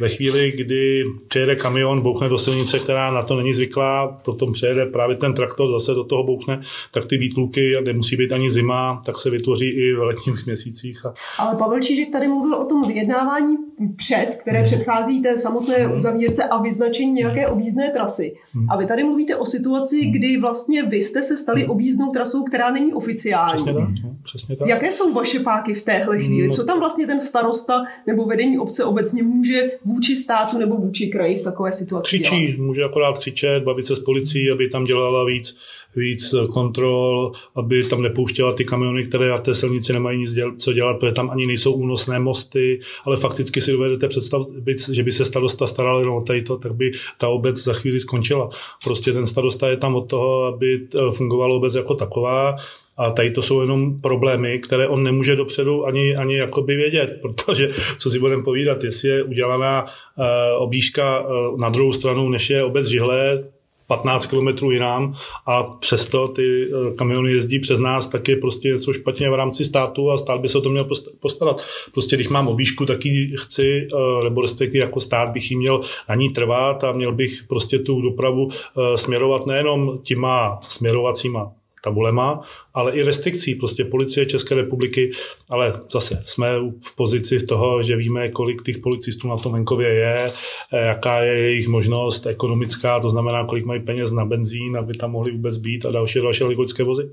ve 0.00 0.08
chvíli, 0.08 0.52
kdy 0.52 1.04
přijede 1.28 1.56
kamion, 1.56 2.00
bouchne 2.00 2.28
do 2.28 2.38
silnice, 2.38 2.78
která 2.78 3.10
na 3.10 3.22
to 3.22 3.36
není 3.36 3.54
zvyklá, 3.54 4.08
potom 4.24 4.52
přijede 4.52 4.86
právě 4.86 5.16
ten 5.16 5.34
traktor, 5.34 5.70
zase 5.70 5.94
do 5.94 6.04
toho 6.04 6.24
bouchne, 6.24 6.60
tak 6.92 7.06
ty 7.06 7.18
výtluky, 7.18 7.74
nemusí 7.84 8.16
být 8.16 8.32
ani 8.32 8.50
zima, 8.50 9.02
tak 9.06 9.18
se 9.18 9.30
vytvoří 9.30 9.68
i 9.68 9.94
v 9.94 10.02
letních 10.02 10.46
měsících. 10.46 11.06
A... 11.06 11.14
Ale 11.38 11.56
Pavel 11.56 11.80
Čížek 11.80 12.12
tady 12.12 12.28
mluvil 12.28 12.54
o 12.54 12.64
tom 12.64 12.88
vyjednávání 12.88 13.56
před, 13.96 14.36
které 14.40 14.58
hmm. 14.58 14.66
předchází 14.66 15.22
té 15.22 15.38
samotné 15.38 15.74
hmm. 15.74 15.96
uzavírce 15.96 16.44
a 16.44 16.62
vyznačení 16.62 17.12
nějaké 17.12 17.48
objízdné 17.48 17.90
trasy. 17.90 18.34
Hmm. 18.54 18.70
A 18.70 18.76
vy 18.76 18.86
tady 18.86 19.01
mluvíte 19.02 19.36
o 19.36 19.44
situaci, 19.44 20.00
hmm. 20.00 20.12
kdy 20.12 20.36
vlastně 20.36 20.82
vy 20.82 20.96
jste 20.96 21.22
se 21.22 21.36
stali 21.36 21.60
hmm. 21.62 21.70
objízdnou 21.70 22.10
trasou, 22.10 22.42
která 22.42 22.70
není 22.70 22.92
oficiální. 22.94 23.54
Přesně 23.54 23.74
tak, 23.74 23.88
no, 24.04 24.16
přesně 24.22 24.56
tak. 24.56 24.68
Jaké 24.68 24.92
jsou 24.92 25.12
vaše 25.12 25.40
páky 25.40 25.74
v 25.74 25.82
téhle 25.82 26.18
chvíli? 26.18 26.50
Co 26.50 26.64
tam 26.64 26.78
vlastně 26.78 27.06
ten 27.06 27.20
starosta 27.20 27.84
nebo 28.06 28.24
vedení 28.24 28.58
obce 28.58 28.84
obecně 28.84 29.22
může 29.22 29.70
vůči 29.84 30.16
státu 30.16 30.58
nebo 30.58 30.76
vůči 30.76 31.06
kraji 31.06 31.38
v 31.38 31.42
takové 31.42 31.72
situaci 31.72 32.18
Křičí, 32.18 32.46
dělat? 32.46 32.66
může 32.66 32.84
akorát 32.84 33.18
křičet, 33.18 33.62
bavit 33.62 33.86
se 33.86 33.96
s 33.96 34.00
policií, 34.00 34.50
aby 34.50 34.68
tam 34.68 34.84
dělala 34.84 35.24
víc 35.24 35.56
víc 35.96 36.34
kontrol, 36.52 37.32
aby 37.54 37.82
tam 37.82 38.02
nepouštěla 38.02 38.52
ty 38.52 38.64
kamiony, 38.64 39.04
které 39.04 39.28
na 39.28 39.38
té 39.38 39.54
silnici 39.54 39.92
nemají 39.92 40.18
nic 40.18 40.32
děl, 40.32 40.52
co 40.56 40.72
dělat, 40.72 40.94
protože 40.94 41.12
tam 41.12 41.30
ani 41.30 41.46
nejsou 41.46 41.72
únosné 41.72 42.18
mosty, 42.18 42.80
ale 43.04 43.16
fakticky 43.16 43.60
si 43.60 43.72
dovedete 43.72 44.08
představit, 44.08 44.88
že 44.92 45.02
by 45.02 45.12
se 45.12 45.24
starosta 45.24 45.66
staral 45.66 45.98
jenom 45.98 46.16
o 46.16 46.24
to, 46.46 46.56
tak 46.56 46.74
by 46.74 46.92
ta 47.18 47.28
obec 47.28 47.64
za 47.64 47.72
chvíli 47.72 48.00
skončila. 48.00 48.50
Prostě 48.84 49.12
ten 49.12 49.26
starosta 49.26 49.68
je 49.68 49.76
tam 49.76 49.94
od 49.94 50.10
toho, 50.10 50.44
aby 50.44 50.80
eh, 50.94 51.12
fungovala 51.12 51.54
obec 51.54 51.74
jako 51.74 51.94
taková, 51.94 52.56
a 52.96 53.10
tady 53.10 53.30
to 53.30 53.42
jsou 53.42 53.60
jenom 53.60 54.00
problémy, 54.00 54.58
které 54.58 54.88
on 54.88 55.02
nemůže 55.02 55.36
dopředu 55.36 55.86
ani, 55.86 56.16
ani 56.16 56.36
jakoby 56.36 56.76
vědět, 56.76 57.18
protože 57.22 57.70
co 57.98 58.10
si 58.10 58.18
budeme 58.18 58.42
povídat, 58.42 58.84
jestli 58.84 59.08
je 59.08 59.22
udělaná 59.22 59.84
uh, 59.84 60.24
objížka 60.58 61.20
uh, 61.20 61.60
na 61.60 61.68
druhou 61.68 61.92
stranu, 61.92 62.28
než 62.28 62.50
je 62.50 62.64
obec 62.64 62.86
Žihlé, 62.86 63.44
15 63.92 64.26
km 64.26 64.70
jinam 64.70 65.14
a 65.46 65.62
přesto 65.62 66.28
ty 66.28 66.64
eh, 66.64 66.94
kamiony 66.94 67.30
jezdí 67.30 67.58
přes 67.58 67.80
nás, 67.80 68.08
tak 68.08 68.28
je 68.28 68.36
prostě 68.36 68.68
něco 68.68 68.92
špatně 68.92 69.30
v 69.30 69.34
rámci 69.34 69.64
státu 69.64 70.10
a 70.10 70.18
stát 70.18 70.40
by 70.40 70.48
se 70.48 70.58
o 70.58 70.60
to 70.60 70.70
měl 70.70 70.88
postarat. 71.20 71.62
Prostě 71.92 72.16
když 72.16 72.28
mám 72.28 72.48
obíšku, 72.48 72.86
tak 72.86 73.04
ji 73.04 73.36
chci, 73.36 73.88
eh, 73.92 74.24
nebo 74.24 74.40
respektive 74.40 74.84
jako 74.84 75.00
stát 75.00 75.28
bych 75.28 75.50
ji 75.50 75.56
měl 75.56 75.80
na 76.08 76.14
ní 76.14 76.30
trvat 76.30 76.84
a 76.84 76.92
měl 76.92 77.12
bych 77.12 77.44
prostě 77.48 77.78
tu 77.78 78.00
dopravu 78.00 78.48
eh, 78.50 78.98
směrovat 78.98 79.46
nejenom 79.46 79.98
těma 80.02 80.60
směrovacíma 80.62 81.52
tabulema, 81.82 82.40
ale 82.74 82.92
i 82.92 83.02
restrikcí 83.02 83.54
prostě 83.54 83.84
policie 83.84 84.26
České 84.26 84.54
republiky, 84.54 85.12
ale 85.50 85.80
zase 85.92 86.22
jsme 86.26 86.48
v 86.80 86.96
pozici 86.96 87.46
toho, 87.46 87.82
že 87.82 87.96
víme, 87.96 88.28
kolik 88.28 88.62
těch 88.62 88.78
policistů 88.78 89.28
na 89.28 89.36
tom 89.36 89.52
venkově 89.52 89.88
je, 89.88 90.32
eh, 90.72 90.86
jaká 90.86 91.18
je 91.18 91.38
jejich 91.38 91.68
možnost 91.68 92.26
ekonomická, 92.26 93.00
to 93.00 93.10
znamená, 93.10 93.46
kolik 93.46 93.64
mají 93.64 93.80
peněz 93.80 94.12
na 94.12 94.24
benzín, 94.24 94.76
aby 94.76 94.94
tam 94.94 95.10
mohli 95.10 95.32
vůbec 95.32 95.56
být 95.56 95.86
a 95.86 95.90
další 95.90 96.20
další 96.20 96.44
ligočské 96.44 96.84
vozy. 96.84 97.08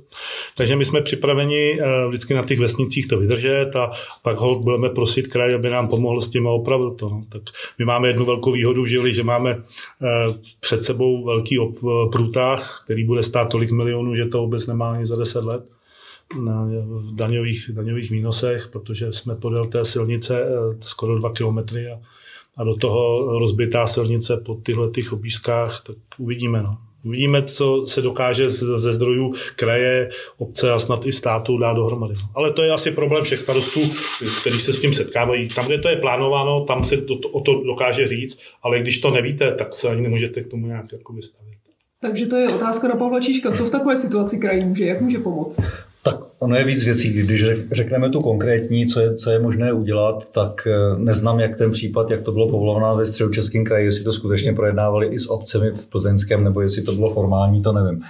Takže 0.57 0.75
my 0.75 0.85
jsme 0.85 1.01
připraveni 1.01 1.81
eh, 1.81 2.07
vždycky 2.07 2.33
na 2.33 2.45
těch 2.45 2.59
vesnicích 2.59 3.07
to 3.07 3.19
vydržet 3.19 3.75
a 3.75 3.91
pak 4.23 4.37
ho 4.37 4.59
budeme 4.59 4.89
prosit 4.89 5.27
kraj, 5.27 5.53
aby 5.53 5.69
nám 5.69 5.87
pomohl 5.87 6.21
s 6.21 6.29
tím 6.29 6.47
a 6.47 6.51
opravil 6.51 6.91
to. 6.91 7.09
No. 7.09 7.23
Tak 7.29 7.41
my 7.79 7.85
máme 7.85 8.07
jednu 8.07 8.25
velkou 8.25 8.51
výhodu 8.51 8.85
Žili, 8.85 9.13
že 9.13 9.23
máme 9.23 9.51
eh, 9.51 10.33
před 10.59 10.85
sebou 10.85 11.25
velký 11.25 11.57
průtah, 12.11 12.81
který 12.85 13.03
bude 13.03 13.23
stát 13.23 13.49
tolik 13.49 13.71
milionů, 13.71 14.15
že 14.15 14.25
to 14.25 14.41
vůbec 14.41 14.58
nemá 14.67 14.91
ani 14.91 15.05
za 15.05 15.15
10 15.15 15.43
let 15.43 15.63
na, 16.41 16.65
v 16.85 17.15
daňových, 17.15 17.71
daňových 17.73 18.11
výnosech, 18.11 18.67
protože 18.67 19.13
jsme 19.13 19.35
podél 19.35 19.65
té 19.65 19.85
silnice 19.85 20.41
eh, 20.41 20.77
skoro 20.81 21.19
2 21.19 21.33
kilometry 21.33 21.87
a, 21.87 21.99
a 22.57 22.63
do 22.63 22.75
toho 22.75 23.25
rozbitá 23.39 23.87
silnice 23.87 24.37
po 24.37 24.55
tyhle 24.55 24.91
těch 24.91 25.13
obízkách, 25.13 25.83
tak 25.83 25.95
uvidíme. 26.17 26.63
No. 26.63 26.77
Uvidíme, 27.03 27.43
co 27.43 27.85
se 27.87 28.01
dokáže 28.01 28.49
ze 28.49 28.93
zdrojů 28.93 29.33
kraje, 29.55 30.09
obce 30.37 30.71
a 30.71 30.79
snad 30.79 31.05
i 31.05 31.11
státu 31.11 31.57
dát 31.57 31.73
dohromady. 31.73 32.13
Ale 32.35 32.51
to 32.51 32.63
je 32.63 32.71
asi 32.71 32.91
problém 32.91 33.23
všech 33.23 33.41
starostů, 33.41 33.79
kteří 34.41 34.59
se 34.59 34.73
s 34.73 34.79
tím 34.79 34.93
setkávají. 34.93 35.47
Tam, 35.47 35.65
kde 35.65 35.77
to 35.79 35.89
je 35.89 35.95
plánováno, 35.95 36.65
tam 36.65 36.83
se 36.83 36.97
to, 36.97 37.13
o 37.13 37.41
to 37.41 37.63
dokáže 37.63 38.07
říct, 38.07 38.39
ale 38.63 38.79
když 38.79 38.99
to 38.99 39.11
nevíte, 39.11 39.55
tak 39.55 39.73
se 39.73 39.89
ani 39.89 40.01
nemůžete 40.01 40.43
k 40.43 40.47
tomu 40.47 40.67
nějak 40.67 40.91
jako 40.91 41.13
vystavit. 41.13 41.59
Takže 42.01 42.25
to 42.25 42.35
je 42.35 42.49
otázka 42.49 42.87
na 42.87 42.95
Pavla 42.95 43.19
Číška. 43.19 43.51
Co 43.51 43.65
v 43.65 43.69
takové 43.69 43.97
situaci 43.97 44.37
kraj 44.37 44.65
může, 44.65 44.85
jak 44.85 45.01
může 45.01 45.17
pomoct? 45.17 45.59
Tak 46.03 46.15
ono 46.39 46.55
je 46.55 46.63
víc 46.63 46.83
věcí. 46.83 47.13
Když 47.13 47.45
řekneme 47.71 48.09
tu 48.09 48.21
konkrétní, 48.21 48.87
co 48.87 48.99
je, 48.99 49.15
co 49.15 49.31
je 49.31 49.39
možné 49.39 49.73
udělat, 49.73 50.31
tak 50.31 50.67
eh, 50.67 50.97
neznám, 50.97 51.39
jak 51.39 51.55
ten 51.55 51.71
případ, 51.71 52.09
jak 52.09 52.21
to 52.21 52.31
bylo 52.31 52.49
povoláno 52.49 52.97
ve 52.97 53.05
středočeském 53.05 53.63
kraji, 53.63 53.85
jestli 53.85 54.03
to 54.03 54.11
skutečně 54.11 54.53
projednávali 54.53 55.07
i 55.07 55.19
s 55.19 55.29
obcemi 55.29 55.71
v 55.71 55.87
Plzeňském, 55.87 56.43
nebo 56.43 56.61
jestli 56.61 56.81
to 56.81 56.91
bylo 56.91 57.13
formální, 57.13 57.61
to 57.61 57.71
nevím. 57.73 58.01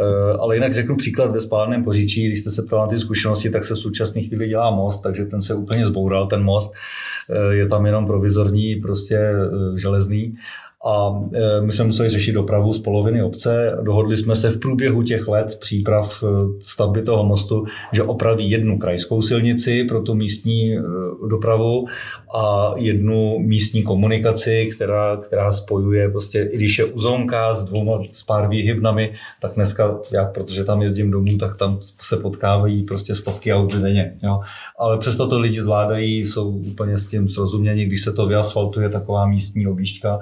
Eh, 0.00 0.36
ale 0.38 0.56
jinak 0.56 0.74
řeknu 0.74 0.96
příklad 0.96 1.30
ve 1.30 1.40
spáleném 1.40 1.84
poříčí, 1.84 2.26
když 2.26 2.40
jste 2.40 2.50
se 2.50 2.62
ptal 2.62 2.80
na 2.80 2.86
ty 2.86 2.98
zkušenosti, 2.98 3.50
tak 3.50 3.64
se 3.64 3.74
v 3.74 3.78
současné 3.78 4.22
chvíli 4.22 4.48
dělá 4.48 4.70
most, 4.70 5.02
takže 5.02 5.24
ten 5.24 5.42
se 5.42 5.54
úplně 5.54 5.86
zboural, 5.86 6.26
ten 6.26 6.42
most. 6.42 6.74
Eh, 7.30 7.54
je 7.54 7.68
tam 7.68 7.86
jenom 7.86 8.06
provizorní, 8.06 8.76
prostě 8.76 9.18
železný 9.76 10.36
a 10.84 11.20
e, 11.34 11.60
my 11.60 11.72
jsme 11.72 11.84
museli 11.84 12.08
řešit 12.08 12.32
dopravu 12.32 12.72
z 12.72 12.78
poloviny 12.78 13.22
obce. 13.22 13.78
Dohodli 13.82 14.16
jsme 14.16 14.36
se 14.36 14.50
v 14.50 14.60
průběhu 14.60 15.02
těch 15.02 15.28
let 15.28 15.58
příprav 15.60 16.22
e, 16.22 16.26
stavby 16.60 17.02
toho 17.02 17.24
mostu, 17.24 17.64
že 17.92 18.02
opraví 18.02 18.50
jednu 18.50 18.78
krajskou 18.78 19.22
silnici 19.22 19.84
pro 19.84 20.00
tu 20.00 20.14
místní 20.14 20.74
e, 20.74 20.82
dopravu 21.28 21.86
a 22.34 22.74
jednu 22.76 23.38
místní 23.38 23.82
komunikaci, 23.82 24.68
která, 24.74 25.16
která 25.16 25.52
spojuje 25.52 26.08
prostě, 26.08 26.48
i 26.52 26.56
když 26.56 26.78
je 26.78 26.84
uzonka 26.84 27.54
s 27.54 27.64
dvouma, 27.64 27.98
s 28.12 28.22
pár 28.22 28.48
výhybnami, 28.48 29.12
tak 29.40 29.54
dneska, 29.54 29.98
já, 30.12 30.24
protože 30.24 30.64
tam 30.64 30.82
jezdím 30.82 31.10
domů, 31.10 31.38
tak 31.38 31.56
tam 31.56 31.78
se 32.02 32.16
potkávají 32.16 32.82
prostě 32.82 33.14
stovky 33.14 33.52
aut 33.52 33.74
denně. 33.74 34.14
Jo. 34.22 34.40
Ale 34.78 34.98
přesto 34.98 35.28
to 35.28 35.38
lidi 35.38 35.62
zvládají, 35.62 36.26
jsou 36.26 36.50
úplně 36.50 36.98
s 36.98 37.06
tím 37.06 37.28
srozuměni, 37.28 37.86
když 37.86 38.02
se 38.02 38.12
to 38.12 38.26
vyasfaltuje, 38.26 38.88
taková 38.88 39.26
místní 39.26 39.66
objížďka, 39.66 40.20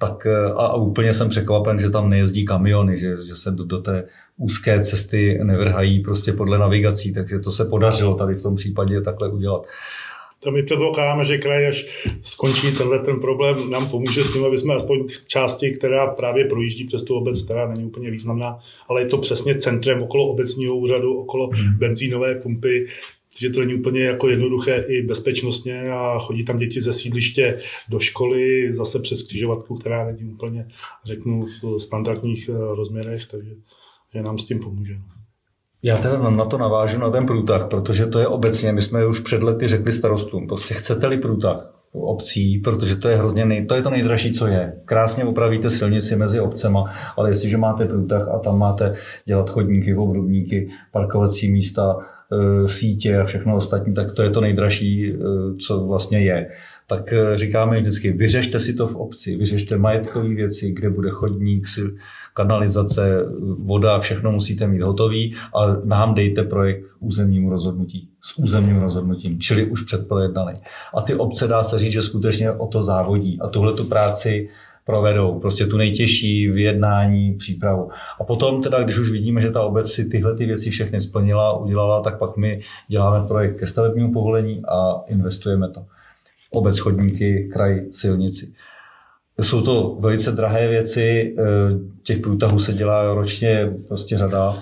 tak 0.00 0.26
eh, 0.26 0.52
a, 0.52 0.66
a 0.66 0.74
úplně 0.76 1.14
jsem 1.14 1.28
překvapen, 1.28 1.78
že 1.78 1.90
tam 1.90 2.10
nejezdí 2.10 2.44
kamiony, 2.44 2.98
že, 2.98 3.16
že 3.26 3.36
se 3.36 3.50
do, 3.50 3.64
do 3.64 3.78
té 3.78 4.04
úzké 4.36 4.80
cesty 4.80 5.38
nevrhají 5.42 6.00
prostě 6.00 6.32
podle 6.32 6.58
navigací, 6.58 7.14
takže 7.14 7.38
to 7.38 7.50
se 7.50 7.64
podařilo 7.64 8.14
tady 8.14 8.34
v 8.34 8.42
tom 8.42 8.56
případě 8.56 9.00
takhle 9.00 9.28
udělat. 9.28 9.66
To 10.40 10.50
my 10.50 10.62
předpokládáme, 10.62 11.24
že 11.24 11.38
kraj, 11.38 11.66
až 11.66 12.06
skončí 12.22 12.72
tenhle 12.72 12.98
ten 12.98 13.20
problém, 13.20 13.70
nám 13.70 13.88
pomůže 13.88 14.24
s 14.24 14.32
tím, 14.32 14.44
aby 14.44 14.58
jsme 14.58 14.74
aspoň 14.74 15.08
v 15.08 15.28
části, 15.28 15.70
která 15.70 16.06
právě 16.06 16.44
projíždí 16.44 16.84
přes 16.84 17.02
tu 17.02 17.14
obec, 17.14 17.42
která 17.42 17.68
není 17.68 17.84
úplně 17.84 18.10
významná, 18.10 18.58
ale 18.88 19.00
je 19.00 19.06
to 19.06 19.18
přesně 19.18 19.54
centrem 19.54 20.02
okolo 20.02 20.28
obecního 20.28 20.76
úřadu, 20.76 21.14
okolo 21.14 21.46
hmm. 21.46 21.78
benzínové 21.78 22.34
pumpy, 22.34 22.86
že 23.36 23.50
to 23.50 23.60
není 23.60 23.74
úplně 23.74 24.04
jako 24.04 24.28
jednoduché 24.28 24.84
i 24.88 25.02
bezpečnostně 25.02 25.90
a 25.90 26.18
chodí 26.18 26.44
tam 26.44 26.56
děti 26.56 26.82
ze 26.82 26.92
sídliště 26.92 27.60
do 27.88 27.98
školy, 27.98 28.74
zase 28.74 28.98
přes 28.98 29.22
křižovatku, 29.22 29.78
která 29.78 30.06
není 30.06 30.24
úplně, 30.24 30.68
řeknu, 31.04 31.40
v 31.42 31.78
standardních 31.78 32.48
eh, 32.48 32.52
rozměrech, 32.52 33.26
takže 33.26 33.50
že 34.14 34.22
nám 34.22 34.38
s 34.38 34.44
tím 34.44 34.58
pomůže. 34.58 34.98
Já 35.82 35.96
teda 35.96 36.30
na 36.30 36.44
to 36.44 36.58
navážu 36.58 37.00
na 37.00 37.10
ten 37.10 37.26
průtah, 37.26 37.68
protože 37.68 38.06
to 38.06 38.18
je 38.18 38.26
obecně, 38.26 38.72
my 38.72 38.82
jsme 38.82 39.06
už 39.06 39.20
před 39.20 39.42
lety 39.42 39.68
řekli 39.68 39.92
starostům, 39.92 40.48
prostě 40.48 40.74
chcete-li 40.74 41.18
průtah 41.18 41.78
obcí, 41.92 42.58
protože 42.58 42.96
to 42.96 43.08
je 43.08 43.16
hrozně 43.16 43.44
nej, 43.44 43.66
to 43.66 43.74
je 43.74 43.82
to 43.82 43.90
nejdražší, 43.90 44.32
co 44.32 44.46
je. 44.46 44.72
Krásně 44.84 45.24
upravíte 45.24 45.70
silnici 45.70 46.16
mezi 46.16 46.40
obcema, 46.40 46.84
ale 47.16 47.30
jestliže 47.30 47.56
máte 47.56 47.84
průtah 47.84 48.28
a 48.28 48.38
tam 48.38 48.58
máte 48.58 48.94
dělat 49.24 49.50
chodníky, 49.50 49.96
obrubníky, 49.96 50.70
parkovací 50.92 51.50
místa, 51.50 51.96
sítě 52.66 53.18
a 53.18 53.24
všechno 53.24 53.56
ostatní, 53.56 53.94
tak 53.94 54.12
to 54.12 54.22
je 54.22 54.30
to 54.30 54.40
nejdražší, 54.40 55.12
eh, 55.12 55.16
co 55.66 55.86
vlastně 55.86 56.20
je. 56.20 56.50
Tak 56.86 57.12
eh, 57.12 57.38
říkáme 57.38 57.80
vždycky, 57.80 58.12
vyřešte 58.12 58.60
si 58.60 58.74
to 58.74 58.88
v 58.88 58.96
obci, 58.96 59.36
vyřešte 59.36 59.78
majetkové 59.78 60.28
věci, 60.28 60.72
kde 60.72 60.90
bude 60.90 61.10
chodník, 61.10 61.66
kanalizace, 62.34 63.24
voda, 63.58 63.98
všechno 63.98 64.32
musíte 64.32 64.66
mít 64.66 64.82
hotový 64.82 65.34
a 65.54 65.76
nám 65.84 66.14
dejte 66.14 66.42
projekt 66.42 66.84
k 66.84 67.02
územnímu 67.02 67.50
rozhodnutí, 67.50 68.08
s 68.20 68.38
územním 68.38 68.80
rozhodnutím, 68.80 69.40
čili 69.40 69.64
už 69.64 69.82
předprojednaný. 69.82 70.52
A 70.94 71.02
ty 71.02 71.14
obce 71.14 71.48
dá 71.48 71.62
se 71.62 71.78
říct, 71.78 71.92
že 71.92 72.02
skutečně 72.02 72.50
o 72.50 72.66
to 72.66 72.82
závodí 72.82 73.38
a 73.40 73.48
tuhle 73.48 73.72
tu 73.72 73.84
práci 73.84 74.48
provedou. 74.88 75.40
Prostě 75.40 75.66
tu 75.66 75.76
nejtěžší 75.76 76.48
vyjednání, 76.48 77.34
přípravu. 77.34 77.90
A 78.20 78.24
potom 78.24 78.62
teda, 78.62 78.82
když 78.82 78.98
už 78.98 79.10
vidíme, 79.10 79.40
že 79.40 79.50
ta 79.50 79.62
obec 79.62 79.92
si 79.92 80.04
tyhle 80.04 80.36
ty 80.36 80.46
věci 80.46 80.70
všechny 80.70 81.00
splnila, 81.00 81.58
udělala, 81.58 82.00
tak 82.00 82.18
pak 82.18 82.36
my 82.36 82.60
děláme 82.88 83.26
projekt 83.28 83.58
ke 83.58 83.66
stavebnímu 83.66 84.12
povolení 84.12 84.62
a 84.68 85.04
investujeme 85.08 85.70
to. 85.70 85.84
Obec, 86.50 86.78
chodníky, 86.78 87.50
kraj, 87.52 87.84
silnici. 87.92 88.52
Jsou 89.40 89.62
to 89.62 89.96
velice 90.00 90.32
drahé 90.32 90.68
věci, 90.68 91.36
eh, 91.38 91.44
těch 92.02 92.18
průtahů 92.18 92.58
se 92.58 92.72
dělá 92.72 93.14
ročně 93.14 93.72
prostě 93.88 94.18
řada 94.18 94.54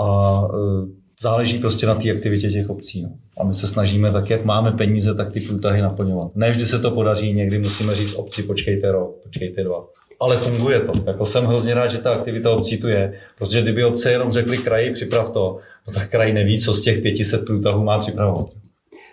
a 0.00 0.42
eh, 0.44 1.01
záleží 1.22 1.58
prostě 1.58 1.86
na 1.86 1.94
té 1.94 2.10
aktivitě 2.10 2.50
těch 2.50 2.70
obcí. 2.70 3.02
No. 3.02 3.08
A 3.38 3.44
my 3.44 3.54
se 3.54 3.66
snažíme 3.66 4.12
tak, 4.12 4.30
jak 4.30 4.44
máme 4.44 4.72
peníze, 4.72 5.14
tak 5.14 5.32
ty 5.32 5.40
průtahy 5.40 5.82
naplňovat. 5.82 6.36
Ne 6.36 6.50
vždy 6.50 6.66
se 6.66 6.78
to 6.78 6.90
podaří, 6.90 7.32
někdy 7.32 7.58
musíme 7.58 7.94
říct 7.94 8.14
obci, 8.14 8.42
počkejte 8.42 8.92
rok, 8.92 9.16
počkejte 9.22 9.64
dva. 9.64 9.86
Ale 10.20 10.36
funguje 10.36 10.80
to. 10.80 10.92
Jako 11.06 11.26
jsem 11.26 11.44
hrozně 11.44 11.74
rád, 11.74 11.88
že 11.88 11.98
ta 11.98 12.14
aktivita 12.14 12.50
obcí 12.50 12.78
tu 12.78 12.88
je, 12.88 13.18
protože 13.38 13.62
kdyby 13.62 13.84
obce 13.84 14.10
jenom 14.10 14.30
řekli 14.30 14.58
kraji, 14.58 14.90
připrav 14.90 15.30
to, 15.30 15.58
no 15.88 15.94
tak 15.94 16.10
kraj 16.10 16.32
neví, 16.32 16.60
co 16.60 16.74
z 16.74 16.82
těch 16.82 17.02
500 17.02 17.46
průtahů 17.46 17.84
má 17.84 17.98
připravovat. 17.98 18.46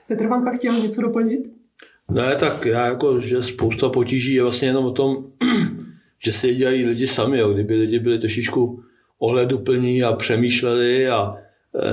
Petr 0.07 0.27
Vanka 0.27 0.51
chtěl 0.57 0.73
něco 0.73 1.01
doplnit? 1.01 1.39
Ne, 2.11 2.35
tak 2.35 2.65
já 2.65 2.85
jako, 2.85 3.19
že 3.19 3.43
spousta 3.43 3.89
potíží 3.89 4.33
je 4.33 4.43
vlastně 4.43 4.67
jenom 4.67 4.85
o 4.85 4.91
tom, 4.91 5.17
že 6.23 6.31
se 6.31 6.53
dělají 6.53 6.85
lidi 6.85 7.07
sami. 7.07 7.39
Jo. 7.39 7.53
Kdyby 7.53 7.75
lidi 7.75 7.99
byli 7.99 8.19
trošičku 8.19 8.83
ohleduplní 9.19 10.03
a 10.03 10.13
přemýšleli 10.13 11.09
a 11.09 11.35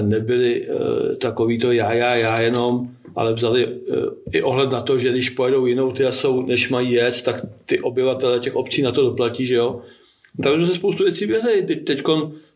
nebyli 0.03 0.66
eh, 0.68 1.16
takový 1.16 1.59
to 1.59 1.72
já, 1.72 1.93
já, 1.93 2.14
já 2.14 2.41
jenom, 2.41 2.89
ale 3.16 3.35
vzali 3.35 3.66
eh, 3.66 3.97
i 4.33 4.43
ohled 4.43 4.70
na 4.70 4.81
to, 4.81 4.99
že 4.99 5.11
když 5.11 5.31
pojedou 5.31 5.66
jinou 5.66 5.93
trasou, 5.93 6.43
než 6.43 6.68
mají 6.68 6.93
jet, 6.93 7.22
tak 7.22 7.47
ty 7.66 7.81
obyvatele 7.81 8.41
těch 8.41 8.57
obcí 8.57 8.83
na 8.83 8.93
to 8.93 9.03
doplatí, 9.03 9.47
že 9.47 9.55
jo. 9.55 9.81
Tak 10.43 10.55
jsme 10.55 10.66
se 10.66 10.74
spoustu 10.74 11.05
věcí 11.05 11.27
běhli. 11.27 11.62
Teď 11.62 12.03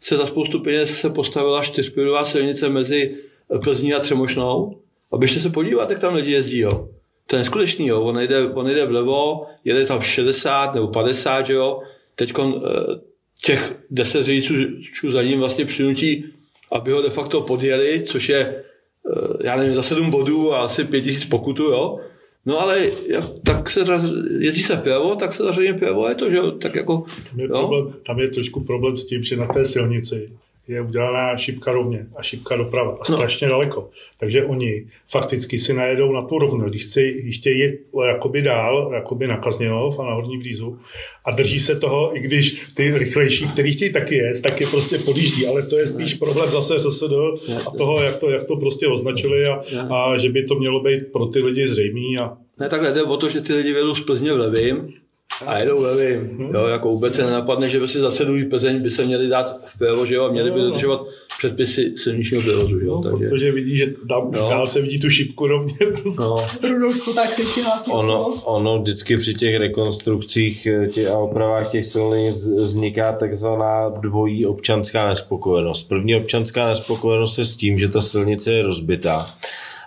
se 0.00 0.16
za 0.16 0.26
spoustu 0.26 0.60
peněz 0.60 1.00
se 1.00 1.10
postavila 1.10 1.62
čtyřpilová 1.62 2.24
silnice 2.24 2.68
mezi 2.68 3.16
Plzní 3.64 3.94
a 3.94 4.00
Třemošnou. 4.00 4.76
A 5.12 5.16
běžte 5.16 5.40
se 5.40 5.50
podívat, 5.50 5.90
jak 5.90 5.98
tam 5.98 6.14
lidi 6.14 6.32
jezdí, 6.32 6.58
jo. 6.58 6.88
To 7.26 7.36
je 7.36 7.40
neskutečný, 7.40 7.86
jo. 7.86 8.02
On 8.02 8.20
jde, 8.20 8.46
on 8.46 8.70
jde 8.70 8.86
vlevo, 8.86 9.46
jede 9.64 9.86
tam 9.86 10.00
60 10.00 10.74
nebo 10.74 10.88
50, 10.88 11.46
že 11.46 11.52
jo. 11.52 11.82
Teď 12.14 12.32
těch 13.44 13.74
10 13.90 14.24
řidičů 14.24 15.12
za 15.12 15.22
ním 15.22 15.38
vlastně 15.38 15.64
přinutí 15.64 16.24
aby 16.70 16.92
ho 16.92 17.02
de 17.02 17.10
facto 17.10 17.40
podjeli, 17.40 18.02
což 18.06 18.28
je, 18.28 18.40
eh, 18.40 19.46
já 19.46 19.56
nevím, 19.56 19.74
za 19.74 19.82
sedm 19.82 20.10
bodů 20.10 20.54
a 20.54 20.62
asi 20.62 20.84
pět 20.84 21.00
tisíc 21.00 21.24
pokutu, 21.24 21.62
jo. 21.62 21.98
No 22.46 22.60
ale 22.60 22.90
tak 23.44 23.70
se 23.70 23.80
jezdí 24.38 24.62
se 24.62 24.76
vpravo, 24.76 25.16
tak 25.16 25.34
se 25.34 25.42
zařadí 25.42 25.72
vpravo, 25.72 26.08
je 26.08 26.14
to, 26.14 26.30
že 26.30 26.38
tak 26.62 26.74
jako... 26.74 27.04
Tam 27.30 27.40
je, 27.40 27.48
problém, 27.48 27.94
tam 28.06 28.18
je 28.18 28.28
trošku 28.28 28.60
problém 28.60 28.96
s 28.96 29.04
tím, 29.04 29.22
že 29.22 29.36
na 29.36 29.46
té 29.46 29.64
silnici 29.64 30.30
je 30.70 30.80
udělaná 30.80 31.36
šipka 31.36 31.72
rovně 31.72 32.06
a 32.16 32.22
šipka 32.22 32.56
doprava 32.56 32.92
a 32.92 33.10
no. 33.10 33.16
strašně 33.16 33.46
no. 33.46 33.50
daleko. 33.50 33.90
Takže 34.20 34.44
oni 34.44 34.86
fakticky 35.10 35.58
si 35.58 35.72
najedou 35.72 36.12
na 36.12 36.22
tu 36.22 36.38
rovnu, 36.38 36.68
když 36.68 36.86
chtějí, 36.86 37.32
chtějí 37.32 37.60
jít 37.60 37.74
jakoby 38.06 38.42
dál, 38.42 38.90
jakoby 38.94 39.26
na 39.26 39.36
Kazněhov 39.36 40.00
a 40.00 40.04
na 40.04 40.14
Horní 40.14 40.38
Břízu 40.38 40.78
a 41.24 41.30
drží 41.30 41.60
se 41.60 41.80
toho, 41.80 42.16
i 42.16 42.20
když 42.20 42.66
ty 42.74 42.98
rychlejší, 42.98 43.48
který 43.48 43.72
chtějí 43.72 43.92
taky 43.92 44.14
jet, 44.14 44.40
tak 44.42 44.60
je 44.60 44.66
prostě 44.66 44.98
podjíždí, 44.98 45.46
ale 45.46 45.62
to 45.62 45.78
je 45.78 45.86
spíš 45.86 46.14
problém 46.14 46.50
zase 46.50 46.78
ŘSD 46.78 47.12
a 47.66 47.70
toho, 47.70 48.02
jak 48.02 48.16
to, 48.16 48.30
jak 48.30 48.44
to 48.44 48.56
prostě 48.56 48.86
označili 48.86 49.46
a, 49.46 49.62
a 49.90 50.18
že 50.18 50.28
by 50.28 50.44
to 50.44 50.54
mělo 50.54 50.80
být 50.80 51.12
pro 51.12 51.26
ty 51.26 51.38
lidi 51.38 51.68
zřejmý. 51.68 52.18
A... 52.18 52.36
Ne, 52.58 52.68
takhle 52.68 52.92
jde 52.92 53.02
o 53.02 53.16
to, 53.16 53.28
že 53.28 53.40
ty 53.40 53.54
lidi 53.54 53.72
vedou 53.72 53.94
z 53.94 54.00
Plzně 54.00 54.32
v 54.32 54.38
levým 54.38 54.99
a 55.46 55.58
jedou. 55.58 55.84
Hmm. 56.38 56.50
Jo, 56.54 56.66
jako 56.66 56.88
vůbec 56.88 57.14
se 57.14 57.24
nenapadne, 57.24 57.68
že 57.68 57.80
by 57.80 57.88
si 57.88 57.98
za 57.98 58.12
cedují 58.12 58.44
Plzeň 58.44 58.82
by 58.82 58.90
se 58.90 59.04
měli 59.04 59.28
dát 59.28 59.60
vpravo, 59.64 60.06
že 60.06 60.14
jo, 60.14 60.24
a 60.24 60.32
měli 60.32 60.50
by 60.50 60.56
no, 60.58 60.62
no. 60.62 60.68
dodržovat 60.68 61.06
předpisy 61.38 61.92
silničního 61.96 62.42
provozu, 62.42 62.78
jo. 62.78 63.00
No, 63.04 63.10
takže... 63.10 63.28
Protože 63.28 63.52
vidí, 63.52 63.76
že 63.76 63.86
tam 64.08 64.28
už 64.28 64.36
no. 64.36 64.70
se 64.70 64.82
vidí 64.82 65.00
tu 65.00 65.10
šipku 65.10 65.46
rovně. 65.46 65.74
Prostě. 66.02 66.22
No. 66.22 66.36
Rudolfko, 66.68 67.12
tak 67.12 67.32
se 67.32 67.42
ti 67.42 67.60
ono, 67.90 68.24
ono 68.44 68.82
vždycky 68.82 69.16
při 69.16 69.34
těch 69.34 69.56
rekonstrukcích 69.58 70.66
eh, 70.66 70.88
těch 70.88 71.08
a 71.08 71.18
opravách 71.18 71.70
těch 71.70 71.84
silnic 71.84 72.34
vzniká 72.50 73.12
takzvaná 73.12 73.88
dvojí 73.88 74.46
občanská 74.46 75.08
nespokojenost. 75.08 75.88
První 75.88 76.16
občanská 76.16 76.68
nespokojenost 76.68 77.38
je 77.38 77.44
s 77.44 77.56
tím, 77.56 77.78
že 77.78 77.88
ta 77.88 78.00
silnice 78.00 78.52
je 78.52 78.62
rozbitá 78.62 79.26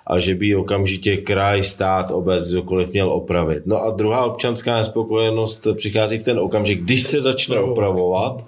a 0.07 0.19
že 0.19 0.35
by 0.35 0.55
okamžitě 0.55 1.17
kraj, 1.17 1.63
stát, 1.63 2.11
obec, 2.11 2.51
kdokoliv 2.51 2.93
měl 2.93 3.09
opravit. 3.09 3.63
No 3.65 3.83
a 3.83 3.91
druhá 3.91 4.25
občanská 4.25 4.77
nespokojenost 4.77 5.67
přichází 5.75 6.19
v 6.19 6.23
ten 6.23 6.39
okamžik, 6.39 6.81
když 6.81 7.03
se 7.03 7.21
začne 7.21 7.59
opravovat, 7.59 8.45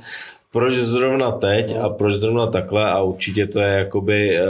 proč 0.51 0.73
zrovna 0.73 1.31
teď 1.31 1.75
a 1.75 1.89
proč 1.89 2.13
zrovna 2.13 2.47
takhle? 2.47 2.91
A 2.91 3.01
určitě 3.01 3.47
to 3.47 3.59
je 3.59 3.71
jakoby 3.71 4.37
e, 4.37 4.41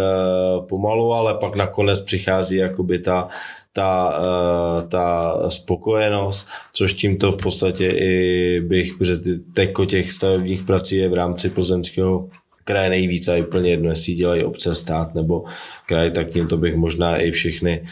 pomalu, 0.69 1.13
ale 1.13 1.33
pak 1.33 1.55
nakonec 1.55 2.01
přichází 2.01 2.57
jakoby 2.57 2.99
ta, 2.99 3.27
ta, 3.73 4.19
e, 4.19 4.87
ta 4.87 5.35
spokojenost, 5.47 6.47
což 6.73 6.93
tímto 6.93 7.31
v 7.31 7.37
podstatě 7.37 7.89
i 7.89 8.59
bych, 8.59 8.93
protože 8.93 9.15
teko 9.53 9.85
těch 9.85 10.11
stavebních 10.11 10.63
prací 10.63 10.97
je 10.97 11.09
v 11.09 11.13
rámci 11.13 11.49
plzeňského 11.49 12.29
kraje 12.65 12.89
nejvíc 12.89 13.27
a 13.27 13.33
je 13.33 13.45
úplně 13.45 13.69
jedno, 13.69 13.89
jestli 13.89 14.13
dělají 14.13 14.43
obce, 14.43 14.75
stát 14.75 15.15
nebo 15.15 15.45
kraj, 15.85 16.11
tak 16.11 16.29
tímto 16.29 16.57
bych 16.57 16.75
možná 16.75 17.17
i 17.17 17.31
všechny 17.31 17.73
e, 17.81 17.87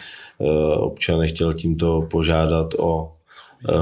občany 0.76 1.28
chtěl 1.28 1.54
tímto 1.54 2.08
požádat 2.12 2.74
o 2.80 3.12
Eh, 3.23 3.23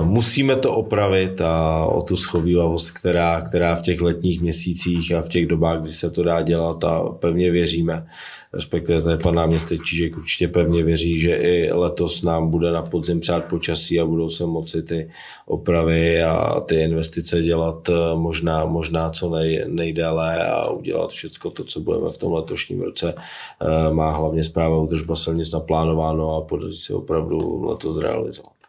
musíme 0.03 0.55
to 0.55 0.73
opravit 0.73 1.41
a 1.41 1.86
o 1.86 2.01
tu 2.01 2.17
schovývavost, 2.17 2.91
která, 2.91 3.41
která 3.41 3.75
v 3.75 3.82
těch 3.82 4.01
letních 4.01 4.41
měsících 4.41 5.11
a 5.11 5.21
v 5.21 5.29
těch 5.29 5.47
dobách, 5.47 5.82
kdy 5.82 5.91
se 5.91 6.11
to 6.11 6.23
dá 6.23 6.41
dělat 6.41 6.84
a 6.84 7.03
pevně 7.03 7.51
věříme, 7.51 8.07
respektive 8.53 9.01
tady 9.01 9.23
pan 9.23 9.36
náměstek 9.36 9.84
Čížek 9.84 10.17
určitě 10.17 10.47
pevně 10.47 10.84
věří, 10.84 11.19
že 11.19 11.36
i 11.36 11.71
letos 11.71 12.23
nám 12.23 12.49
bude 12.49 12.71
na 12.71 12.82
podzim 12.82 13.19
přát 13.19 13.45
počasí 13.45 13.99
a 13.99 14.05
budou 14.05 14.29
se 14.29 14.45
moci 14.45 14.84
ty 14.84 15.11
opravy 15.45 16.23
a 16.23 16.59
ty 16.59 16.75
investice 16.75 17.41
dělat 17.41 17.89
eh, 17.89 17.93
možná, 18.15 18.65
možná 18.65 19.09
co 19.09 19.29
nej, 19.29 19.65
nejdéle 19.67 20.47
a 20.47 20.69
udělat 20.69 21.11
všechno 21.11 21.51
to, 21.51 21.63
co 21.63 21.79
budeme 21.79 22.09
v 22.09 22.17
tom 22.17 22.34
letošním 22.34 22.82
roce. 22.82 23.13
Eh, 23.61 23.93
má 23.93 24.17
hlavně 24.17 24.43
zpráva 24.43 24.77
údržba 24.77 25.15
silnic 25.15 25.51
naplánováno 25.51 26.36
a 26.36 26.41
podaří 26.41 26.77
se 26.77 26.93
opravdu 26.93 27.65
letos 27.65 27.95
zrealizovat. 27.95 28.61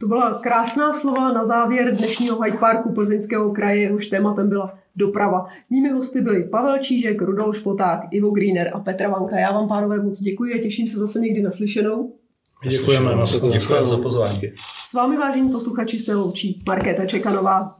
To 0.00 0.06
byla 0.06 0.38
krásná 0.38 0.92
slova 0.92 1.32
na 1.32 1.44
závěr 1.44 1.96
dnešního 1.96 2.42
Hyde 2.42 2.58
Parku 2.58 2.92
Plzeňského 2.92 3.50
kraje, 3.50 3.80
jehož 3.80 4.06
tématem 4.06 4.48
byla 4.48 4.78
doprava. 4.96 5.46
Mými 5.70 5.88
hosty 5.88 6.20
byli 6.20 6.44
Pavel 6.44 6.78
Čížek, 6.78 7.22
Rudolf 7.22 7.56
Špoták, 7.56 8.00
Ivo 8.10 8.30
Greener 8.30 8.70
a 8.74 8.80
Petra 8.80 9.08
Vanka. 9.08 9.38
Já 9.38 9.52
vám, 9.52 9.68
pánové, 9.68 10.02
moc 10.02 10.20
děkuji 10.20 10.54
a 10.54 10.62
těším 10.62 10.88
se 10.88 10.98
zase 10.98 11.20
někdy 11.20 11.42
naslyšenou. 11.42 12.12
Děkujeme, 12.68 13.10
Děkujeme 13.52 13.86
za 13.86 13.98
pozvání. 13.98 14.40
S 14.84 14.94
vámi, 14.94 15.16
vážení 15.16 15.52
posluchači, 15.52 15.98
se 15.98 16.14
loučí 16.14 16.62
Markéta 16.66 17.06
Čekanová. 17.06 17.79